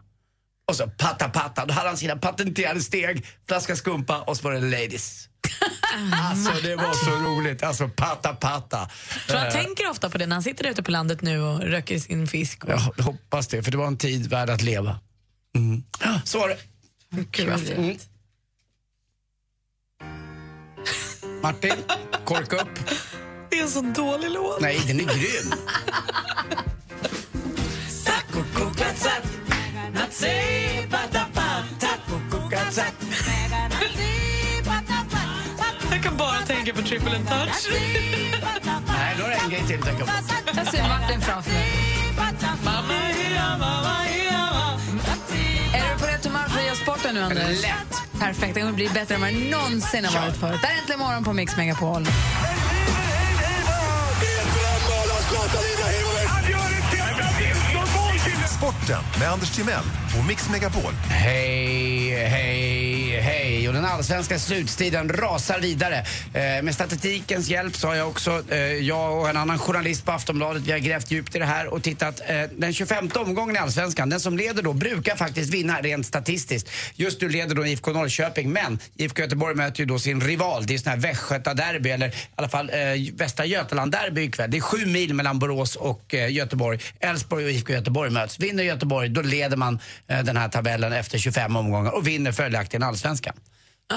Och 0.67 0.75
så 0.75 0.87
patta 0.87 1.29
patta, 1.29 1.65
då 1.65 1.73
hade 1.73 1.87
han 1.87 1.97
sina 1.97 2.15
patenterade 2.15 2.81
steg, 2.81 3.25
flaska 3.47 3.75
skumpa 3.75 4.21
och 4.21 4.37
så 4.37 4.43
var 4.43 4.51
det 4.51 4.59
ladies. 4.59 5.28
alltså 6.13 6.51
det 6.63 6.75
var 6.75 6.93
så 6.93 7.11
roligt, 7.11 7.63
alltså 7.63 7.89
patta 7.89 8.33
patta. 8.33 8.89
Tror 9.27 9.37
han 9.37 9.47
Eh, 9.47 9.53
tänker 9.53 9.89
ofta 9.89 10.09
på 10.09 10.17
det 10.17 10.25
när 10.25 10.35
han 10.35 10.43
sitter 10.43 10.67
ute 10.67 10.83
på 10.83 10.91
landet 10.91 11.21
nu 11.21 11.41
och 11.41 11.59
röker 11.59 11.99
sin 11.99 12.27
fisk. 12.27 12.63
Och... 12.63 12.69
Jag 12.69 13.03
hoppas 13.03 13.47
det, 13.47 13.63
för 13.63 13.71
det 13.71 13.77
var 13.77 13.87
en 13.87 13.97
tid 13.97 14.29
värd 14.29 14.49
att 14.49 14.61
leva. 14.61 14.99
Mm. 15.55 15.83
Så 16.23 16.39
var 16.39 16.49
det. 16.49 16.57
Fint. 17.57 17.69
Mm. 17.77 17.97
Martin, 21.43 21.73
korka 22.25 22.55
upp. 22.55 22.79
Det 23.49 23.59
är 23.59 23.63
en 23.63 23.69
sån 23.69 23.93
dålig 23.93 24.31
låt. 24.31 24.61
Nej, 24.61 24.81
den 24.87 24.99
är 24.99 25.03
grym. 25.05 25.53
Triple 36.89 37.15
and 37.15 37.27
touch. 37.27 37.69
Nej, 38.87 39.15
då 39.19 39.25
är 39.25 39.29
det 39.29 39.35
en 39.35 39.49
grej 39.49 39.63
till 39.67 39.79
att 39.79 39.85
tänka 39.85 40.05
på. 40.05 40.11
Jag 40.55 40.67
ser 40.67 40.81
Martin 40.81 41.21
framför 41.21 41.51
mig. 41.51 41.67
Är 45.73 45.93
du 45.93 45.99
på 45.99 46.05
rätt 46.05 46.25
humör 46.25 46.49
för 46.49 46.59
att 46.59 46.65
göra 46.65 46.75
sporten 46.75 47.15
nu, 47.15 47.21
Anders? 47.21 47.61
Lätt. 47.61 48.19
Perfekt, 48.19 48.53
det 48.53 48.59
kommer 48.59 48.73
bli 48.73 48.89
bättre 48.89 49.15
än 49.15 49.21
vad 49.21 49.33
det 49.33 49.49
någonsin 49.49 50.05
har 50.05 50.21
varit 50.21 50.37
förut. 50.37 50.59
Det 50.61 50.67
här 50.67 50.75
är 50.75 50.79
Äntligen 50.79 50.99
morgon 50.99 51.23
på 51.23 51.33
Mix 51.33 51.57
Megapol. 51.57 52.05
Sporten 58.57 59.03
med 59.19 59.31
Anders 59.31 59.55
Timell 59.55 59.83
och 60.19 60.25
Mix 60.27 60.49
Megapol. 60.49 60.93
Hej, 61.09 62.27
hej. 62.27 62.88
Och 63.69 63.75
den 63.75 63.85
allsvenska 63.85 64.39
slutstiden 64.39 65.09
rasar 65.09 65.59
vidare. 65.59 66.05
Eh, 66.33 66.63
med 66.63 66.73
statistikens 66.73 67.49
hjälp 67.49 67.75
så 67.75 67.87
har 67.87 67.95
jag 67.95 68.07
också, 68.07 68.43
eh, 68.49 68.59
jag 68.59 69.19
och 69.19 69.29
en 69.29 69.37
annan 69.37 69.59
journalist 69.59 70.05
på 70.05 70.11
Aftonbladet, 70.11 70.63
vi 70.63 70.71
har 70.71 70.79
grävt 70.79 71.11
djupt 71.11 71.35
i 71.35 71.39
det 71.39 71.45
här 71.45 71.67
och 71.67 71.83
tittat. 71.83 72.21
Eh, 72.27 72.41
den 72.57 72.73
25 72.73 73.09
omgången 73.15 73.55
i 73.55 73.59
allsvenskan, 73.59 74.09
den 74.09 74.19
som 74.19 74.37
leder 74.37 74.63
då 74.63 74.73
brukar 74.73 75.15
faktiskt 75.15 75.53
vinna 75.53 75.81
rent 75.81 76.05
statistiskt. 76.05 76.69
Just 76.95 77.21
nu 77.21 77.29
leder 77.29 77.55
då 77.55 77.65
IFK 77.65 77.91
Norrköping, 77.91 78.51
men 78.51 78.79
IFK 78.95 79.21
Göteborg 79.21 79.55
möter 79.55 79.79
ju 79.79 79.85
då 79.85 79.99
sin 79.99 80.21
rival. 80.21 80.65
Det 80.65 80.73
är 80.73 80.77
sån 80.77 80.89
här 80.89 80.99
västgötaderby, 80.99 81.89
eller 81.89 82.07
i 82.07 82.13
alla 82.35 82.49
fall 82.49 82.69
eh, 82.69 82.75
Västra 83.13 83.45
Götaland-derby 83.45 84.21
ikväll. 84.21 84.51
Det 84.51 84.57
är 84.57 84.61
sju 84.61 84.85
mil 84.85 85.13
mellan 85.13 85.39
Borås 85.39 85.75
och 85.75 86.13
eh, 86.13 86.31
Göteborg. 86.31 86.79
Elfsborg 86.99 87.45
och 87.45 87.51
IFK 87.51 87.73
Göteborg 87.73 88.11
möts. 88.11 88.39
Vinner 88.39 88.63
Göteborg, 88.63 89.09
då 89.09 89.21
leder 89.21 89.57
man 89.57 89.79
eh, 90.07 90.23
den 90.23 90.37
här 90.37 90.49
tabellen 90.49 90.93
efter 90.93 91.17
25 91.17 91.55
omgångar 91.55 91.91
och 91.91 92.07
vinner 92.07 92.31
följaktligen 92.31 92.83
allsvenskan. 92.83 93.35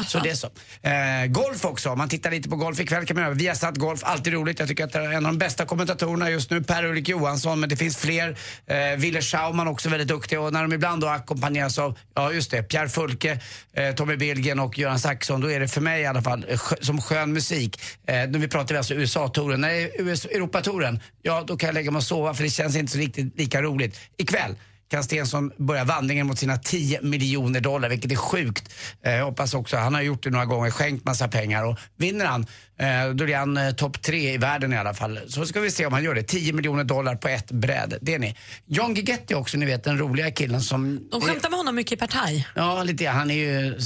Så 0.07 0.18
det 0.18 0.31
är 0.31 0.35
så. 0.35 0.46
Eh, 0.83 1.26
golf 1.26 1.64
också, 1.64 1.90
om 1.90 1.98
man 1.98 2.09
tittar 2.09 2.31
lite 2.31 2.48
på 2.48 2.57
golf 2.57 2.81
ikväll 2.81 3.07
kan 3.07 3.14
man 3.14 3.24
göra. 3.24 3.35
Vi 3.35 3.48
har 3.48 3.55
satt 3.55 3.76
golf, 3.76 4.00
alltid 4.05 4.33
roligt. 4.33 4.59
Jag 4.59 4.68
tycker 4.68 4.85
att 4.85 4.92
det 4.92 4.98
är 4.98 5.12
en 5.12 5.26
av 5.26 5.33
de 5.33 5.38
bästa 5.38 5.66
kommentatorerna 5.66 6.31
just 6.31 6.50
nu, 6.50 6.62
Per-Ulrik 6.62 7.09
Johansson, 7.09 7.61
men 7.61 7.68
det 7.68 7.76
finns 7.76 7.96
fler. 7.96 8.38
Eh, 8.66 8.76
Wille 8.96 9.22
Schauman 9.22 9.68
också 9.68 9.88
väldigt 9.88 10.09
duktig 10.09 10.40
och 10.40 10.52
när 10.52 10.62
de 10.62 10.72
ibland 10.72 11.02
då 11.02 11.09
ackompanjeras 11.09 11.78
av, 11.78 11.98
ja 12.14 12.33
just 12.33 12.50
det, 12.50 12.62
Pierre 12.62 12.88
Fulke, 12.88 13.40
eh, 13.72 13.94
Tommy 13.94 14.16
Billgren 14.16 14.61
och 14.61 14.78
Göran 14.78 14.98
Saxon, 14.98 15.40
då 15.40 15.50
är 15.50 15.61
det 15.61 15.68
för 15.68 15.81
mig 15.81 16.02
i 16.02 16.07
alla 16.07 16.22
fall 16.22 16.46
som 16.81 17.00
skön 17.00 17.33
musik. 17.33 17.81
Eh, 18.07 18.28
nu 18.28 18.48
pratar 18.48 18.74
vi 18.74 18.78
alltså 18.78 18.94
USA-touren. 18.94 19.61
När 19.61 19.68
det 19.68 19.83
är 19.83 20.00
US 20.00 20.24
Europatouren, 20.24 21.00
ja 21.22 21.44
då 21.46 21.57
kan 21.57 21.66
jag 21.66 21.74
lägga 21.74 21.90
mig 21.90 21.98
och 21.98 22.05
sova 22.05 22.35
för 22.35 22.42
det 22.42 22.50
känns 22.50 22.76
inte 22.76 22.92
så 22.92 22.98
riktigt 22.98 23.38
lika 23.38 23.62
roligt. 23.62 24.00
Ikväll 24.16 24.57
kan 24.92 25.05
Stensson 25.05 25.52
börja 25.57 25.85
vandringen 25.85 26.26
mot 26.26 26.38
sina 26.38 26.57
10 26.57 27.02
miljoner 27.02 27.61
dollar, 27.61 27.88
vilket 27.88 28.12
är 28.12 28.16
sjukt. 28.16 28.74
Eh, 29.05 29.12
jag 29.12 29.24
hoppas 29.24 29.55
också, 29.55 29.76
han 29.76 29.95
har 29.95 30.03
gjort 30.03 30.22
det 30.22 30.30
några 30.30 30.45
gånger, 30.45 30.70
skänkt 30.70 31.05
massa 31.05 31.28
pengar 31.28 31.64
och 31.64 31.78
vinner 31.97 32.24
han, 32.24 32.47
eh, 32.78 33.14
då 33.14 33.24
är 33.24 33.36
han 33.36 33.57
eh, 33.57 33.70
topp 33.70 34.03
tre 34.03 34.34
i 34.34 34.36
världen 34.36 34.72
i 34.72 34.76
alla 34.76 34.95
fall. 34.95 35.20
Så 35.28 35.47
ska 35.47 35.61
vi 35.61 35.70
se 35.70 35.86
om 35.86 35.93
han 35.93 36.05
gör 36.05 36.14
det. 36.14 36.22
10 36.22 36.53
miljoner 36.53 36.84
dollar 36.84 37.14
på 37.14 37.28
ett 37.28 37.51
bräde, 37.51 37.99
det 38.01 38.14
är 38.14 38.18
ni. 38.18 38.36
John 38.66 38.95
Guidetti 38.95 39.34
också, 39.34 39.57
ni 39.57 39.66
vet 39.66 39.84
den 39.84 39.99
roliga 39.99 40.30
killen 40.30 40.61
som... 40.61 41.09
De 41.11 41.20
skämtar 41.20 41.51
med 41.51 41.59
honom 41.59 41.74
mycket 41.74 41.93
i 41.93 41.97
partaj. 41.97 42.49
Ja, 42.55 42.82
lite. 42.82 43.09
Han 43.09 43.30
är 43.30 43.34
ju 43.34 43.78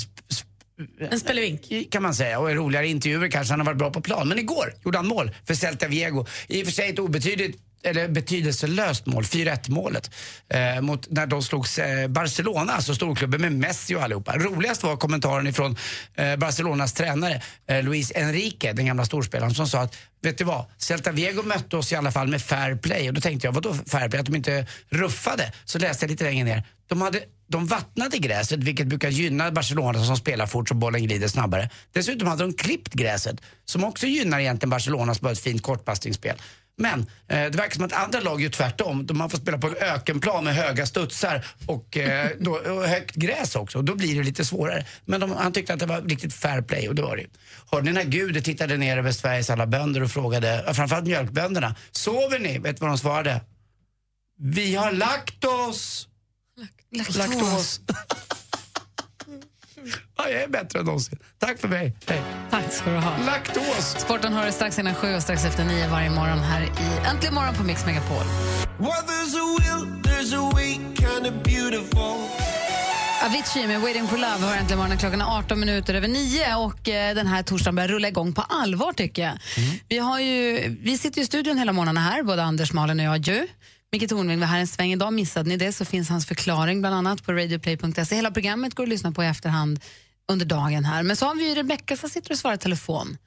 En 1.10 1.20
spelevink. 1.20 1.90
kan 1.90 2.02
man 2.02 2.14
säga. 2.14 2.38
Och 2.38 2.50
är 2.50 2.54
roligare 2.54 2.86
i 2.86 2.90
intervjuer 2.90 3.28
kanske 3.28 3.52
han 3.52 3.60
har 3.60 3.66
varit 3.66 3.78
bra 3.78 3.90
på 3.90 4.00
plan. 4.00 4.28
Men 4.28 4.38
igår 4.38 4.74
gjorde 4.84 4.98
han 4.98 5.06
mål 5.06 5.30
för 5.46 5.54
Celta 5.54 5.88
Viego. 5.88 6.26
I 6.48 6.62
och 6.62 6.66
för 6.66 6.72
sig 6.72 6.90
ett 6.90 6.98
obetydligt 6.98 7.65
eller 7.86 8.08
betydelselöst 8.08 9.06
mål, 9.06 9.24
4-1 9.24 9.70
målet. 9.70 10.10
Eh, 10.48 10.80
mot, 10.80 11.10
när 11.10 11.26
de 11.26 11.42
slogs 11.42 11.78
eh, 11.78 12.08
Barcelona, 12.08 12.72
alltså 12.72 12.94
storklubben 12.94 13.40
med 13.40 13.52
Messi 13.52 13.94
och 13.94 14.02
allihopa. 14.02 14.36
Roligast 14.36 14.82
var 14.82 14.96
kommentaren 14.96 15.46
ifrån 15.46 15.76
eh, 16.14 16.36
Barcelonas 16.36 16.92
tränare 16.92 17.42
eh, 17.68 17.82
Luis 17.82 18.12
Enrique, 18.14 18.72
den 18.72 18.86
gamla 18.86 19.04
storspelaren, 19.04 19.54
som 19.54 19.66
sa 19.66 19.80
att 19.80 19.96
Vet 20.22 20.38
du 20.38 20.44
vad? 20.44 20.64
Celta 20.78 21.12
Vigo 21.12 21.42
mötte 21.42 21.76
oss 21.76 21.92
i 21.92 21.96
alla 21.96 22.12
fall 22.12 22.28
med 22.28 22.42
fair 22.42 22.76
play. 22.76 23.08
Och 23.08 23.14
då 23.14 23.20
tänkte 23.20 23.46
jag, 23.46 23.52
vadå 23.52 23.74
fair 23.74 24.08
play? 24.08 24.20
Att 24.20 24.26
de 24.26 24.36
inte 24.36 24.66
ruffade. 24.88 25.52
Så 25.64 25.78
läste 25.78 26.04
jag 26.04 26.10
lite 26.10 26.24
längre 26.24 26.44
ner. 26.44 26.62
De, 26.88 27.00
hade, 27.00 27.20
de 27.48 27.66
vattnade 27.66 28.18
gräset, 28.18 28.60
vilket 28.60 28.86
brukar 28.86 29.08
gynna 29.08 29.50
Barcelona 29.50 30.04
som 30.04 30.16
spelar 30.16 30.46
fort 30.46 30.68
så 30.68 30.74
bollen 30.74 31.02
glider 31.02 31.28
snabbare. 31.28 31.70
Dessutom 31.92 32.28
hade 32.28 32.44
de 32.44 32.52
klippt 32.52 32.94
gräset, 32.94 33.40
som 33.64 33.84
också 33.84 34.06
gynnar 34.06 34.40
egentligen 34.40 34.70
Barcelona 34.70 35.14
som 35.14 35.24
har 35.24 35.32
ett 35.32 35.38
fint 35.38 35.62
kortpassningsspel. 35.62 36.36
Men 36.78 37.00
eh, 37.00 37.06
det 37.26 37.50
verkar 37.50 37.74
som 37.74 37.84
att 37.84 37.92
andra 37.92 38.20
lag 38.20 38.40
gör 38.40 38.50
tvärtom. 38.50 39.08
Man 39.12 39.30
får 39.30 39.38
spela 39.38 39.58
på 39.58 39.66
en 39.66 39.76
ökenplan 39.76 40.44
med 40.44 40.54
höga 40.54 40.86
studsar 40.86 41.46
och, 41.66 41.96
eh, 41.96 42.30
då, 42.40 42.52
och 42.52 42.84
högt 42.84 43.14
gräs 43.14 43.56
också. 43.56 43.82
Då 43.82 43.94
blir 43.94 44.16
det 44.16 44.22
lite 44.22 44.44
svårare. 44.44 44.86
Men 45.04 45.20
de, 45.20 45.32
han 45.32 45.52
tyckte 45.52 45.74
att 45.74 45.80
det 45.80 45.86
var 45.86 46.00
riktigt 46.00 46.34
fair 46.34 46.62
play 46.62 46.88
och 46.88 46.94
det 46.94 47.02
var 47.02 47.16
det. 47.16 47.26
Hörde 47.70 47.84
ni 47.84 47.92
när 47.92 48.04
Gud 48.04 48.44
tittade 48.44 48.76
ner 48.76 48.98
över 48.98 49.12
Sveriges 49.12 49.50
alla 49.50 49.66
bönder 49.66 50.02
och 50.02 50.10
frågade, 50.10 50.74
framförallt 50.74 51.06
mjölkbönderna, 51.06 51.74
sover 51.90 52.38
ni? 52.38 52.58
Vet 52.58 52.76
du 52.76 52.80
vad 52.80 52.90
de 52.90 52.98
svarade? 52.98 53.40
Vi 54.38 54.74
har 54.74 54.92
lagt 54.92 55.44
oss! 55.44 56.08
Laktos. 56.90 57.16
Laktos. 57.16 57.80
Ja, 60.16 60.28
jag 60.28 60.42
är 60.42 60.48
bättre 60.48 60.78
än 60.78 60.84
någonsin. 60.84 61.18
Tack 61.38 61.58
för 61.58 61.68
mig. 61.68 61.96
Hej. 62.06 62.22
Tack 62.50 62.72
ska 62.72 62.90
du 62.90 62.96
ha. 62.96 63.16
Laktos. 63.26 63.96
Sporten 63.98 64.32
har 64.32 64.46
du 64.46 64.52
strax 64.52 64.78
innan 64.78 64.94
sju 64.94 65.14
och 65.14 65.22
strax 65.22 65.44
efter 65.44 65.64
nio 65.64 65.88
varje 65.88 66.10
morgon 66.10 66.38
här 66.38 66.62
i 66.62 67.06
Äntligen 67.10 67.34
morgon 67.34 67.54
på 67.54 67.62
Mix 67.64 67.86
Megapol. 67.86 68.16
Well, 68.78 68.90
there's 68.90 69.34
a 69.36 69.56
will, 69.58 70.02
there's 70.02 70.34
a 70.36 70.50
way, 70.54 70.72
kind 70.74 71.26
of 71.26 71.42
beautiful. 71.44 72.16
Avicii 73.24 73.66
med 73.66 73.80
Waiting 73.80 74.06
for 74.08 74.16
Love 74.16 74.46
har 74.46 74.56
äntligen 74.56 74.78
morgonen. 74.78 74.98
Klockan 74.98 75.20
är 75.20 75.38
18 75.38 75.60
minuter 75.60 75.94
över 75.94 76.08
nio 76.08 76.54
och 76.56 76.88
eh, 76.88 77.14
den 77.14 77.26
här 77.26 77.42
torsdagen 77.42 77.74
börjar 77.74 77.88
rulla 77.88 78.08
igång 78.08 78.32
på 78.32 78.42
allvar 78.42 78.92
tycker 78.92 79.22
jag. 79.22 79.32
Vi, 79.88 79.98
har 79.98 80.20
ju, 80.20 80.76
vi 80.82 80.98
sitter 80.98 81.18
ju 81.18 81.22
i 81.22 81.26
studion 81.26 81.58
hela 81.58 81.72
morgonen 81.72 81.96
här, 82.02 82.22
både 82.22 82.42
Anders, 82.42 82.72
Malin 82.72 83.00
och 83.00 83.06
jag 83.06 83.18
ju. 83.18 83.46
Micke 83.96 84.08
Tornving 84.08 84.40
var 84.40 84.46
här 84.46 84.60
en 84.60 84.66
sväng 84.66 84.92
idag. 84.92 85.12
Missade 85.12 85.48
ni 85.48 85.56
det 85.56 85.72
så 85.72 85.84
finns 85.84 86.08
hans 86.08 86.26
förklaring 86.26 86.80
bland 86.80 86.94
annat 86.94 87.24
på 87.24 87.32
radioplay.se. 87.32 88.16
Hela 88.16 88.30
programmet 88.30 88.74
går 88.74 88.82
att 88.82 88.88
lyssna 88.88 89.12
på 89.12 89.24
i 89.24 89.26
efterhand 89.26 89.80
under 90.28 90.46
dagen 90.46 90.84
här. 90.84 91.02
Men 91.02 91.16
så 91.16 91.26
har 91.26 91.34
vi 91.34 91.54
Rebecka 91.54 91.96
som 91.96 92.10
sitter 92.10 92.30
och 92.30 92.38
svarar 92.38 92.56
telefon. 92.56 93.18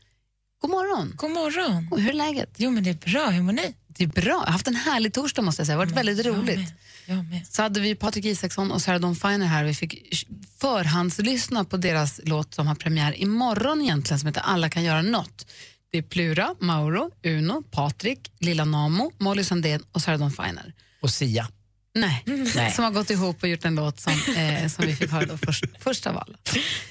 God 0.61 0.71
morgon. 0.71 1.13
God 1.15 1.31
morgon. 1.31 1.87
Och 1.91 2.01
hur 2.01 2.09
är 2.09 2.13
läget? 2.13 2.49
Jo, 2.57 2.71
men 2.71 2.83
det 2.83 2.89
är 2.89 3.11
bra. 3.11 3.29
Hur 3.29 3.41
mår 3.41 3.53
ni? 3.53 3.75
Det 3.87 4.03
är 4.03 4.07
bra. 4.07 4.31
Jag 4.31 4.39
har 4.39 4.51
haft 4.51 4.67
en 4.67 4.75
härlig 4.75 5.13
torsdag 5.13 5.41
måste 5.41 5.59
jag 5.59 5.67
säga. 5.67 5.77
Det 5.77 5.81
har 5.81 5.85
varit 5.85 5.97
väldigt 5.97 6.25
roligt. 6.25 6.73
Jag 7.05 7.25
med. 7.25 7.47
Så 7.47 7.61
hade 7.61 7.79
vi 7.79 7.95
Patrik 7.95 8.25
Isaksson 8.25 8.71
och 8.71 8.81
Sarah 8.81 8.99
Dawn 8.99 9.15
Finer 9.15 9.45
här. 9.45 9.63
Vi 9.63 9.73
fick 9.73 10.25
förhandslyssna 10.57 11.65
på 11.65 11.77
deras 11.77 12.19
låt 12.23 12.53
som 12.53 12.67
har 12.67 12.75
premiär 12.75 13.21
imorgon 13.21 13.81
egentligen 13.81 14.19
som 14.19 14.27
heter 14.27 14.41
Alla 14.41 14.69
kan 14.69 14.83
göra 14.83 15.01
något. 15.01 15.45
Det 15.91 15.97
är 15.97 16.01
Plura, 16.01 16.55
Mauro, 16.59 17.11
Uno, 17.23 17.63
Patrik, 17.71 18.31
Lilla 18.39 18.65
Namo, 18.65 19.11
Molly 19.17 19.43
Sandén 19.43 19.83
och 19.91 20.01
Sarah 20.01 20.19
Dawn 20.19 20.31
Finer. 20.31 20.73
Och 21.01 21.09
Sia. 21.09 21.47
Nej, 21.93 22.23
Nej. 22.55 22.71
som 22.71 22.83
har 22.83 22.91
gått 22.91 23.09
ihop 23.09 23.43
och 23.43 23.49
gjort 23.49 23.65
en 23.65 23.75
låt 23.75 23.99
som, 23.99 24.13
eh, 24.37 24.67
som 24.67 24.85
vi 24.85 24.95
fick 24.95 25.11
höra 25.11 25.25
då 25.25 25.37
först, 25.37 25.65
först 25.79 26.07
av 26.07 26.17
alla. 26.17 26.37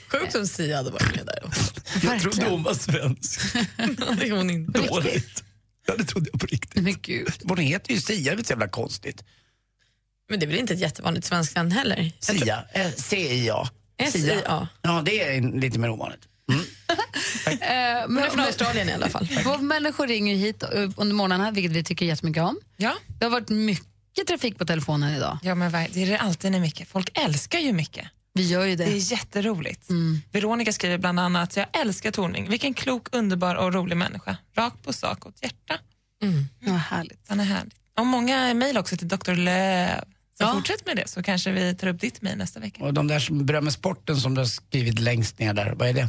Sjukt 0.09 0.35
om 0.35 0.47
Sia 0.47 0.77
hade 0.77 0.91
varit 0.91 1.17
med 1.17 1.27
där 1.27 1.47
också. 1.47 1.73
Jag 2.03 2.21
trodde 2.21 2.45
hon 2.51 2.63
var 2.63 2.75
svensk. 2.75 3.41
det 4.19 4.29
är 4.29 4.37
hon 4.37 4.51
inte. 4.51 4.81
Dåligt. 4.81 5.45
Ja, 5.87 5.95
det 5.99 6.05
trodde 6.05 6.31
jag 6.33 6.41
på 6.41 6.47
riktigt. 6.47 6.83
Men 6.83 6.97
gud. 7.03 7.33
Hon 7.45 7.59
heter 7.59 7.95
ju 7.95 8.01
Sia, 8.01 8.25
det 8.25 8.31
är 8.31 8.37
väl 8.37 8.45
så 8.45 8.53
jävla 8.53 8.69
konstigt. 8.69 9.25
Men 10.29 10.41
det 10.41 10.47
är 10.47 10.49
väl 10.49 10.59
inte 10.59 10.75
ett 10.75 10.81
jättevanligt 10.81 11.27
svenskt 11.27 11.57
namn 11.57 11.73
heller? 11.73 12.13
Sia, 12.21 12.65
eh, 12.73 12.91
C-I-A. 12.97 13.69
S-I-A. 13.99 14.69
Ja, 14.83 15.03
det 15.07 15.23
är 15.23 15.61
lite 15.61 15.79
mer 15.79 15.91
ovanligt. 15.91 16.21
Eh, 16.49 18.07
Hon 18.07 18.19
är 18.19 18.31
från 18.31 18.41
Australien 18.41 18.89
i 18.89 18.93
alla 18.93 19.09
fall. 19.09 19.29
Vår 19.45 19.59
människor 19.59 20.07
ringer 20.07 20.37
hit 20.37 20.63
under 20.97 21.15
morgnarna, 21.15 21.51
vilket 21.51 21.73
vi 21.73 21.85
tycker 21.85 22.07
jättemycket 22.07 22.43
om. 22.43 22.59
Ja. 22.77 22.95
Det 23.19 23.25
har 23.25 23.31
varit 23.31 23.49
mycket 23.49 24.27
trafik 24.27 24.59
på 24.59 24.65
telefonen 24.67 25.15
idag. 25.15 25.39
Ja, 25.43 25.55
men 25.55 25.71
vad- 25.71 25.87
det 25.93 26.03
är 26.03 26.07
det 26.07 26.19
alltid 26.19 26.53
när 26.53 26.61
mycket. 26.61 26.89
Folk 26.89 27.11
älskar 27.19 27.59
ju 27.59 27.73
mycket. 27.73 28.07
Vi 28.35 28.43
gör 28.47 28.65
ju 28.65 28.77
det. 28.77 28.85
Det 28.85 28.91
är 28.93 29.13
jätteroligt. 29.13 29.89
Veronica 30.33 30.73
skriver 30.73 30.99
bland 30.99 31.21
annat, 31.21 31.57
jag 31.57 31.67
älskar 31.73 32.11
Tornving. 32.11 32.51
Vilken 32.51 32.75
klok, 32.75 33.09
underbar 33.13 33.55
och 33.55 33.73
rolig 33.75 33.97
människa. 33.97 34.37
Rakt 34.57 34.83
på 34.85 34.93
sak 34.93 35.27
och 35.27 35.33
hjärta. 35.43 35.79
Ja, 36.61 36.73
härligt. 36.73 37.21
Han 37.29 37.41
är 37.41 37.45
härlig. 37.45 37.73
Och 37.99 38.07
många 38.07 38.55
mejl 38.55 38.79
också 38.79 38.97
till 38.97 39.09
Dr. 39.09 39.33
Löv. 39.35 40.05
Så 40.39 40.45
Ja. 40.45 40.53
fortsätt 40.55 40.87
med 40.87 40.97
det 40.97 41.09
så 41.09 41.23
kanske 41.23 41.53
vi 41.53 41.75
tar 41.75 41.89
upp 41.89 42.01
ditt 42.01 42.23
mejl 42.23 42.39
nästa 42.39 42.61
vecka. 42.61 42.85
Och 42.85 42.95
de 42.95 43.07
där 43.07 43.19
som 43.19 43.47
berömmer 43.47 43.71
sporten 43.71 44.17
som 44.17 44.35
du 44.35 44.41
har 44.41 44.47
skrivit 44.47 44.99
längst 44.99 45.39
ner 45.39 45.55
där, 45.55 45.73
vad 45.77 45.89
är 45.89 45.93
det? 45.93 46.09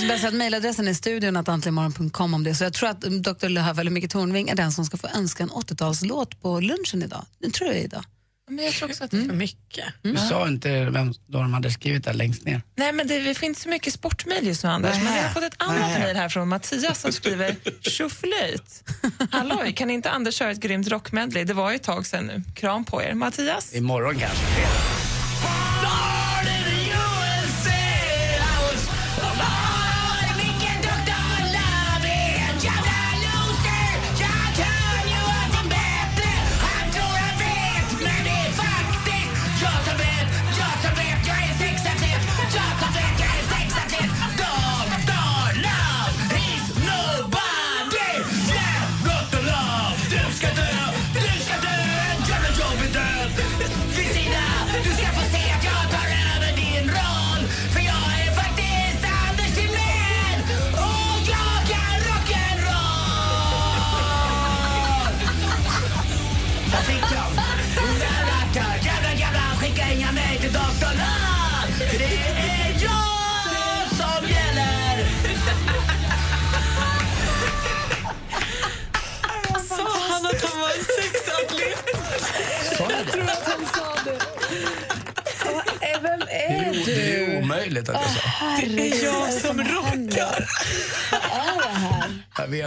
Jag 0.00 0.08
bara 0.08 0.18
säga 0.18 0.28
att 0.28 0.34
mejladressen 0.34 0.88
är 0.88 0.94
studion 0.94 1.36
att 1.36 1.48
antligenmorgon.com 1.48 2.34
om 2.34 2.44
det. 2.44 2.54
Så 2.54 2.64
jag 2.64 2.72
tror 2.72 2.88
att 2.88 3.04
mm, 3.04 3.22
Dr. 3.22 3.48
Lööf 3.48 3.78
eller 3.78 3.90
Micke 3.90 4.10
Tornving 4.10 4.48
är 4.48 4.54
den 4.54 4.72
som 4.72 4.84
ska 4.84 4.96
få 4.96 5.08
önska 5.08 5.42
en 5.42 5.50
80-talslåt 5.50 6.40
på 6.42 6.60
lunchen 6.60 7.02
idag. 7.02 7.24
Det 7.38 7.50
tror 7.50 7.70
jag 7.70 7.78
idag. 7.80 8.04
Men 8.52 8.64
jag 8.64 8.74
tror 8.74 8.88
också 8.88 9.04
att 9.04 9.10
det 9.10 9.16
är 9.16 9.24
för 9.24 9.32
mycket. 9.32 9.84
Du 10.02 10.16
sa 10.16 10.48
inte 10.48 10.84
vem 10.84 11.12
då 11.26 11.38
de 11.38 11.54
hade 11.54 11.70
skrivit 11.70 12.04
där 12.04 12.12
längst 12.12 12.44
ner. 12.44 12.62
Nej, 12.76 12.92
men 12.92 13.06
det, 13.06 13.18
det 13.18 13.34
finns 13.34 13.62
så 13.62 13.68
mycket 13.68 13.92
sportmejl 13.92 14.46
just 14.46 14.64
nu, 14.64 14.70
Anders. 14.70 14.96
Men 15.02 15.14
vi 15.14 15.20
har 15.20 15.28
fått 15.28 15.42
ett 15.42 15.54
annat 15.62 15.98
mejl 15.98 16.16
här 16.16 16.28
från 16.28 16.48
Mattias 16.48 17.00
som 17.00 17.12
skriver 17.12 17.56
tjoflöjt. 17.80 18.84
Halloj, 19.30 19.72
kan 19.72 19.90
inte 19.90 20.10
Anders 20.10 20.34
köra 20.34 20.50
ett 20.50 20.60
grymt 20.60 20.88
rockmedley? 20.88 21.44
Det 21.44 21.54
var 21.54 21.70
ju 21.70 21.76
ett 21.76 21.82
tag 21.82 22.06
sedan 22.06 22.26
nu. 22.26 22.42
Kram 22.54 22.84
på 22.84 23.02
er. 23.02 23.14
Mattias? 23.14 23.74
Imorgon 23.74 24.14
kanske. 24.18 25.11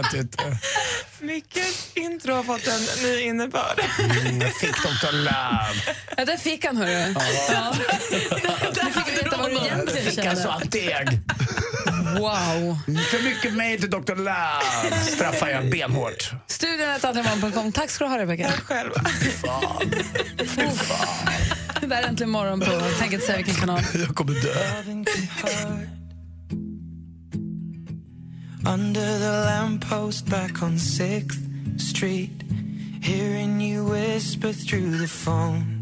Vet 0.02 0.14
inte. 0.14 0.58
Mickes 1.20 1.90
intro 1.94 2.34
har 2.34 2.42
fått 2.42 2.66
en 2.66 3.02
ny 3.02 3.20
innebörd. 3.20 3.80
Mm, 3.98 4.50
fick 4.60 4.82
Dr. 4.82 5.12
Love. 5.12 5.96
Ja, 6.16 6.24
där 6.24 6.36
fick 6.36 6.64
han, 6.64 6.76
hörru. 6.76 7.14
Ja. 7.52 7.74
Nu 8.84 8.92
fick 8.92 9.08
vi 9.08 9.22
veta 9.22 9.36
vad 9.36 9.50
du 9.50 9.56
egentligen 9.56 10.06
Fick 10.06 10.18
jag 10.18 10.24
kände. 10.24 10.42
saltdeg. 10.42 11.20
Wow. 12.18 12.78
För 13.10 13.22
mycket 13.24 13.52
mejl 13.52 13.80
till 13.80 13.90
Dr. 13.90 14.14
Love 14.16 15.00
straffar 15.02 15.48
jag 15.48 15.70
benhårt. 15.70 16.30
Studion 16.46 16.90
att 16.90 17.04
antligenmorgon.com. 17.04 17.72
Tack 17.72 17.90
ska 17.90 18.04
du 18.04 18.10
ha, 18.10 18.18
Rebecka. 18.18 18.48
Tack 18.50 18.62
själv. 18.62 18.90
Fan. 19.42 19.90
Det 21.80 21.86
där 21.86 22.02
är 22.02 22.08
äntligen 22.08 22.30
morgon 22.30 22.60
på 22.60 22.82
Tänk 22.98 23.12
inte 23.12 23.26
säga 23.26 23.36
vilken 23.36 23.54
kanal. 23.54 23.80
Jag 23.94 24.14
kommer 24.16 24.32
dö. 24.32 24.54
Under 28.66 29.18
the 29.18 29.44
lamppost 29.46 30.26
back 30.26 30.62
on 30.62 30.72
6th 30.72 31.80
Street 31.80 32.42
Hearing 33.02 33.60
you 33.60 33.84
whisper 33.84 34.52
through 34.52 34.98
the 34.98 35.06
phone 35.08 35.76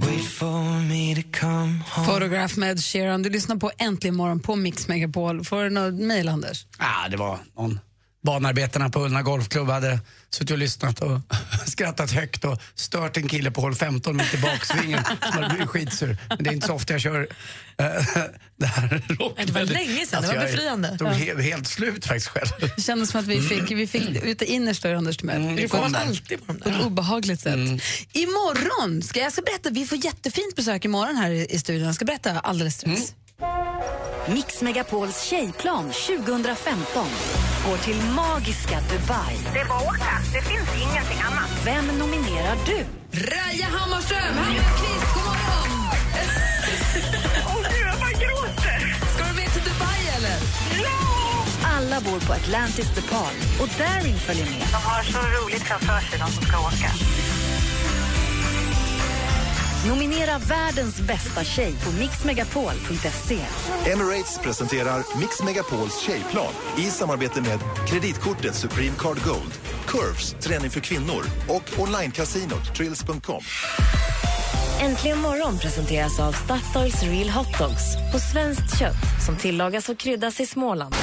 Wait 0.00 0.24
for 0.24 0.80
me 0.88 1.14
to 1.14 1.22
come 1.40 1.80
home 1.84 2.06
Photograph 2.06 2.58
med 2.58 2.80
Sheeran. 2.80 3.22
Du 3.22 3.30
lyssnar 3.30 3.56
på 3.56 3.70
Äntligen 3.78 4.16
morgon 4.16 4.40
på 4.40 4.56
Mix 4.56 4.88
Megapol. 4.88 5.44
Får 5.44 5.62
du 5.64 5.70
något 5.70 5.94
mejl, 5.94 6.28
Anders? 6.28 6.66
Ah, 6.78 7.08
det 7.08 7.16
var 7.16 7.38
någon 7.56 7.80
banarbetarna 8.22 8.90
på 8.90 9.04
Ullna 9.04 9.22
Golfklubb 9.22 9.68
hade 9.68 10.00
suttit 10.30 10.50
och 10.50 10.58
lyssnat 10.58 11.00
och 11.00 11.20
skrattat 11.66 12.10
högt 12.10 12.44
och 12.44 12.58
stört 12.74 13.16
en 13.16 13.28
kille 13.28 13.50
på 13.50 13.60
hål 13.60 13.74
15 13.74 14.16
mitt 14.16 14.34
i 14.34 14.38
baksvingen 14.38 15.04
som 15.04 15.42
hade 15.42 15.48
blivit 15.48 15.68
skitsur. 15.68 16.16
Men 16.28 16.38
det 16.38 16.50
är 16.50 16.54
inte 16.54 16.66
så 16.66 16.74
ofta 16.74 16.92
jag 16.94 17.00
kör 17.00 17.20
äh, 17.78 17.86
det 18.56 18.66
här 18.66 19.02
rock. 19.08 19.40
Det 19.46 19.52
var 19.52 19.64
länge 19.64 20.06
sedan, 20.06 20.22
det 20.22 20.28
var 20.28 20.34
jag 20.34 20.44
befriande. 20.44 20.98
Tog 20.98 21.08
Ja. 21.08 21.12
he, 21.12 21.42
helt 21.42 21.66
slut 21.68 22.06
faktiskt 22.06 22.28
själv. 22.28 22.48
Det 22.76 22.82
kändes 22.82 23.10
som 23.10 23.20
att 23.20 23.26
vi 23.26 23.40
fick, 23.40 23.70
vi 23.70 23.86
fick 23.86 24.22
ut 24.22 24.38
det 24.38 24.46
innersta 24.46 24.88
ur 24.88 24.94
Anders 24.94 25.16
Timell. 25.16 25.42
Mm, 25.42 25.56
det 25.56 25.68
får 25.68 25.78
man 25.78 25.94
alltid 25.94 26.46
på 26.46 26.52
ett 26.52 26.80
obehagligt 26.86 27.40
sätt. 27.40 27.82
Imorgon 28.12 29.02
ska 29.02 29.20
jag 29.20 29.32
ska 29.32 29.42
berätta, 29.42 29.70
vi 29.70 29.86
får 29.86 30.04
jättefint 30.04 30.56
besök 30.56 30.84
imorgon 30.84 31.16
här 31.16 31.30
i, 31.30 31.58
studion. 31.58 31.86
Jag 31.86 31.94
ska 31.94 32.04
berätta 32.04 32.40
alldeles 32.40 32.74
strax. 32.74 33.14
Mix 34.34 34.62
Megapols 34.62 35.22
tjejplan 35.22 35.84
2015 35.92 37.06
går 37.66 37.76
till 37.76 37.96
magiska 38.16 38.80
Dubai. 38.90 39.34
Det 39.54 39.60
är 39.60 39.68
bara 39.68 39.78
att 39.78 39.86
åka. 39.86 40.14
Det 40.34 40.42
finns 40.42 40.68
ingenting 40.82 41.20
annat. 41.28 41.50
Vem 41.64 41.86
nominerar 41.98 42.56
du? 42.66 42.78
Raja 43.12 43.66
Hammarström, 43.76 44.36
Hammarkvist, 44.36 45.14
god 45.14 45.24
morgon! 45.24 45.70
Åh 47.46 47.62
gud, 47.70 47.86
jag 47.86 47.98
bara 48.00 48.10
gråter! 48.24 48.78
Ska 49.14 49.24
du 49.24 49.34
med 49.40 49.52
till 49.52 49.62
Dubai 49.62 50.00
eller? 50.16 50.36
Alla 51.76 52.00
bor 52.00 52.20
på 52.26 52.32
Atlantis 52.32 52.94
DePaul 52.94 53.36
och 53.60 53.68
Darin 53.78 54.18
följer 54.18 54.46
med. 54.46 54.66
De 54.72 54.80
har 54.90 55.02
så 55.02 55.18
roligt 55.18 55.62
framför 55.62 56.00
sig, 56.00 56.18
de 56.18 56.28
som 56.32 56.42
ska 56.44 56.58
åka. 56.58 56.90
Nominera 59.88 60.38
världens 60.38 61.00
bästa 61.00 61.44
tjej 61.44 61.74
på 61.84 61.92
mixmegapol.se. 61.92 63.38
Emirates 63.90 64.38
presenterar 64.38 65.18
Mix 65.20 65.42
Megapols 65.42 66.00
tjejplan 66.00 66.52
i 66.78 66.82
samarbete 66.82 67.40
med 67.40 67.58
kreditkortet 67.88 68.54
Supreme 68.54 68.96
Card 68.98 69.24
Gold, 69.24 69.52
Curves, 69.86 70.32
träning 70.40 70.70
för 70.70 70.80
kvinnor 70.80 71.24
och 71.48 71.80
onlinecasinot 71.80 72.74
Trills.com. 72.76 73.42
Äntligen 74.80 75.18
morgon 75.18 75.58
presenteras 75.58 76.20
av 76.20 76.32
Statoils 76.32 77.02
Real 77.02 77.30
Hot 77.30 77.58
Dogs 77.58 78.12
på 78.12 78.18
svenskt 78.18 78.78
kött 78.78 79.24
som 79.26 79.36
tillagas 79.36 79.88
och 79.88 79.98
kryddas 79.98 80.40
i 80.40 80.46
Småland. 80.46 80.94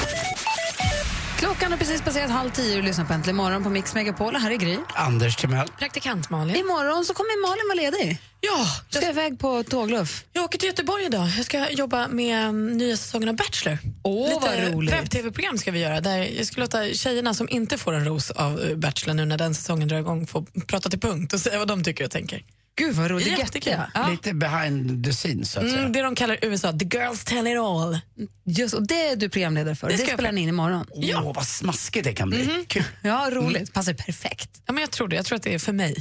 Klockan 1.38 1.72
har 1.72 1.78
precis 1.78 2.02
passerat 2.02 2.30
halv 2.30 2.50
tio 2.50 2.78
och 2.78 2.84
lyssnar 2.84 3.06
på 3.06 3.14
Äntligen 3.14 3.36
morgon 3.36 3.64
på 3.64 3.70
Mix 3.70 3.94
Megapol. 3.96 4.36
Här 4.36 4.52
är 4.52 4.56
Gry. 4.56 4.78
Anders 4.96 5.36
Timell. 5.36 5.68
Praktikant 5.80 6.30
Malin. 6.30 6.56
Imorgon 6.56 7.06
så 7.06 7.14
kommer 7.14 7.42
Malin 7.42 7.68
vara 7.68 7.92
ledig. 7.92 8.22
Ja, 8.42 8.66
Ska 8.90 9.02
jag 9.02 9.10
iväg 9.10 9.40
på 9.40 9.64
tågluff. 9.64 10.24
Jag 10.34 10.44
åker 10.44 10.58
till 10.60 10.68
Göteborg 10.68 11.06
idag. 11.06 11.30
Jag 11.38 11.46
ska 11.46 11.70
jobba 11.70 12.08
med 12.08 12.50
um, 12.50 12.68
nya 12.68 12.98
säsongen 12.98 13.30
av 13.30 13.36
Bachelor. 13.36 13.78
Åh, 14.04 14.42
vad 14.42 14.74
roligt. 14.74 14.94
webb-tv-program 14.94 15.58
ska 15.58 15.72
vi 15.72 15.80
göra. 15.80 16.02
Där 16.02 16.18
jag 16.38 16.46
ska 16.46 16.62
låta 16.62 16.86
tjejerna 16.94 17.34
som 17.34 17.50
inte 17.50 17.78
får 17.78 17.94
en 17.94 18.06
ros 18.06 18.32
av 18.32 18.60
uh, 18.60 18.76
Bachelor 18.78 19.14
nu 19.14 19.26
när 19.26 19.38
den 19.38 19.56
säsongen 19.56 19.88
drar 19.88 19.98
igång 19.98 20.28
få 20.28 20.46
prata 20.68 20.90
till 20.90 21.00
punkt 21.00 21.34
och 21.34 21.40
säga 21.40 21.60
vad 21.60 21.68
de 21.68 21.84
tycker 21.84 22.06
och 22.06 22.12
tänker. 22.12 22.42
Gud 22.78 22.96
vad 22.96 23.12
roligt. 23.12 23.28
Jättekul. 23.40 23.74
Ja. 23.94 24.08
Lite 24.10 24.34
behind 24.34 25.06
the 25.06 25.12
scenes 25.12 25.52
så 25.52 25.60
att 25.60 25.70
säga. 25.70 25.80
Mm, 25.80 25.92
det 25.92 26.02
de 26.02 26.16
kallar 26.16 26.38
USA, 26.42 26.72
the 26.72 26.86
girls 26.98 27.24
tell 27.24 27.48
it 27.48 27.58
all. 27.58 28.00
Just, 28.46 28.74
och 28.74 28.88
det 28.88 29.08
är 29.08 29.16
du 29.16 29.30
programledare 29.30 29.76
för. 29.76 29.90
Det 29.90 29.98
Det, 29.98 30.14
spelar 30.14 30.32
ni 30.32 30.42
in 30.42 30.50
imorgon. 30.50 30.86
Åh, 30.94 31.34
vad 31.36 31.48
smaskigt 31.48 32.04
det 32.04 32.14
kan 32.14 32.30
bli. 32.30 32.66
Kul. 32.68 32.84
Ja, 33.02 33.30
roligt. 33.32 33.74
Passar 33.74 33.94
perfekt. 33.94 34.50
Ja, 34.66 34.74
men 34.74 34.82
jag 34.82 34.92
tror 34.92 35.08
det. 35.08 35.16
Jag 35.16 35.26
tror 35.26 35.36
att 35.36 35.44
det 35.44 35.54
är 35.54 35.60
för 35.60 35.74
mig. 35.74 35.96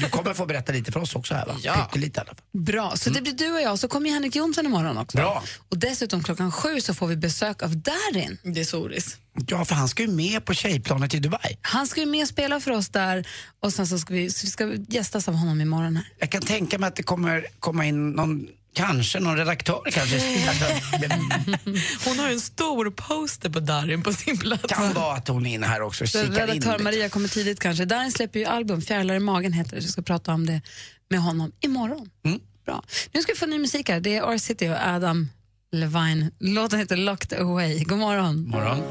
Du 0.00 0.08
kommer 0.08 0.34
få 0.34 0.46
berätta 0.46 0.72
lite 0.72 0.92
för 0.92 1.00
oss 1.00 1.14
också 1.14 1.34
här 1.34 1.46
va? 1.46 1.56
Ja. 1.62 1.74
Pyttelite 1.74 2.18
i 2.18 2.20
alla 2.20 2.26
fall. 2.26 2.62
Bra. 2.62 2.96
Så 2.96 3.10
det 3.10 3.22
blir 3.22 3.32
du 3.32 3.52
och 3.52 3.60
jag. 3.60 3.78
Så 3.78 3.88
kommer 3.88 4.10
Henrik 4.10 4.36
Jonsson 4.36 4.66
imorgon 4.66 4.98
också. 4.98 5.16
Bra. 5.18 5.42
Och 5.68 5.78
dessutom 5.78 6.22
klockan 6.22 6.52
sju 6.52 6.80
så 6.80 6.94
får 6.94 7.06
vi 7.06 7.16
besök 7.16 7.62
av 7.62 7.76
Darin. 7.76 8.38
Det 8.42 8.60
är 8.60 8.64
Soris. 8.64 9.16
Ja, 9.46 9.64
för 9.64 9.74
han 9.74 9.88
ska 9.88 10.02
ju 10.02 10.08
med 10.08 10.44
på 10.44 10.54
tjejplanet 10.54 11.14
i 11.14 11.18
Dubai. 11.18 11.58
Han 11.62 11.86
ska 11.86 12.00
ju 12.00 12.06
med 12.06 12.22
och 12.22 12.28
spela 12.28 12.60
för 12.60 12.70
oss 12.70 12.88
där 12.88 13.26
och 13.60 13.72
sen 13.72 13.86
så 13.86 13.98
ska 13.98 14.14
vi, 14.14 14.30
så 14.30 14.46
vi 14.46 14.50
ska 14.50 14.74
gästas 14.88 15.28
av 15.28 15.34
honom 15.34 15.60
imorgon 15.60 15.79
här. 15.82 16.04
Jag 16.18 16.30
kan 16.30 16.42
tänka 16.42 16.78
mig 16.78 16.88
att 16.88 16.96
det 16.96 17.02
kommer 17.02 17.46
komma 17.58 17.86
in 17.86 18.10
någon, 18.10 18.48
kanske 18.72 19.20
någon 19.20 19.36
redaktör 19.36 19.82
kanske. 19.92 20.16
Hon 22.04 22.18
har 22.18 22.28
ju 22.28 22.34
en 22.34 22.40
stor 22.40 22.90
poster 22.90 23.50
på 23.50 23.60
Darin 23.60 24.02
på 24.02 24.12
sin 24.12 24.38
plats. 24.38 24.74
kan 24.74 24.92
vara 24.92 25.16
att 25.16 25.28
hon 25.28 25.46
är 25.46 25.54
inne 25.54 25.66
här 25.66 25.82
också 25.82 26.04
in 26.04 26.10
redaktör 26.32 26.54
lite. 26.54 26.82
Maria 26.82 27.08
kommer 27.08 27.28
tidigt 27.28 27.60
kanske. 27.60 27.84
Darin 27.84 28.12
släpper 28.12 28.40
ju 28.40 28.46
album, 28.46 28.82
Fjärilar 28.82 29.14
i 29.14 29.20
magen 29.20 29.52
heter 29.52 29.76
det. 29.76 29.82
Så 29.82 29.86
jag 29.86 29.92
ska 29.92 30.02
prata 30.02 30.34
om 30.34 30.46
det 30.46 30.60
med 31.08 31.20
honom 31.20 31.52
imorgon. 31.60 32.10
Mm. 32.24 32.40
Bra. 32.66 32.82
Nu 33.12 33.22
ska 33.22 33.32
vi 33.32 33.38
få 33.38 33.46
ny 33.46 33.58
musik 33.58 33.88
här. 33.88 34.00
Det 34.00 34.16
är 34.16 34.32
R-City 34.32 34.68
och 34.68 34.76
Adam 34.86 35.28
Levine. 35.72 36.30
Låten 36.38 36.78
heter 36.78 36.96
Locked 36.96 37.40
Away. 37.40 37.84
God 37.84 37.98
morgon. 37.98 38.48
Morgon. 38.48 38.82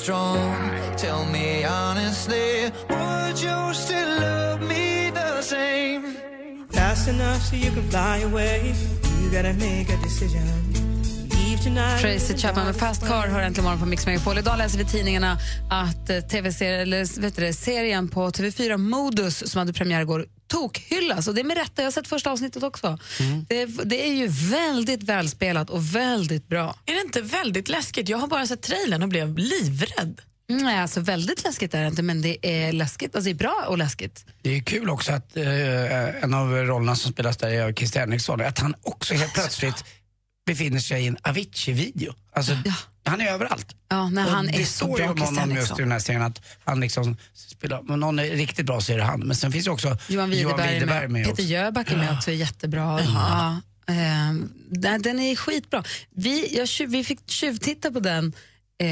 Strong, 0.00 0.70
tell 0.96 1.24
me 1.32 1.64
honestly, 1.64 2.72
would 2.88 3.36
you 3.42 3.74
still 3.74 4.20
love 4.20 4.62
me 4.62 5.10
the 5.10 5.42
same? 5.42 6.16
Fast 6.72 7.08
enough 7.08 7.42
so 7.42 7.56
you 7.56 7.70
can 7.70 7.90
fly 7.90 8.22
away, 8.24 8.74
you 9.20 9.30
gotta 9.30 9.52
make 9.52 9.88
a 9.92 9.96
decision. 10.02 10.46
Leave 11.30 11.62
tonight. 11.62 12.00
Tracy 12.00 12.36
Chapman 12.36 12.66
med 12.66 12.76
Fast 12.76 13.06
Car 13.08 13.28
har 13.28 13.40
äntligen 13.40 13.64
morgon 13.64 13.80
på 13.80 13.86
Mix 13.86 14.06
Megapol. 14.06 14.38
Idag 14.38 14.58
läser 14.58 14.78
vi 14.78 14.84
i 14.84 14.86
tidningarna 14.86 15.38
att 15.70 16.10
eh, 16.10 16.20
TV-serien, 16.20 16.80
eller 16.80 17.20
vet 17.20 17.36
du 17.36 17.42
det, 17.42 17.52
serien 17.52 18.08
på 18.08 18.30
TV4 18.30 18.76
Modus 18.76 19.50
som 19.50 19.58
hade 19.58 19.72
premiär 19.72 20.00
igår 20.00 20.26
tokhyllas 20.50 21.28
och 21.28 21.34
det 21.34 21.40
är 21.40 21.44
med 21.44 21.56
rätta. 21.56 21.82
Jag 21.82 21.86
har 21.86 21.92
sett 21.92 22.08
första 22.08 22.30
avsnittet 22.30 22.62
också. 22.62 22.98
Det, 23.48 23.66
det 23.66 24.08
är 24.08 24.14
ju 24.14 24.26
väldigt 24.28 25.02
välspelat 25.02 25.70
och 25.70 25.94
väldigt 25.94 26.48
bra. 26.48 26.76
Är 26.86 26.94
det 26.94 27.00
inte 27.00 27.20
väldigt 27.20 27.68
läskigt? 27.68 28.08
Jag 28.08 28.18
har 28.18 28.26
bara 28.26 28.46
sett 28.46 28.62
trailern 28.62 29.02
och 29.02 29.08
blev 29.08 29.38
livrädd. 29.38 30.20
Nej, 30.50 30.78
alltså 30.78 31.00
väldigt 31.00 31.44
läskigt 31.44 31.74
är 31.74 31.80
det 31.80 31.86
inte, 31.86 32.02
men 32.02 32.22
det 32.22 32.36
är 32.42 32.72
läskigt. 32.72 33.14
Alltså 33.14 33.24
det 33.24 33.34
är 33.34 33.38
bra 33.38 33.64
och 33.68 33.78
läskigt. 33.78 34.24
Det 34.42 34.56
är 34.56 34.62
kul 34.62 34.90
också 34.90 35.12
att 35.12 35.36
eh, 35.36 36.22
en 36.24 36.34
av 36.34 36.52
rollerna 36.52 36.96
som 36.96 37.12
spelas 37.12 37.36
där 37.36 37.48
är 37.48 37.72
Christer 37.72 38.00
Henriksson, 38.00 38.40
att 38.40 38.58
han 38.58 38.74
också 38.82 39.14
helt 39.14 39.34
plötsligt 39.34 39.84
befinner 40.50 40.80
sig 40.80 41.02
i 41.04 41.06
en 41.06 41.16
Avicii-video. 41.22 42.14
Alltså, 42.32 42.52
Han 43.04 43.20
är 43.20 43.26
överallt. 43.32 43.76
Ja, 43.88 44.08
när 44.10 44.24
Och 44.24 44.30
han 44.30 44.46
det 44.46 44.62
är 44.62 44.64
står 44.64 45.00
ju 45.00 45.08
om 45.08 45.20
honom 45.20 45.28
just 45.28 45.38
Henriksson. 45.40 45.78
i 45.78 45.82
den 45.82 45.92
här 45.92 45.98
serien 45.98 46.22
att 46.22 46.42
han 46.64 46.80
liksom 46.80 47.16
spelar, 47.34 47.90
om 47.90 48.00
någon 48.00 48.18
är 48.18 48.24
riktigt 48.30 48.66
bra 48.66 48.80
så 48.80 48.92
är 48.92 48.96
det 48.96 49.02
han. 49.04 49.20
Men 49.20 49.36
sen 49.36 49.52
finns 49.52 49.66
ju 49.66 49.70
också 49.70 49.96
Johan 50.08 50.30
Widerberg, 50.30 50.80
med. 50.80 51.10
med 51.10 51.26
Peter. 51.26 51.42
Jöback 51.42 51.90
är 51.90 51.96
med 51.96 52.12
också, 52.16 52.30
är 52.30 52.34
jättebra. 52.34 53.00
Ja, 53.02 53.60
ehm, 53.86 54.52
den, 54.70 55.20
är 55.20 55.36
skitbra. 55.36 55.84
Vi, 56.10 56.56
jag, 56.56 56.88
vi 56.88 57.04
fick 57.04 57.30
tjuvtitta 57.30 57.90
på 57.90 58.00
den 58.00 58.32
eh, 58.78 58.88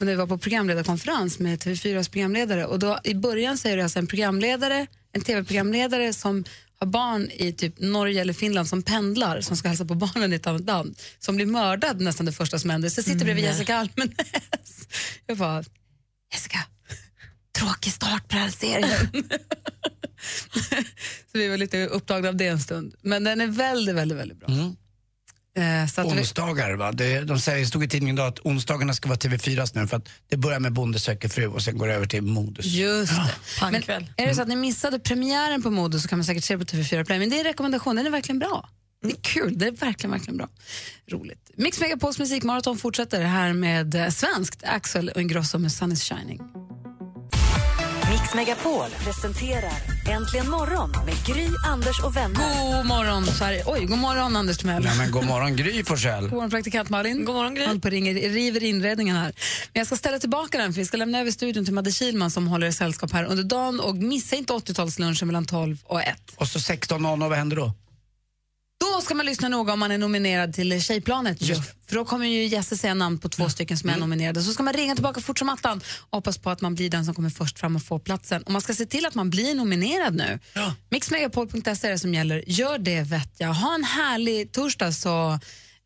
när 0.00 0.06
vi 0.06 0.14
var 0.14 0.26
på 0.26 0.38
programledarkonferens 0.38 1.38
med 1.38 1.58
TV4s 1.58 2.10
programledare. 2.10 2.64
Och 2.66 2.78
då, 2.78 2.98
I 3.04 3.14
början 3.14 3.58
säger 3.58 3.76
det 3.76 3.82
alltså 3.82 3.98
en 3.98 4.06
programledare, 4.06 4.86
en 5.12 5.20
tv-programledare 5.22 6.12
som 6.12 6.44
har 6.78 6.86
barn 6.86 7.30
i 7.30 7.52
typ 7.52 7.78
Norge 7.78 8.20
eller 8.20 8.32
Finland 8.32 8.68
som 8.68 8.82
pendlar, 8.82 9.40
som 9.40 9.56
ska 9.56 9.68
hälsa 9.68 9.84
på 9.84 9.94
barnen 9.94 10.32
i 10.32 10.36
ett 10.36 10.46
annat 10.46 10.64
land, 10.64 10.98
som 11.18 11.36
blir 11.36 11.46
mördad 11.46 12.00
nästan 12.00 12.26
det 12.26 12.32
första 12.32 12.58
som 12.58 12.70
händer. 12.70 12.88
Så 12.88 12.98
jag 12.98 13.04
sitter 13.04 13.24
bredvid 13.24 13.44
Nej. 13.44 13.52
Jessica 13.52 13.76
Almenäs. 13.76 14.88
Jag 15.26 15.36
bara, 15.38 15.64
Jessica, 16.32 16.58
tråkig 17.58 17.92
start 17.92 18.28
på 18.28 18.36
den 18.36 18.42
här 18.42 18.50
serien. 18.50 19.08
så 21.32 21.38
vi 21.38 21.48
var 21.48 21.56
lite 21.56 21.86
upptagna 21.86 22.28
av 22.28 22.36
det 22.36 22.46
en 22.46 22.60
stund. 22.60 22.94
Men 23.02 23.24
den 23.24 23.40
är 23.40 23.46
väldigt, 23.46 23.94
väldigt, 23.94 24.18
väldigt 24.18 24.38
bra. 24.38 24.48
Eh, 25.56 25.86
så 25.86 26.00
att 26.00 26.12
vi, 26.12 26.20
Onsdagar, 26.20 26.74
va? 26.74 26.92
Det, 26.92 27.20
de 27.20 27.38
säger, 27.40 27.60
det 27.60 27.66
stod 27.66 27.84
i 27.84 27.88
tidningen 27.88 28.16
idag 28.16 28.26
att 28.26 28.38
onsdagarna 28.38 28.94
ska 28.94 29.08
vara 29.08 29.18
TV4 29.18 29.70
nu 29.74 29.86
för 29.86 29.96
att 29.96 30.08
det 30.28 30.36
börjar 30.36 30.60
med 30.60 30.72
Bonde 30.72 30.98
söker 30.98 31.28
fru 31.28 31.46
och 31.46 31.62
sen 31.62 31.78
går 31.78 31.86
det 31.86 31.94
över 31.94 32.06
till 32.06 32.22
Modus. 32.22 32.66
just 32.66 33.12
det. 33.12 33.34
Men 33.60 33.72
Pangkväll. 33.72 34.06
är 34.16 34.26
det 34.26 34.34
så 34.34 34.42
att 34.42 34.48
ni 34.48 34.56
missade 34.56 34.98
premiären 34.98 35.62
på 35.62 35.70
Modo 35.70 35.98
så 35.98 36.08
kan 36.08 36.18
man 36.18 36.24
säkert 36.24 36.44
se 36.44 36.58
på 36.58 36.64
TV4 36.64 37.04
Play. 37.04 37.18
Men 37.18 37.30
det 37.30 37.36
är 37.36 37.38
en 37.38 37.44
rekommendation, 37.44 37.96
den 37.96 38.06
är 38.06 38.10
verkligen 38.10 38.38
bra. 38.38 38.68
Det 39.02 39.10
är 39.10 39.16
kul, 39.22 39.58
det 39.58 39.66
är 39.66 39.72
verkligen, 39.72 40.10
verkligen 40.10 40.36
bra. 40.36 40.48
Roligt. 41.10 41.50
Mix 41.56 41.80
Megapols 41.80 42.18
musikmaraton 42.18 42.78
fortsätter 42.78 43.22
här 43.22 43.52
med 43.52 43.94
eh, 43.94 44.08
svenskt, 44.08 44.62
Axel 44.64 45.08
och 45.08 45.20
Ingrosso 45.20 45.58
med 45.58 45.72
Sun 45.72 45.92
is 45.92 46.02
shining. 46.04 46.40
Mix 48.24 48.34
Megapol 48.34 48.90
presenterar 49.04 49.72
Äntligen 50.10 50.50
morgon 50.50 50.90
med 51.06 51.14
Gry, 51.26 51.48
Anders 51.66 52.04
och 52.04 52.16
vänner. 52.16 52.76
God 52.76 52.86
morgon, 52.86 53.26
Sverige. 53.26 53.62
Oj, 53.66 53.84
god 53.84 53.98
morgon 53.98 54.36
Anders 54.36 54.58
Timell. 54.58 54.82
Nej, 54.82 54.98
men 54.98 55.10
god 55.10 55.24
morgon 55.24 55.56
Gry 55.56 55.84
Forssell. 55.84 56.22
God 56.28 56.32
morgon 56.32 56.50
praktikant 56.50 56.90
Malin. 56.90 57.24
God 57.24 57.34
morgon 57.34 57.54
Gry. 57.54 57.64
Han 57.66 57.80
på 57.80 57.88
ringer, 57.88 58.14
river 58.14 58.64
inredningen 58.64 59.16
här. 59.16 59.32
Men 59.72 59.80
jag 59.80 59.86
ska 59.86 59.96
ställa 59.96 60.18
tillbaka 60.18 60.58
den 60.58 60.72
för 60.72 60.80
vi 60.80 60.86
ska 60.86 60.96
lämna 60.96 61.20
över 61.20 61.30
studion 61.30 61.64
till 61.64 61.74
Madde 61.74 61.92
Kilman 61.92 62.30
som 62.30 62.46
håller 62.46 62.70
sällskap 62.70 63.12
här 63.12 63.24
under 63.24 63.44
dagen 63.44 63.80
och 63.80 63.96
missa 63.96 64.36
inte 64.36 64.52
80-talslunchen 64.52 65.24
mellan 65.24 65.44
12 65.44 65.78
och 65.84 66.02
1. 66.02 66.16
Och 66.36 66.48
så 66.48 66.58
16.00, 66.58 67.28
vad 67.28 67.38
händer 67.38 67.56
då? 67.56 67.72
Då 68.92 69.00
ska 69.00 69.14
man 69.14 69.26
lyssna 69.26 69.48
noga 69.48 69.72
om 69.72 69.78
man 69.78 69.90
är 69.90 69.98
nominerad 69.98 70.54
till 70.54 70.82
Tjejplanet. 70.82 71.42
ju. 71.42 71.54
För 71.86 71.94
då 71.96 72.04
kommer 72.04 72.26
ju 72.26 72.44
Jesse 72.46 72.76
säga 72.76 72.94
namn 72.94 73.18
på 73.18 73.28
två 73.28 73.48
stycken 73.48 73.78
som 73.78 73.90
är 73.90 73.96
nominerade. 73.96 74.42
Så 74.42 74.52
ska 74.52 74.62
man 74.62 74.74
ringa 74.74 74.94
tillbaka 74.94 75.20
fort 75.20 75.38
som 75.38 75.48
attan 75.48 75.80
och 76.10 76.16
hoppas 76.16 76.38
på 76.38 76.50
att 76.50 76.60
man 76.60 76.74
blir 76.74 76.90
den 76.90 77.04
som 77.04 77.14
kommer 77.14 77.30
först 77.30 77.58
fram 77.58 77.76
och 77.76 77.82
får 77.82 77.98
platsen. 77.98 78.42
Och 78.42 78.52
man 78.52 78.60
ska 78.62 78.74
se 78.74 78.86
till 78.86 79.06
att 79.06 79.14
man 79.14 79.30
blir 79.30 79.54
nominerad 79.54 80.14
nu. 80.14 80.38
Ja. 80.54 80.74
Mixmegapol.se 80.88 81.86
är 81.86 81.90
det 81.90 81.98
som 81.98 82.14
gäller. 82.14 82.44
Gör 82.46 82.78
det 82.78 83.02
vet 83.02 83.30
jag. 83.38 83.48
Ha 83.54 83.74
en 83.74 83.84
härlig 83.84 84.52
torsdag 84.52 84.92
så 84.92 85.32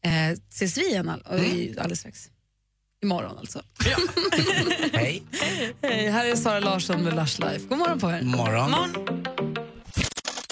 eh, 0.04 0.38
ses 0.50 0.78
vi 0.78 0.86
igen 0.88 1.08
all- 1.08 1.44
i- 1.44 1.74
alldeles 1.78 1.98
strax. 2.00 2.28
Imorgon 3.02 3.38
alltså. 3.38 3.62
Hej. 4.92 5.22
Hej, 5.82 6.10
här 6.10 6.24
är 6.24 6.36
Sara 6.36 6.60
Larsson 6.60 7.02
med 7.04 7.16
Lush 7.16 7.40
Life. 7.40 7.66
God 7.68 7.78
morgon 7.78 8.00
på 8.00 8.10
er. 8.10 8.22
Morgon. 8.22 8.74